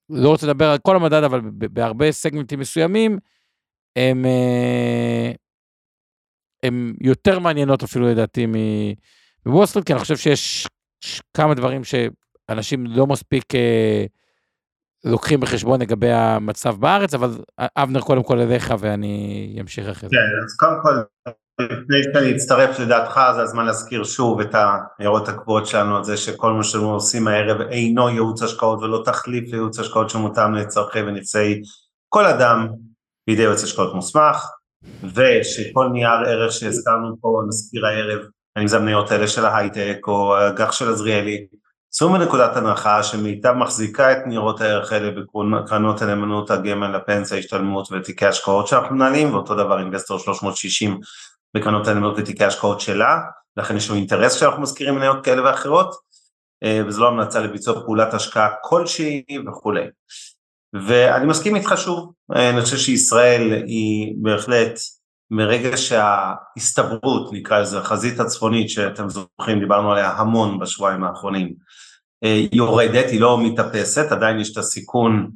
לא 0.09 0.29
רוצה 0.29 0.47
לדבר 0.47 0.65
על 0.65 0.77
כל 0.77 0.95
המדד, 0.95 1.23
אבל 1.23 1.41
בהרבה 1.53 2.11
סגמנטים 2.11 2.59
מסוימים, 2.59 3.17
הם, 3.95 4.25
אה, 4.25 5.31
הם 6.63 6.93
יותר 7.01 7.39
מעניינות 7.39 7.83
אפילו 7.83 8.07
לדעתי 8.07 8.45
מוול 9.45 9.65
כי 9.85 9.93
אני 9.93 9.99
חושב 9.99 10.17
שיש 10.17 10.67
כמה 11.33 11.53
דברים 11.53 11.83
שאנשים 12.51 12.85
לא 12.85 13.07
מספיק 13.07 13.55
אה, 13.55 14.05
לוקחים 15.05 15.39
בחשבון 15.39 15.81
לגבי 15.81 16.11
המצב 16.11 16.75
בארץ, 16.75 17.13
אבל 17.13 17.29
אבנר 17.59 18.01
קודם 18.01 18.23
כל 18.23 18.39
אליך 18.39 18.73
ואני 18.79 19.57
אמשיך 19.61 19.87
אחרי 19.87 20.09
זה. 20.09 20.15
כן, 20.15 20.43
אז 20.45 20.55
קודם 20.57 20.79
כל, 20.81 21.23
לפני 21.59 21.97
שאני 22.03 22.35
אצטרף 22.35 22.79
לדעתך, 22.79 23.21
זה 23.35 23.41
הזמן 23.41 23.65
להזכיר 23.65 24.03
שוב 24.03 24.39
את 24.39 24.55
ההערות 24.55 25.29
הקבועות 25.29 25.67
שלנו 25.67 25.97
על 25.97 26.03
זה 26.03 26.17
שכל 26.17 26.53
מה 26.53 26.63
שאנחנו 26.63 26.93
עושים 26.93 27.27
הערב 27.27 27.61
אינו 27.61 28.09
ייעוץ 28.09 28.43
השקעות 28.43 28.79
ולא 28.79 29.01
תחליף 29.05 29.51
לייעוץ 29.51 29.79
השקעות 29.79 30.09
שמותאם 30.09 30.53
לצורכי 30.53 31.01
ונכסי 31.01 31.61
כל 32.09 32.25
אדם 32.25 32.67
בידי 33.27 33.41
יועץ 33.41 33.63
השקעות 33.63 33.95
מוסמך, 33.95 34.45
ושכל 35.03 35.89
נייר 35.93 36.09
ערך 36.27 36.51
שהזכרנו 36.51 37.15
פה 37.21 37.41
נזכיר 37.47 37.85
הערב, 37.85 38.19
אם 38.61 38.67
זה 38.67 38.77
המניות 38.77 39.11
האלה 39.11 39.27
של 39.27 39.45
ההייטק 39.45 39.97
או 40.07 40.37
הגח 40.37 40.71
של 40.71 40.89
עזריאלי, 40.89 41.47
צאו 41.97 42.09
מנקודת 42.09 42.55
הנחה 42.55 43.03
שמיטב 43.03 43.53
מחזיקה 43.53 44.11
את 44.11 44.17
ניירות 44.25 44.61
הערך 44.61 44.91
האלה 44.91 45.11
בקרנות 45.11 46.01
הנאמנות 46.01 46.51
הגמל, 46.51 46.95
הפנסיה, 46.95 47.37
השתלמות 47.37 47.91
ותיקי 47.91 48.25
השקעות 48.25 48.67
שאנחנו 48.67 48.95
מנהלים, 48.95 49.33
ואותו 49.33 49.55
דבר 49.55 49.79
אינבסטור 49.79 50.19
360 50.19 50.99
בקרנות 51.53 51.87
הנאמנות 51.87 52.15
ותיקי 52.17 52.43
השקעות 52.43 52.81
שלה, 52.81 53.19
לכן 53.57 53.77
יש 53.77 53.89
לנו 53.89 53.99
אינטרס 53.99 54.33
שאנחנו 54.33 54.61
מזכירים 54.61 54.95
מניות 54.95 55.25
כאלה 55.25 55.43
ואחרות, 55.43 55.95
אה, 56.63 56.81
וזו 56.87 57.01
לא 57.01 57.07
המלצה 57.07 57.39
לביצוע 57.39 57.81
פעולת 57.85 58.13
השקעה 58.13 58.49
כלשהי 58.61 59.23
וכולי. 59.47 59.85
ואני 60.73 61.25
מסכים 61.25 61.55
איתך 61.55 61.73
שוב, 61.77 62.11
אה, 62.35 62.49
אני 62.49 62.61
חושב 62.61 62.77
שישראל 62.77 63.63
היא 63.67 64.13
בהחלט, 64.17 64.79
מרגע 65.31 65.77
שההסתברות, 65.77 67.33
נקרא 67.33 67.59
לזה, 67.59 67.79
החזית 67.79 68.19
הצפונית, 68.19 68.69
שאתם 68.69 69.09
זוכרים, 69.09 69.59
דיברנו 69.59 69.91
עליה 69.91 70.11
המון 70.11 70.59
בשבועיים 70.59 71.03
האחרונים, 71.03 71.53
אה, 72.23 72.41
יורדת, 72.51 73.09
היא 73.11 73.21
לא 73.21 73.39
מתאפסת, 73.43 74.11
עדיין 74.11 74.39
יש 74.39 74.51
את 74.51 74.57
הסיכון 74.57 75.31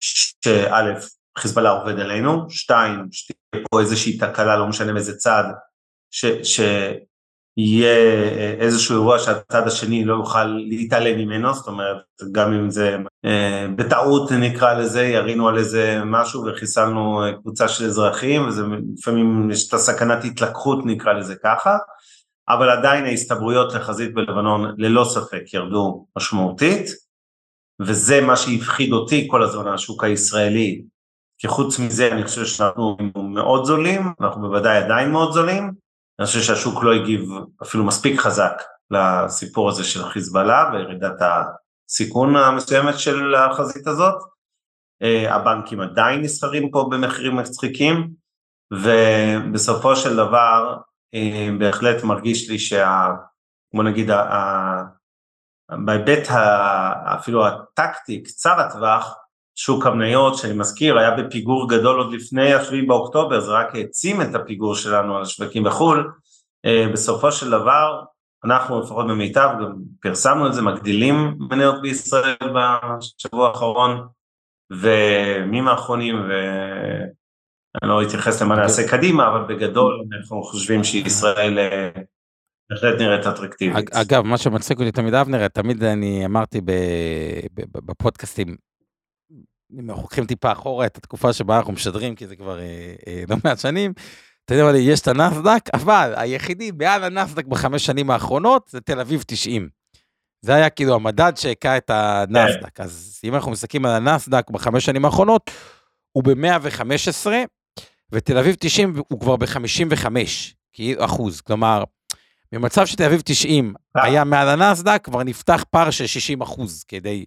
שא', 0.00 0.92
חיזבאללה 1.38 1.70
עובד 1.70 2.00
עלינו, 2.00 2.50
שתיים, 2.50 3.08
שתהיה 3.12 3.64
פה 3.70 3.80
איזושהי 3.80 4.18
תקלה, 4.18 4.56
לא 4.56 4.66
משנה 4.66 4.92
מאיזה 4.92 5.16
צד, 5.16 5.44
ש, 6.10 6.60
שיהיה 7.58 7.96
איזשהו 8.60 8.94
אירוע 8.94 9.18
שהצד 9.18 9.66
השני 9.66 10.04
לא 10.04 10.14
יוכל 10.14 10.44
להתעלם 10.44 11.18
ממנו, 11.18 11.54
זאת 11.54 11.66
אומרת, 11.66 11.96
גם 12.32 12.52
אם 12.52 12.70
זה 12.70 12.96
אה, 13.24 13.66
בטעות 13.76 14.32
נקרא 14.32 14.74
לזה, 14.74 15.02
ירינו 15.02 15.48
על 15.48 15.58
איזה 15.58 16.00
משהו 16.04 16.44
וחיסלנו 16.46 17.22
קבוצה 17.40 17.68
של 17.68 17.84
אזרחים, 17.84 18.48
וזה 18.48 18.62
לפעמים 18.98 19.50
יש 19.50 19.68
את 19.68 19.74
הסכנת 19.74 20.24
התלקחות 20.24 20.86
נקרא 20.86 21.12
לזה 21.12 21.34
ככה, 21.44 21.76
אבל 22.48 22.70
עדיין 22.70 23.04
ההסתברויות 23.04 23.74
לחזית 23.74 24.14
בלבנון 24.14 24.74
ללא 24.78 25.04
ספק 25.04 25.54
ירדו 25.54 26.06
משמעותית, 26.16 26.90
וזה 27.80 28.20
מה 28.20 28.36
שהפחיד 28.36 28.92
אותי 28.92 29.26
כל 29.30 29.42
הזמן 29.42 29.68
השוק 29.68 30.04
הישראלי, 30.04 30.82
כי 31.38 31.48
חוץ 31.48 31.78
מזה 31.78 32.12
אני 32.12 32.24
חושב 32.24 32.44
שאנחנו 32.44 32.96
מאוד 33.14 33.64
זולים, 33.64 34.12
אנחנו 34.20 34.40
בוודאי 34.40 34.76
עדיין 34.76 35.10
מאוד 35.10 35.32
זולים, 35.32 35.85
אני 36.18 36.26
חושב 36.26 36.40
שהשוק 36.40 36.82
לא 36.82 36.92
הגיב 36.92 37.30
אפילו 37.62 37.84
מספיק 37.84 38.20
חזק 38.20 38.62
לסיפור 38.90 39.68
הזה 39.68 39.84
של 39.84 40.04
חיזבאללה 40.04 40.70
וירידת 40.72 41.20
הסיכון 41.20 42.36
המסוימת 42.36 42.98
של 42.98 43.34
החזית 43.34 43.86
הזאת. 43.86 44.22
אה, 45.02 45.34
הבנקים 45.34 45.80
עדיין 45.80 46.20
נסחרים 46.20 46.70
פה 46.70 46.88
במחירים 46.90 47.36
מצחיקים, 47.36 48.10
ובסופו 48.72 49.96
של 49.96 50.16
דבר 50.16 50.76
אה, 51.14 51.48
בהחלט 51.58 52.04
מרגיש 52.04 52.50
לי 52.50 52.58
שה... 52.58 53.08
בוא 53.74 53.84
נגיד, 53.84 54.10
בהיבט 55.84 56.28
אפילו 57.14 57.46
הטקטי, 57.46 58.22
קצר 58.22 58.60
הטווח, 58.60 59.16
שוק 59.56 59.86
המניות, 59.86 60.36
שאני 60.36 60.52
מזכיר, 60.52 60.98
היה 60.98 61.10
בפיגור 61.10 61.68
גדול 61.68 61.98
עוד 61.98 62.12
לפני 62.12 62.54
השביעי 62.54 62.86
באוקטובר, 62.86 63.40
זה 63.40 63.52
רק 63.52 63.74
העצים 63.74 64.22
את 64.22 64.34
הפיגור 64.34 64.74
שלנו 64.74 65.16
על 65.16 65.22
השווקים 65.22 65.64
בחו"ל. 65.64 66.12
אה, 66.66 66.86
בסופו 66.92 67.32
של 67.32 67.50
דבר, 67.50 68.02
אנחנו 68.44 68.80
לפחות 68.80 69.06
במיטב, 69.06 69.48
גם 69.60 69.72
פרסמנו 70.00 70.46
את 70.46 70.54
זה, 70.54 70.62
מגדילים 70.62 71.38
מניות 71.50 71.82
בישראל 71.82 72.36
בשבוע 72.40 73.48
האחרון, 73.48 74.06
ומימים 74.70 75.68
האחרונים, 75.68 76.16
ואני 76.20 77.90
לא 77.90 78.02
אתייחס 78.02 78.42
למה 78.42 78.56
נעשה 78.56 78.88
קדימה, 78.88 79.28
אבל 79.28 79.54
בגדול 79.54 80.04
אנחנו 80.12 80.42
חושבים 80.42 80.84
שישראל 80.84 81.58
אה, 81.58 81.90
בהחלט 82.70 83.00
נראית 83.00 83.26
אטרקטיבית. 83.26 83.92
אגב, 83.92 84.22
מה 84.22 84.38
שמצחיק 84.38 84.78
אותי 84.78 84.92
תמיד 84.92 85.14
אבנר, 85.14 85.48
תמיד 85.48 85.82
אני 85.82 86.26
אמרתי 86.26 86.60
בפודקאסטים, 87.72 88.56
אם 89.72 89.90
אנחנו 89.90 90.02
לוקחים 90.02 90.26
טיפה 90.26 90.52
אחורה 90.52 90.86
את 90.86 90.96
התקופה 90.96 91.32
שבה 91.32 91.56
אנחנו 91.56 91.72
משדרים, 91.72 92.14
כי 92.14 92.26
זה 92.26 92.36
כבר 92.36 92.60
אה, 92.60 92.94
אה, 93.06 93.24
לא 93.28 93.36
מעט 93.44 93.58
שנים, 93.58 93.92
אתה 94.44 94.54
יודע 94.54 94.72
מה, 94.72 94.78
יש 94.78 95.00
את 95.00 95.08
הנסדק, 95.08 95.60
אבל 95.74 96.14
היחידי 96.16 96.70
מעל 96.78 97.04
הנסדק 97.04 97.46
בחמש 97.46 97.86
שנים 97.86 98.10
האחרונות 98.10 98.68
זה 98.68 98.80
תל 98.80 99.00
אביב 99.00 99.24
90. 99.26 99.68
זה 100.42 100.54
היה 100.54 100.70
כאילו 100.70 100.94
המדד 100.94 101.32
שהכה 101.36 101.76
את 101.76 101.90
הנסדק. 101.90 102.80
אז 102.80 103.20
אם 103.24 103.34
אנחנו 103.34 103.50
מסתכלים 103.50 103.86
על 103.86 103.92
הנסדק 103.92 104.50
בחמש 104.50 104.84
שנים 104.84 105.04
האחרונות, 105.04 105.50
הוא 106.12 106.24
ב-115, 106.24 107.26
ותל 108.12 108.38
אביב 108.38 108.56
90 108.58 108.94
הוא 109.08 109.20
כבר 109.20 109.36
ב-55 109.36 110.06
אחוז. 110.98 111.40
כלומר, 111.40 111.84
במצב 112.52 112.86
שתל 112.86 113.04
אביב 113.04 113.22
90 113.24 113.74
אה. 113.96 114.04
היה 114.04 114.24
מעל 114.24 114.48
הנסדק, 114.48 115.00
כבר 115.04 115.22
נפתח 115.22 115.64
פער 115.70 115.90
של 115.90 116.06
60 116.06 116.42
אחוז 116.42 116.84
כדי 116.88 117.24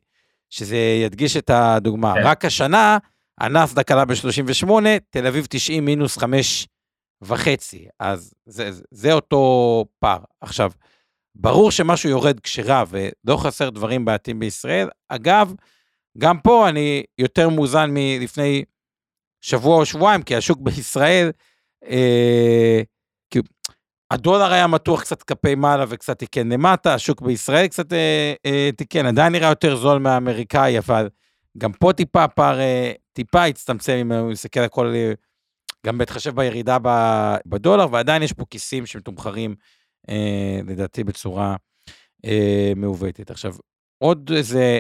שזה 0.50 0.78
ידגיש 1.04 1.38
את 1.38 1.50
הדוגמה. 1.50 2.14
כן. 2.14 2.22
רק 2.24 2.46
השנה, 2.46 2.98
הנסדק 3.40 3.92
עלה 3.92 4.06
ב-38, 4.06 4.70
תל 5.10 5.28
אביב 5.28 5.48
90 5.50 5.86
מינוס 5.86 6.18
5 6.18 6.68
וחצי, 7.22 7.88
אז 8.00 8.34
זה, 8.46 8.70
זה 8.92 9.14
אותו 9.14 9.86
פער. 10.00 10.20
עכשיו, 10.42 10.72
ברור 11.36 11.72
שמשהו 11.72 12.10
יורד 12.10 12.40
כשרע 12.40 12.84
ולא 12.90 13.38
חסר 13.38 13.70
דברים 13.70 14.06
בעייתיים 14.06 14.40
בישראל. 14.40 14.90
אגב, 15.10 15.54
גם 16.18 16.40
פה 16.40 16.70
אני 16.70 17.04
יותר 17.18 17.50
מאוזן 17.50 17.90
מלפני 17.94 18.64
שבוע 19.42 19.76
או 19.76 19.86
שבועיים, 19.86 20.24
כי 20.24 20.36
השוק 20.36 20.60
בישראל, 20.62 21.32
אה, 21.86 22.82
הדולר 24.12 24.54
היה 24.54 24.68
מתוח 24.68 25.02
קצת 25.02 25.24
כלפי 25.24 25.56
מעלה 25.56 25.86
וקצת 25.90 26.20
תיקן 26.20 26.50
למטה, 26.52 26.94
השוק 26.94 27.22
בישראל 27.22 27.68
קצת 27.68 27.94
אה, 27.94 28.34
אה, 28.46 28.70
תיקן, 28.78 29.06
עדיין 29.06 29.34
נראה 29.34 29.50
יותר 29.50 29.76
זול 29.76 30.00
מהאמריקאי, 30.00 30.78
אבל 30.78 31.10
גם 31.58 31.72
פה 31.72 31.94
טיפה 31.94 32.28
פער, 32.28 32.60
אה, 32.60 32.92
טיפה 33.14 33.44
הצטמצם 33.44 33.94
אם 33.94 34.12
הוא 34.12 34.32
מסתכל 34.32 34.60
על 34.60 34.68
כל, 34.68 34.92
אה, 34.96 35.14
גם 35.86 35.98
בהתחשב 35.98 36.36
בירידה 36.36 36.78
בדולר, 37.46 37.88
ועדיין 37.92 38.24
יש 38.24 38.34
פה 38.34 38.46
כיסים 38.50 38.86
שמתומחרים, 38.86 39.56
אה, 40.10 40.60
לדעתי, 40.68 41.04
בצורה 41.04 41.56
אה, 42.26 42.72
מעוותת. 42.76 43.32
עכשיו, 43.32 43.54
עוד 43.98 44.32
איזה 44.36 44.80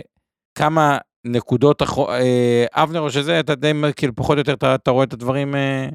כמה 0.55 0.97
נקודות, 1.25 1.82
אה, 1.82 2.65
אבנר, 2.71 2.99
או 2.99 3.09
שזה, 3.09 3.39
אתה 3.39 3.55
די, 3.55 3.71
כאילו, 3.95 4.15
פחות 4.15 4.34
או 4.34 4.39
יותר, 4.39 4.53
אתה, 4.53 4.75
אתה 4.75 4.91
רואה 4.91 5.03
את 5.03 5.13
הדברים... 5.13 5.55
אה... 5.55 5.88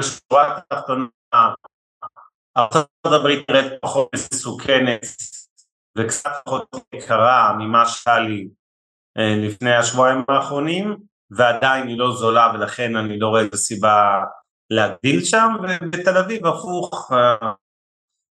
בשורה 0.00 0.56
התחתונה, 0.56 1.06
ארצות 2.56 2.88
הברית 3.04 3.50
נראית 3.50 3.72
פחות 3.82 4.08
מסוכנת 4.14 5.06
וקצת 5.98 6.30
פחות 6.44 6.68
יקרה 6.94 7.56
ממה 7.58 7.86
שהיה 7.86 8.18
לי 8.18 8.48
אה, 9.18 9.34
לפני 9.36 9.74
השבועיים 9.74 10.24
האחרונים 10.28 10.96
ועדיין 11.30 11.88
היא 11.88 11.98
לא 11.98 12.12
זולה 12.12 12.52
ולכן 12.54 12.96
אני 12.96 13.18
לא 13.18 13.28
רואה 13.28 13.44
את 13.44 13.54
הסיבה 13.54 14.24
להגדיל 14.70 15.24
שם 15.24 15.48
ובתל 15.62 16.16
אביב 16.18 16.46
הפוך 16.46 17.12
אה, 17.12 17.52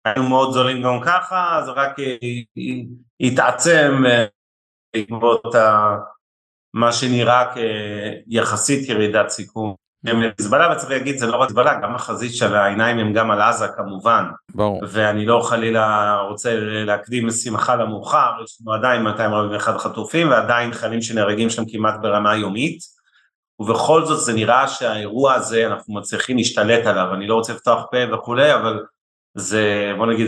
היינו 0.06 0.30
מאוד 0.30 0.54
זולים 0.54 0.84
גם 0.84 1.00
ככה 1.06 1.62
זה 1.66 1.72
רק 1.72 1.96
התעצם 3.20 3.92
אה, 4.06 4.26
בעקבות 4.96 5.44
מה 6.74 6.92
שנראה 6.92 7.54
כיחסית 7.54 8.90
ירידת 8.90 9.30
סיכום 9.30 9.76
חיזבאללה, 10.38 10.74
וצריך 10.74 10.92
להגיד, 10.92 11.18
זה 11.18 11.28
לא 11.28 11.38
רק 11.38 11.48
חיזבאללה, 11.48 11.80
גם 11.84 11.96
החזית 11.96 12.36
של 12.36 12.56
העיניים 12.56 13.00
הם 13.00 13.14
גם 13.14 13.32
על 13.32 13.42
עזה 13.42 13.68
כמובן. 13.68 14.24
ברור. 14.56 14.82
ואני 14.88 15.26
לא 15.26 15.42
חלילה 15.50 16.18
רוצה 16.30 16.56
להקדים 16.60 17.32
שמחה 17.32 17.76
למאוחר, 17.76 18.32
יש 18.44 18.58
לנו 18.62 18.74
עדיין 18.74 19.02
241 19.02 19.78
חטופים 19.78 20.30
ועדיין 20.30 20.74
חיילים 20.74 21.02
שנהרגים 21.02 21.50
שם 21.50 21.64
כמעט 21.72 21.96
ברמה 22.02 22.36
יומית, 22.36 22.80
ובכל 23.60 24.06
זאת 24.06 24.26
זה 24.26 24.34
נראה 24.34 24.68
שהאירוע 24.68 25.34
הזה, 25.34 25.68
אנחנו 25.68 25.94
מצליחים 25.94 26.38
להשתלט 26.38 26.86
עליו, 26.86 27.14
אני 27.14 27.28
לא 27.28 27.36
רוצה 27.36 27.54
לפתוח 27.54 27.86
פה 27.92 27.98
וכולי, 28.14 28.54
אבל 28.54 28.84
זה, 29.38 29.94
בוא 29.98 30.06
נגיד, 30.06 30.28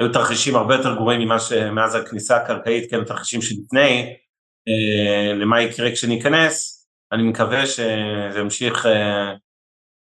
היו 0.00 0.12
תרחישים 0.12 0.56
הרבה 0.56 0.74
יותר 0.74 0.94
גרועים 0.94 1.20
ממה 1.20 1.40
שמאז 1.40 1.94
הכניסה 1.94 2.36
הקרקעית, 2.36 2.90
כן, 2.90 3.04
תרחישים 3.04 3.42
שלפני, 3.42 4.14
למה 5.34 5.60
יקרה 5.60 5.92
כשניכנס, 5.92 6.81
אני 7.12 7.22
מקווה 7.22 7.66
שזה 7.66 8.38
ימשיך 8.40 8.86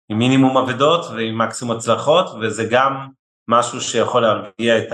עם 0.09 0.17
מינימום 0.19 0.57
אבדות 0.57 1.05
ועם 1.05 1.41
מקסימום 1.41 1.77
הצלחות, 1.77 2.25
וזה 2.41 2.67
גם 2.71 3.07
משהו 3.47 3.81
שיכול 3.81 4.21
להרגיע 4.21 4.77
את 4.77 4.89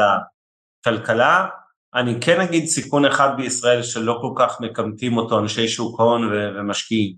הכלכלה. 0.86 1.48
אני 1.96 2.22
כן 2.22 2.42
אגיד 2.42 2.66
סיכון 2.66 3.06
אחד 3.06 3.30
בישראל 3.38 3.84
שלא 3.84 4.20
כל 4.22 4.34
כך 4.38 4.62
מקמטים 4.62 5.18
אותו 5.18 5.40
אנשי 5.40 5.68
שוק 5.68 6.00
הון 6.00 6.30
ומשקיעים. 6.34 7.16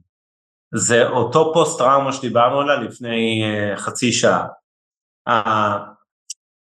זה 0.75 1.07
אותו 1.07 1.51
פוסט 1.53 1.79
טראומה 1.79 2.13
שדיברנו 2.13 2.61
עליה 2.61 2.75
לפני 2.75 3.43
uh, 3.43 3.77
חצי 3.77 4.11
שעה. 4.11 4.47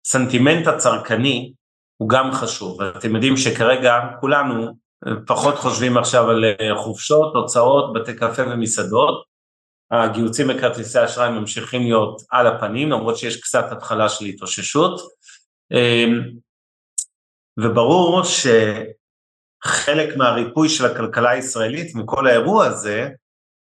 הסנטימנט 0.07 0.66
הצרכני 0.66 1.53
הוא 1.97 2.09
גם 2.09 2.33
חשוב, 2.33 2.83
אתם 2.83 3.14
יודעים 3.14 3.37
שכרגע 3.37 3.93
כולנו 4.21 4.62
אה, 4.66 4.71
פחות 5.27 5.55
חושבים 5.55 5.97
עכשיו 5.97 6.31
על 6.31 6.45
אה, 6.45 6.77
חופשות, 6.77 7.35
הוצאות, 7.35 7.93
בתי 7.93 8.17
קפה 8.17 8.43
ומסעדות, 8.43 9.25
הגיוצים 9.91 10.49
בכרטיסי 10.49 11.05
אשראי 11.05 11.31
ממשיכים 11.31 11.83
להיות 11.83 12.23
על 12.31 12.47
הפנים, 12.47 12.91
למרות 12.91 13.17
שיש 13.17 13.41
קצת 13.41 13.73
התחלה 13.73 14.09
של 14.09 14.25
התאוששות, 14.25 15.01
אמ, 15.73 16.21
וברור 17.61 18.23
שחלק 19.65 20.17
מהריפוי 20.17 20.69
של 20.69 20.87
הכלכלה 20.87 21.31
הישראלית 21.31 21.95
מכל 21.95 22.27
האירוע 22.27 22.67
הזה, 22.67 23.09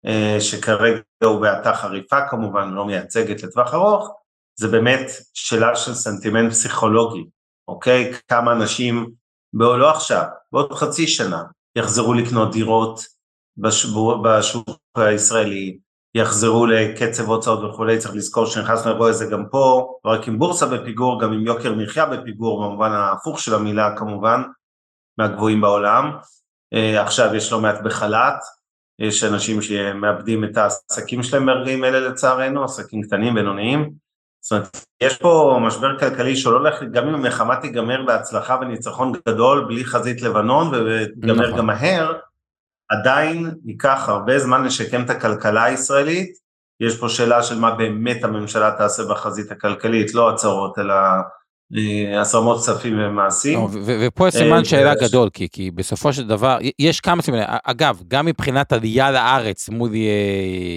אה, 0.06 0.36
שכרגע 0.40 1.00
הוא 1.24 1.40
בהאטה 1.40 1.74
חריפה 1.74 2.28
כמובן, 2.30 2.70
לא 2.70 2.86
מייצגת 2.86 3.42
לטווח 3.42 3.74
ארוך, 3.74 4.10
זה 4.54 4.68
באמת 4.68 5.06
שאלה 5.34 5.76
של 5.76 5.94
סנטימנט 5.94 6.50
פסיכולוגי, 6.50 7.24
אוקיי? 7.68 8.12
כמה 8.28 8.52
אנשים, 8.52 9.10
לא 9.54 9.90
עכשיו, 9.90 10.24
בעוד 10.52 10.72
חצי 10.72 11.06
שנה, 11.06 11.42
יחזרו 11.76 12.14
לקנות 12.14 12.52
דירות 12.52 13.00
בשוק 13.56 14.68
הישראלי, 14.96 15.78
יחזרו 16.14 16.66
לקצב 16.66 17.28
הוצאות 17.28 17.64
וכולי, 17.64 17.98
צריך 17.98 18.14
לזכור 18.14 18.46
שנכנסנו 18.46 18.90
לאירוע 18.90 19.08
הזה 19.08 19.26
גם 19.26 19.44
פה, 19.50 19.94
לא 20.04 20.10
רק 20.10 20.28
עם 20.28 20.38
בורסה 20.38 20.66
בפיגור, 20.66 21.20
גם 21.20 21.32
עם 21.32 21.46
יוקר 21.46 21.74
מחיה 21.74 22.06
בפיגור, 22.06 22.64
במובן 22.64 22.92
ההפוך 22.92 23.40
של 23.40 23.54
המילה 23.54 23.96
כמובן, 23.96 24.42
מהגבוהים 25.18 25.60
בעולם. 25.60 26.16
אה, 26.74 27.02
עכשיו 27.02 27.34
יש 27.34 27.52
לא 27.52 27.60
מעט 27.60 27.80
בחל"ת, 27.84 28.38
יש 28.98 29.24
אנשים 29.24 29.62
שמאבדים 29.62 30.44
את 30.44 30.56
העסקים 30.56 31.22
שלהם 31.22 31.46
ברגעים 31.46 31.84
אלה 31.84 32.00
לצערנו, 32.00 32.64
עסקים 32.64 33.02
קטנים, 33.02 33.34
בינוניים. 33.34 33.90
זאת 34.40 34.52
אומרת, 34.52 34.86
יש 35.00 35.16
פה 35.16 35.58
משבר 35.62 35.98
כלכלי 35.98 36.36
שלא 36.36 36.56
הולך, 36.56 36.82
גם 36.92 37.08
אם 37.08 37.14
המלחמה 37.14 37.56
תיגמר 37.56 38.02
בהצלחה 38.06 38.58
וניצחון 38.60 39.12
גדול, 39.28 39.64
בלי 39.64 39.84
חזית 39.84 40.22
לבנון, 40.22 40.68
ותיגמר 40.74 41.46
נכון. 41.46 41.58
גם 41.58 41.66
מהר, 41.66 42.12
עדיין 42.88 43.50
ייקח 43.64 44.04
הרבה 44.08 44.38
זמן 44.38 44.64
לשקם 44.64 45.02
את 45.04 45.10
הכלכלה 45.10 45.64
הישראלית, 45.64 46.32
יש 46.80 47.00
פה 47.00 47.08
שאלה 47.08 47.42
של 47.42 47.58
מה 47.58 47.70
באמת 47.74 48.24
הממשלה 48.24 48.70
תעשה 48.78 49.02
בחזית 49.04 49.52
הכלכלית, 49.52 50.14
לא 50.14 50.30
הצהרות 50.30 50.78
אלא 50.78 50.94
אה, 51.76 52.20
הסרמות 52.20 52.58
כספים 52.58 52.98
ומעשים. 52.98 53.58
לא, 53.58 53.68
ופה 53.86 54.28
יש 54.28 54.34
סימן 54.34 54.58
אה, 54.58 54.64
שאלה 54.64 54.94
גדול, 54.94 55.30
כי, 55.32 55.48
כי 55.52 55.70
בסופו 55.70 56.12
של 56.12 56.26
דבר, 56.26 56.58
יש 56.78 57.00
כמה 57.00 57.22
סימנים, 57.22 57.44
אגב, 57.64 58.02
גם 58.08 58.26
מבחינת 58.26 58.72
עלייה 58.72 59.10
לארץ 59.10 59.68
מול 59.68 59.90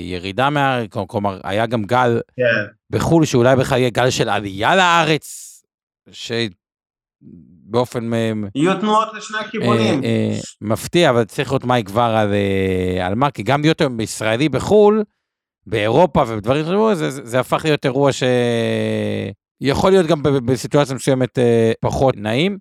ירידה 0.03 0.49
מהארץ, 0.49 0.89
כלומר, 1.07 1.39
היה 1.43 1.65
גם 1.65 1.83
גל 1.83 2.21
כן. 2.35 2.43
בחו"ל, 2.89 3.25
שאולי 3.25 3.55
בכלל 3.55 3.77
יהיה 3.77 3.89
גל 3.89 4.09
של 4.09 4.29
עלייה 4.29 4.75
לארץ, 4.75 5.49
ש... 6.11 6.31
באופן... 7.65 8.13
אה, 8.13 8.31
יהיו 8.55 8.79
תנועות 8.79 9.07
לשני 9.13 9.37
הכיוונים. 9.37 10.03
אה, 10.03 10.09
אה, 10.09 10.39
מפתיע, 10.61 11.09
אבל 11.09 11.23
צריך 11.23 11.49
לראות 11.49 11.63
מה 11.63 11.79
יגבר 11.79 12.01
על, 12.01 12.33
על 13.01 13.15
מה, 13.15 13.31
כי 13.31 13.43
גם 13.43 13.61
להיות 13.61 13.81
היום 13.81 13.99
ישראלי 13.99 14.49
בחו"ל, 14.49 15.03
באירופה 15.67 16.23
ובדברים 16.27 16.63
אחרים, 16.63 16.93
זה, 16.93 17.11
זה, 17.11 17.39
הפך 17.39 17.61
להיות 17.63 17.85
אירוע 17.85 18.11
שיכול 19.63 19.91
להיות 19.91 20.07
גם 20.07 20.23
בסיטואציה 20.23 20.95
מסוימת 20.95 21.39
פחות 21.81 22.17
נעים. 22.17 22.57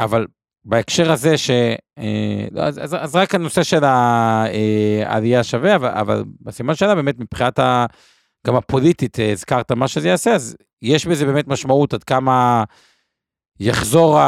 אבל 0.00 0.26
בהקשר 0.64 1.12
הזה, 1.12 1.38
ש... 1.38 1.50
לא, 2.50 2.62
אז, 2.62 2.78
אז, 2.78 2.96
אז 3.00 3.16
רק 3.16 3.34
הנושא 3.34 3.62
של 3.62 3.84
העלייה 3.84 5.44
שווה, 5.44 5.76
אבל, 5.76 5.88
אבל 5.88 6.24
בסימן 6.40 6.74
שלה 6.74 6.94
באמת 6.94 7.18
מבחינת 7.18 7.58
ה... 7.58 7.86
גם 8.46 8.56
הפוליטית, 8.56 9.16
הזכרת 9.32 9.72
מה 9.72 9.88
שזה 9.88 10.08
יעשה, 10.08 10.34
אז 10.34 10.56
יש 10.82 11.06
בזה 11.06 11.26
באמת 11.26 11.48
משמעות 11.48 11.94
עד 11.94 12.04
כמה 12.04 12.64
יחזור 13.60 14.18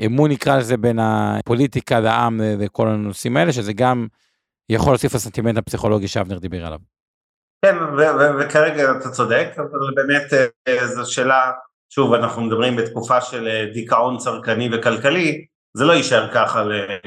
האמון, 0.00 0.30
נקרא 0.30 0.58
לזה, 0.58 0.76
בין 0.76 0.98
הפוליטיקה 0.98 2.00
לעם 2.00 2.40
וכל 2.58 2.88
הנושאים 2.88 3.36
האלה, 3.36 3.52
שזה 3.52 3.72
גם 3.72 4.06
יכול 4.68 4.92
להוסיף 4.92 5.14
לסנטימנט 5.14 5.58
הפסיכולוגי 5.58 6.08
שאבנר 6.08 6.38
דיבר 6.38 6.66
עליו. 6.66 6.78
כן, 7.64 7.76
וכרגע 8.38 8.90
אתה 8.90 9.10
צודק, 9.10 9.48
אבל 9.56 9.94
באמת 9.94 10.32
אה, 10.68 10.86
זו 10.86 11.12
שאלה, 11.12 11.52
שוב, 11.88 12.14
אנחנו 12.14 12.42
מדברים 12.42 12.76
בתקופה 12.76 13.20
של 13.20 13.48
אה, 13.48 13.64
דיכאון 13.74 14.18
צרכני 14.18 14.68
וכלכלי, 14.72 15.46
זה 15.76 15.84
לא 15.84 15.92
יישאר 15.92 16.34
ככה, 16.34 16.64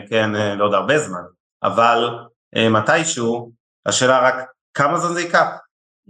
כן, 0.10 0.32
לעוד 0.58 0.74
הרבה 0.74 1.00
זמן, 1.00 1.22
אבל 1.64 2.10
מתישהו, 2.56 3.52
השאלה 3.86 4.20
רק 4.20 4.36
כמה 4.74 5.00
זמן 5.00 5.14
זה 5.14 5.22
ייקח, 5.22 5.48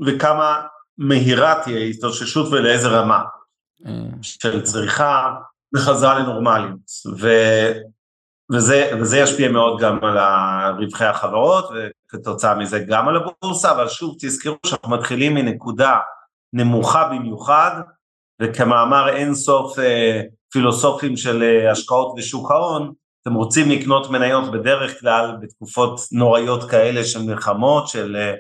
וכמה 0.05 0.61
מהירה 0.97 1.61
תהיה 1.63 1.79
התאוששות 1.79 2.47
ולאיזה 2.51 2.87
רמה. 2.87 3.23
של 4.21 4.61
צריכה 4.61 5.35
וחזרה 5.75 6.19
לנורמליות, 6.19 6.79
ו, 7.19 7.29
וזה, 8.51 8.91
וזה 8.99 9.17
ישפיע 9.17 9.51
מאוד 9.51 9.79
גם 9.81 9.99
על 10.03 10.17
רווחי 10.83 11.05
החברות 11.05 11.69
וכתוצאה 12.16 12.55
מזה 12.55 12.80
גם 12.80 13.07
על 13.07 13.16
הבורסה, 13.18 13.72
אבל 13.72 13.88
שוב 13.88 14.16
תזכרו 14.20 14.55
שאנחנו 14.66 14.91
מתחילים 14.91 15.34
מנקודה 15.34 15.97
נמוכה 16.53 17.10
במיוחד, 17.10 17.82
וכמאמר 18.41 19.10
אין 19.10 19.36
סוף 19.36 19.80
אה, 19.80 20.22
פילוסופים 20.51 21.18
של 21.18 21.43
אה, 21.43 21.72
השקעות 21.72 22.16
בשוק 22.18 22.51
ההון, 22.51 22.93
אתם 23.22 23.34
רוצים 23.34 23.72
לקנות 23.72 24.10
מניות 24.10 24.51
בדרך 24.51 24.99
כלל 24.99 25.38
בתקופות 25.41 25.99
נוראיות 26.12 26.70
כאלה 26.70 27.03
של 27.03 27.22
מלחמות, 27.22 27.88
של 27.88 28.16
אה, 28.16 28.34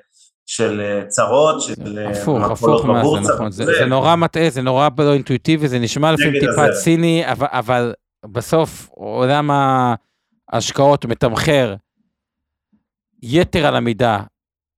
של 0.49 0.81
אה, 0.81 1.05
צרות, 1.07 1.61
של 1.61 1.99
אה, 1.99 2.11
הפוך, 2.11 2.51
הפוך 2.51 2.85
מה 2.85 3.03
זה 3.03 3.33
נכון, 3.33 3.51
זה, 3.51 3.65
זה 3.65 3.85
נורא 3.85 4.15
מטעה, 4.15 4.49
זה 4.49 4.61
נורא 4.61 4.89
לא 4.99 5.13
אינטואיטיבי, 5.13 5.67
זה 5.67 5.79
נשמע 5.79 6.11
לפעמים 6.11 6.39
טיפה 6.39 6.65
הזה. 6.65 6.81
ציני, 6.83 7.31
אבל, 7.31 7.47
אבל 7.51 7.93
בסוף 8.25 8.89
עולם 8.91 9.49
ההשקעות 10.51 11.05
מתמחר 11.05 11.75
יתר 13.23 13.65
על 13.65 13.75
המידה 13.75 14.23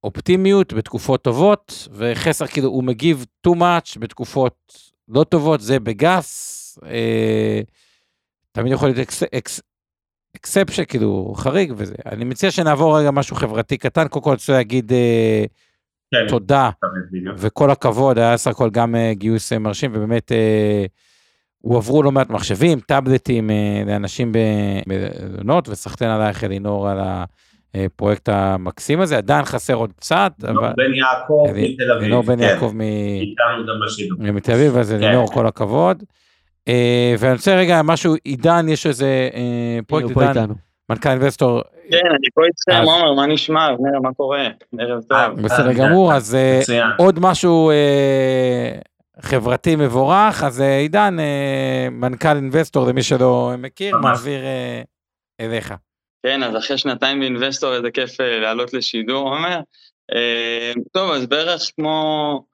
אופטימיות 0.03 0.73
בתקופות 0.73 1.21
טובות, 1.21 1.87
וחסר 1.91 2.47
כאילו 2.47 2.67
הוא 2.67 2.83
מגיב 2.83 3.25
too 3.47 3.51
much 3.51 3.99
בתקופות 3.99 4.73
לא 5.07 5.23
טובות, 5.23 5.61
זה 5.61 5.79
בגס, 5.79 6.79
אה, 6.85 7.61
תמיד 8.51 8.73
יכול 8.73 8.87
להיות 8.87 8.99
אקס, 8.99 9.23
אקס, 9.23 9.61
אקספשן, 10.35 10.85
כאילו, 10.85 11.33
חריג 11.37 11.73
וזה. 11.77 11.95
אני 12.05 12.25
מציע 12.25 12.51
שנעבור 12.51 12.99
רגע 12.99 13.11
משהו 13.11 13.35
חברתי 13.35 13.77
קטן, 13.77 14.07
קודם 14.07 14.23
כל 14.23 14.29
אני 14.29 14.35
רוצה 14.35 14.53
להגיד 14.53 14.93
אה, 14.93 15.45
כן, 16.11 16.27
תודה, 16.29 16.69
וכל 17.37 17.71
הכבוד, 17.71 18.17
היה 18.17 18.37
סך 18.37 18.51
הכל 18.51 18.69
גם 18.69 18.95
אה, 18.95 19.13
גיוס 19.13 19.53
אה, 19.53 19.59
מרשים, 19.59 19.91
ובאמת 19.93 20.31
אה, 20.31 20.85
הועברו 21.61 22.03
לא 22.03 22.11
מעט 22.11 22.29
מחשבים, 22.29 22.79
טאבלטים 22.79 23.49
אה, 23.49 23.83
לאנשים 23.85 24.31
במלונות, 24.31 25.69
וסחטיין 25.69 26.11
עלייך 26.11 26.43
אלינור 26.43 26.89
על 26.89 26.99
הפרויקט 27.75 28.29
המקסים 28.29 29.01
הזה, 29.01 29.17
עדיין 29.17 29.45
חסר 29.45 29.73
עוד 29.73 29.91
קצת, 29.93 30.31
אבל... 30.43 30.73
בן 30.77 30.93
יעקב 30.93 31.45
מתל 31.49 31.91
אביב, 31.91 32.01
אלינור 32.01 32.23
בן 32.23 32.37
כן. 32.37 32.43
יעקב 32.43 32.71
מתל 34.19 34.51
אביב, 34.51 34.77
אז 34.77 34.93
אלינור, 34.93 35.27
כן. 35.27 35.33
כל 35.33 35.47
הכבוד. 35.47 36.03
אה, 36.67 37.15
ואני 37.19 37.33
רוצה 37.33 37.55
רגע 37.55 37.81
משהו, 37.83 38.15
עידן, 38.23 38.65
יש 38.69 38.85
איזה 38.85 39.29
אה, 39.33 39.79
פרויקט, 39.87 40.17
עידן, 40.17 40.49
מנכ"ל 40.89 41.09
אינבסטור. 41.09 41.61
כן, 41.91 41.97
אני 41.97 42.27
פה 42.33 42.41
איתכם, 42.45 42.83
עומר, 42.85 43.13
מה 43.13 43.27
נשמע? 43.27 43.67
אבנר, 43.73 43.99
מה 44.03 44.13
קורה? 44.13 44.47
ערב 44.79 45.01
טוב. 45.01 45.17
אה, 45.17 45.29
בסדר 45.29 45.73
גמור, 45.73 46.13
אז 46.13 46.37
עוד 46.97 47.19
משהו 47.19 47.71
חברתי 49.21 49.75
מבורך, 49.75 50.43
אז 50.43 50.61
עידן, 50.61 51.17
מנכ"ל 51.91 52.35
אינבסטור, 52.35 52.87
למי 52.87 53.03
שלא 53.03 53.53
מכיר, 53.57 53.97
מעביר 53.97 54.41
אליך. 55.41 55.73
כן, 56.23 56.43
אז 56.43 56.57
אחרי 56.57 56.77
שנתיים 56.77 57.19
באינבסטור, 57.19 57.75
איזה 57.75 57.91
כיף 57.91 58.19
לעלות 58.19 58.73
לשידור, 58.73 59.29
עומר. 59.29 59.59
טוב, 60.91 61.11
אז 61.11 61.25
בערך 61.27 61.61
כמו 61.75 62.45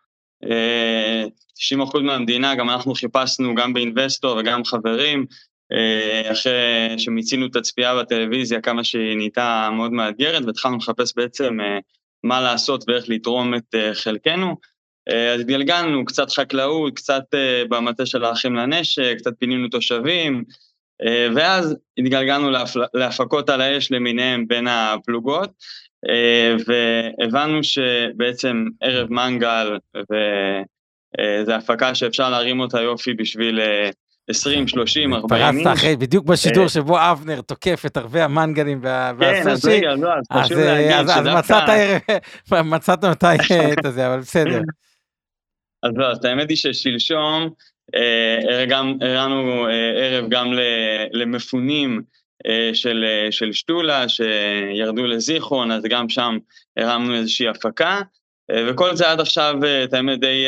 90% 0.43 1.99
מהמדינה, 2.01 2.55
גם 2.55 2.69
אנחנו 2.69 2.95
חיפשנו 2.95 3.55
גם 3.55 3.73
באינבסטור 3.73 4.37
וגם 4.37 4.65
חברים, 4.65 5.25
אה, 5.71 6.31
אחרי 6.31 6.95
שמיצינו 6.97 7.45
את 7.45 7.55
הצפייה 7.55 7.95
בטלוויזיה 7.95 8.61
כמה 8.61 8.83
שהיא 8.83 9.17
נהייתה 9.17 9.69
מאוד 9.73 9.91
מאתגרת, 9.91 10.45
והתחלנו 10.45 10.77
לחפש 10.77 11.13
בעצם 11.15 11.61
אה, 11.61 11.79
מה 12.23 12.41
לעשות 12.41 12.83
ואיך 12.87 13.05
לתרום 13.07 13.55
את 13.55 13.75
אה, 13.75 13.95
חלקנו. 13.95 14.55
אז 15.33 15.41
התגלגלנו, 15.41 16.05
קצת 16.05 16.31
חקלאות, 16.31 16.95
קצת 16.95 17.23
במטה 17.69 18.05
של 18.05 18.23
האחים 18.23 18.55
לנשק, 18.55 19.15
קצת 19.17 19.31
פינינו 19.39 19.67
תושבים, 19.67 20.35
אה, 20.37 20.66
ואז 21.35 21.75
התגלגלנו 21.97 22.49
להפקות 22.93 23.49
על 23.49 23.61
האש 23.61 23.91
למיניהם 23.91 24.47
בין 24.47 24.67
הפלוגות, 24.67 25.51
אה, 26.09 26.55
והבנו 26.67 27.63
שבעצם 27.63 28.65
ערב 28.81 29.11
מנגל, 29.11 29.77
וזו 29.95 31.53
הפקה 31.53 31.95
שאפשר 31.95 32.29
להרים 32.29 32.59
אותה 32.59 32.81
יופי 32.81 33.13
בשביל 33.13 33.59
20, 34.29 34.67
30, 34.67 35.13
40 35.13 35.57
איש. 35.57 35.63
פרצת 35.65 35.77
אחרי, 35.77 35.95
בדיוק 35.95 36.25
בשידור 36.25 36.67
שבו 36.67 36.97
אבנר 36.99 37.41
תוקף 37.41 37.83
את 37.85 37.97
ערבי 37.97 38.21
המנגלים 38.21 38.79
והסושי. 38.83 39.43
כן, 39.43 39.49
אז 39.49 39.65
רגע, 39.65 39.95
לא, 39.95 40.09
אז 40.13 40.43
חשוב 40.43 40.57
להגיד 40.57 41.07
שדווקא... 41.07 41.99
אז 42.51 42.65
מצאת 42.65 43.03
מתי 43.11 43.35
את 43.73 43.93
זה, 43.93 44.07
אבל 44.07 44.19
בסדר. 44.19 44.61
אז 45.83 45.91
לא, 45.95 46.11
אז 46.11 46.25
האמת 46.25 46.49
היא 46.49 46.57
ששלשום 46.57 47.49
הראינו 47.93 49.67
ערב 49.97 50.25
גם 50.29 50.53
למפונים 51.11 52.01
של, 52.73 53.05
של 53.31 53.53
שתולה 53.53 54.05
שירדו 54.09 55.05
לזיכרון, 55.05 55.71
אז 55.71 55.83
גם 55.83 56.09
שם 56.09 56.37
הרמנו 56.77 57.15
איזושהי 57.15 57.47
הפקה, 57.47 58.01
וכל 58.67 58.95
זה 58.95 59.11
עד 59.11 59.19
עכשיו, 59.19 59.55
את 59.83 59.93
האמת, 59.93 60.19
די 60.19 60.45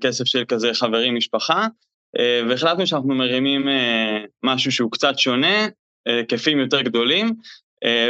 כסף 0.00 0.24
של 0.24 0.44
כזה 0.48 0.74
חברים, 0.74 1.14
משפחה, 1.14 1.66
והחלטנו 2.48 2.86
שאנחנו 2.86 3.14
מרימים 3.14 3.68
משהו 4.42 4.72
שהוא 4.72 4.90
קצת 4.90 5.18
שונה, 5.18 5.66
היקפים 6.06 6.58
יותר 6.58 6.80
גדולים, 6.80 7.32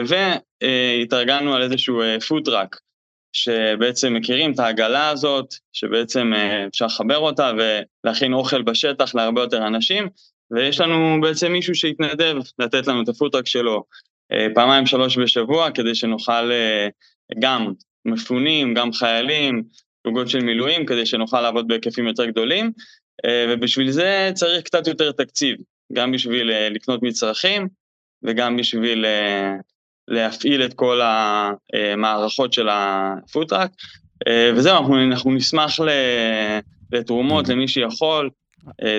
והתארגנו 0.06 1.54
על 1.54 1.62
איזשהו 1.62 2.00
food 2.28 2.47
truck, 2.47 2.76
שבעצם 3.34 4.14
מכירים 4.14 4.52
את 4.52 4.58
העגלה 4.58 5.08
הזאת, 5.08 5.54
שבעצם 5.72 6.32
אפשר 6.68 6.86
לחבר 6.86 7.18
אותה 7.18 7.52
ולהכין 8.04 8.32
אוכל 8.32 8.62
בשטח 8.62 9.14
להרבה 9.14 9.40
יותר 9.40 9.66
אנשים, 9.66 10.08
ויש 10.50 10.80
לנו 10.80 11.20
בעצם 11.20 11.52
מישהו 11.52 11.74
שהתנדב 11.74 12.36
לתת 12.58 12.86
לנו 12.86 13.02
את 13.02 13.08
ה 13.08 13.12
food 13.12 13.27
truck 13.27 13.46
שלו 13.46 13.84
פעמיים 14.54 14.86
שלוש 14.86 15.18
בשבוע, 15.18 15.70
כדי 15.70 15.94
שנוכל 15.94 16.50
גם 17.40 17.72
מפונים, 18.04 18.74
גם 18.74 18.92
חיילים, 18.92 19.62
פלוגות 20.02 20.28
של 20.28 20.40
מילואים, 20.40 20.86
כדי 20.86 21.06
שנוכל 21.06 21.40
לעבוד 21.40 21.68
בהיקפים 21.68 22.06
יותר 22.06 22.26
גדולים, 22.26 22.72
ובשביל 23.48 23.90
זה 23.90 24.30
צריך 24.34 24.62
קצת 24.62 24.86
יותר 24.86 25.12
תקציב, 25.12 25.56
גם 25.92 26.12
בשביל 26.12 26.50
לקנות 26.70 27.02
מצרכים 27.02 27.68
וגם 28.22 28.56
בשביל 28.56 29.04
להפעיל 30.08 30.64
את 30.64 30.74
כל 30.74 31.00
המערכות 31.02 32.52
של 32.52 32.68
ה 32.70 32.79
food 32.79 33.16
truck, 33.16 33.70
וזהו, 34.54 34.78
אנחנו, 34.78 35.02
אנחנו 35.02 35.32
נשמח 35.32 35.80
לתרומות 36.92 37.48
למי 37.48 37.68
שיכול. 37.68 38.30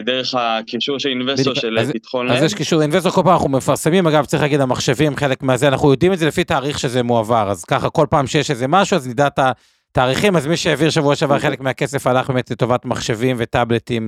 דרך 0.06 0.36
הקישור 0.38 1.00
של 1.00 1.10
אינבסטור 1.10 1.54
של 1.54 1.78
פתחון 1.94 2.26
לב. 2.26 2.32
אז 2.32 2.44
יש 2.44 2.54
קישור 2.54 2.82
אינבסטור, 2.82 3.12
כל 3.12 3.22
פעם 3.24 3.34
אנחנו 3.34 3.50
מפרסמים, 3.50 4.08
אגב 4.08 4.26
צריך 4.26 4.44
להגיד 4.44 4.62
המחשבים 4.62 5.16
חלק 5.16 5.44
מהזה, 5.44 5.68
אנחנו 5.68 5.92
יודעים 5.92 6.14
את 6.14 6.20
זה 6.20 6.28
לפי 6.28 6.44
תאריך 6.44 6.80
שזה 6.80 7.04
מועבר, 7.04 7.48
אז 7.52 7.66
ככה 7.66 7.90
כל 7.90 8.08
פעם 8.10 8.28
שיש 8.28 8.52
איזה 8.52 8.68
משהו 8.68 8.96
אז 8.96 9.08
נדע 9.08 9.28
את 9.28 9.40
התאריכים, 9.40 10.36
אז 10.36 10.48
מי 10.48 10.58
שהעביר 10.58 10.90
שבוע 10.90 11.16
שעבר 11.16 11.40
חלק 11.40 11.60
מהכסף 11.60 12.08
הלך 12.08 12.30
באמת 12.30 12.52
לטובת 12.52 12.86
מחשבים 12.86 13.36
וטאבלטים 13.40 14.08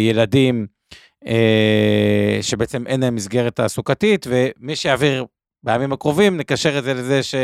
לילדים, 0.00 0.66
שבעצם 2.42 2.86
אין 2.86 3.00
להם 3.00 3.14
מסגרת 3.14 3.56
תעסוקתית, 3.56 4.26
ומי 4.28 4.76
שיעביר 4.76 5.24
בימים 5.64 5.92
הקרובים 5.92 6.36
נקשר 6.36 6.78
את 6.78 6.84
זה 6.84 6.94
לזה 6.94 7.22
ש... 7.22 7.34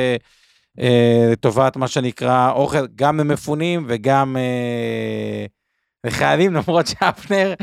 לטובת 1.32 1.76
מה 1.76 1.88
שנקרא 1.88 2.50
אוכל 2.50 2.86
גם 2.94 3.20
למפונים 3.20 3.84
וגם 3.88 4.36
לחיילים, 6.04 6.54
למרות 6.54 6.86
שאפנר... 6.86 7.54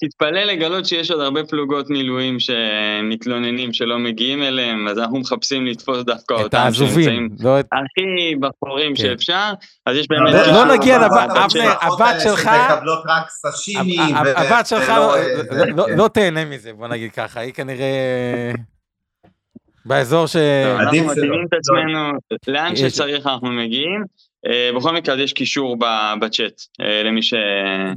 תתפלא 0.00 0.44
לגלות 0.44 0.86
שיש 0.86 1.10
עוד 1.10 1.20
הרבה 1.20 1.44
פלוגות 1.44 1.90
מילואים 1.90 2.36
שמתלוננים 2.40 3.72
שלא 3.72 3.98
מגיעים 3.98 4.42
אליהם, 4.42 4.88
אז 4.88 4.98
אנחנו 4.98 5.18
מחפשים 5.18 5.66
לתפוס 5.66 6.02
דווקא 6.02 6.34
אותם. 6.34 6.46
את 6.46 6.54
העזובים. 6.54 7.28
לא 7.40 7.60
את... 7.60 7.66
הכי 7.72 8.34
בחורים 8.40 8.96
שאפשר, 8.96 9.52
אז 9.86 9.96
יש 9.96 10.06
באמת... 10.08 10.34
לא 10.46 10.74
נגיע 10.76 10.98
לבת, 10.98 11.30
אבנר, 11.30 11.72
הבת 11.82 12.20
שלך... 12.22 12.50
מקבלות 12.70 13.02
רק 13.06 13.30
סשימי. 13.30 13.98
הבת 14.36 14.66
שלך 14.66 14.92
לא 15.96 16.08
תהנה 16.08 16.44
מזה, 16.44 16.72
בוא 16.72 16.88
נגיד 16.88 17.12
ככה, 17.12 17.40
היא 17.40 17.52
כנראה... 17.52 18.52
באזור 19.86 20.26
ש... 20.26 20.36
אנחנו 20.36 21.06
מתאימים 21.06 21.46
את 21.48 21.52
עצמנו, 21.52 22.12
לאן 22.46 22.76
שצריך 22.76 23.26
אנחנו 23.26 23.48
מגיעים. 23.48 24.04
בכל 24.76 24.94
מקרה 24.94 25.22
יש 25.22 25.32
קישור 25.32 25.76
בצ'אט 26.20 26.60
למי 27.04 27.22
ש... 27.22 27.34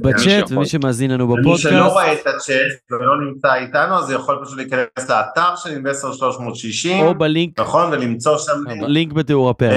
בצ'אט 0.00 0.50
ומי 0.50 0.66
שמאזין 0.66 1.10
לנו 1.10 1.28
בפודקאסט. 1.28 1.66
ומי 1.66 1.74
שלא 1.76 1.86
רואה 1.86 2.12
את 2.12 2.26
הצ'אט 2.26 2.90
ולא 2.90 3.20
נמצא 3.20 3.54
איתנו 3.54 3.98
אז 3.98 4.10
יכול 4.10 4.38
פשוט 4.44 4.56
להיכנס 4.56 5.10
לאתר 5.10 5.56
של 5.56 5.70
אינבסטור 5.70 6.12
360. 6.12 7.06
או 7.06 7.14
בלינק. 7.14 7.60
נכון 7.60 7.92
ולמצוא 7.92 8.38
שם 8.38 8.52
לינק 8.86 9.12
בתיאור 9.12 9.50
הפרק. 9.50 9.76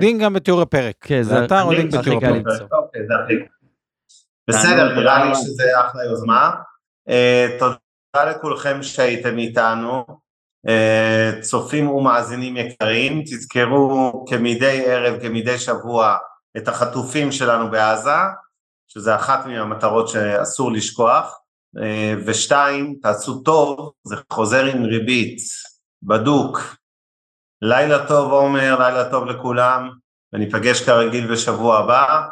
לינק 0.00 0.20
גם 0.20 0.32
בתיאור 0.32 0.62
הפרק. 0.62 0.94
כן 1.00 1.22
זה 1.22 1.44
אתר 1.44 1.62
או 1.62 1.72
לינק 1.72 1.94
בתיאור 1.94 2.18
הפרק. 2.18 2.42
בסדר 4.50 5.00
נראה 5.00 5.24
לי 5.24 5.34
שזה 5.34 5.64
אחלה 5.80 6.04
יוזמה. 6.04 6.50
תודה 7.58 8.30
לכולכם 8.30 8.82
שהייתם 8.82 9.38
איתנו. 9.38 10.25
צופים 11.40 11.88
ומאזינים 11.88 12.56
יקרים, 12.56 13.22
תזכרו 13.22 14.24
כמדי 14.28 14.84
ערב, 14.86 15.20
כמדי 15.22 15.58
שבוע, 15.58 16.16
את 16.56 16.68
החטופים 16.68 17.32
שלנו 17.32 17.70
בעזה, 17.70 18.10
שזה 18.88 19.14
אחת 19.16 19.46
מהמטרות 19.46 20.08
שאסור 20.08 20.72
לשכוח, 20.72 21.38
ושתיים, 22.26 22.98
תעשו 23.02 23.40
טוב, 23.42 23.92
זה 24.04 24.16
חוזר 24.32 24.64
עם 24.64 24.84
ריבית, 24.84 25.38
בדוק. 26.02 26.58
לילה 27.62 28.08
טוב 28.08 28.32
עומר, 28.32 28.78
לילה 28.78 29.10
טוב 29.10 29.24
לכולם, 29.24 29.90
וניפגש 30.32 30.84
כרגיל 30.84 31.32
בשבוע 31.32 31.78
הבא, 31.78 32.26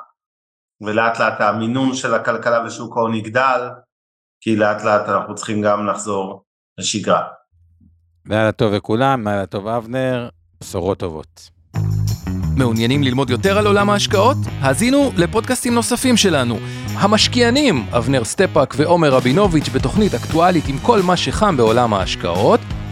ולאט 0.80 1.20
לאט 1.20 1.40
המינון 1.40 1.94
של 1.94 2.14
הכלכלה 2.14 2.64
ושוק 2.66 2.96
ההון 2.96 3.14
יגדל, 3.14 3.70
כי 4.40 4.56
לאט 4.56 4.84
לאט 4.84 5.08
אנחנו 5.08 5.34
צריכים 5.34 5.62
גם 5.62 5.86
לחזור 5.86 6.44
לשגרה. 6.78 7.28
לילה 8.28 8.52
טוב 8.52 8.72
לכולם, 8.72 9.28
לילה 9.28 9.46
טוב 9.46 9.68
אבנר, 9.68 10.28
בשורות 10.60 10.98
טובות. 10.98 11.50
מעוניינים 12.56 13.02
ללמוד 13.02 13.30
יותר 13.30 13.58
על 13.58 13.66
עולם 13.66 13.90
ההשקעות? 13.90 14.36
האזינו 14.60 15.10
לפודקאסטים 15.16 15.74
נוספים 15.74 16.16
שלנו. 16.16 16.58
המשקיענים, 16.94 17.86
אבנר 17.90 18.24
סטפאק 18.24 18.74
ועומר 18.76 19.10
רבינוביץ' 19.14 19.68
בתוכנית 19.68 20.14
אקטואלית 20.14 20.68
עם 20.68 20.78
כל 20.78 21.02
מה 21.02 21.16
שחם 21.16 21.56
בעולם 21.56 21.94
ההשקעות. 21.94 22.60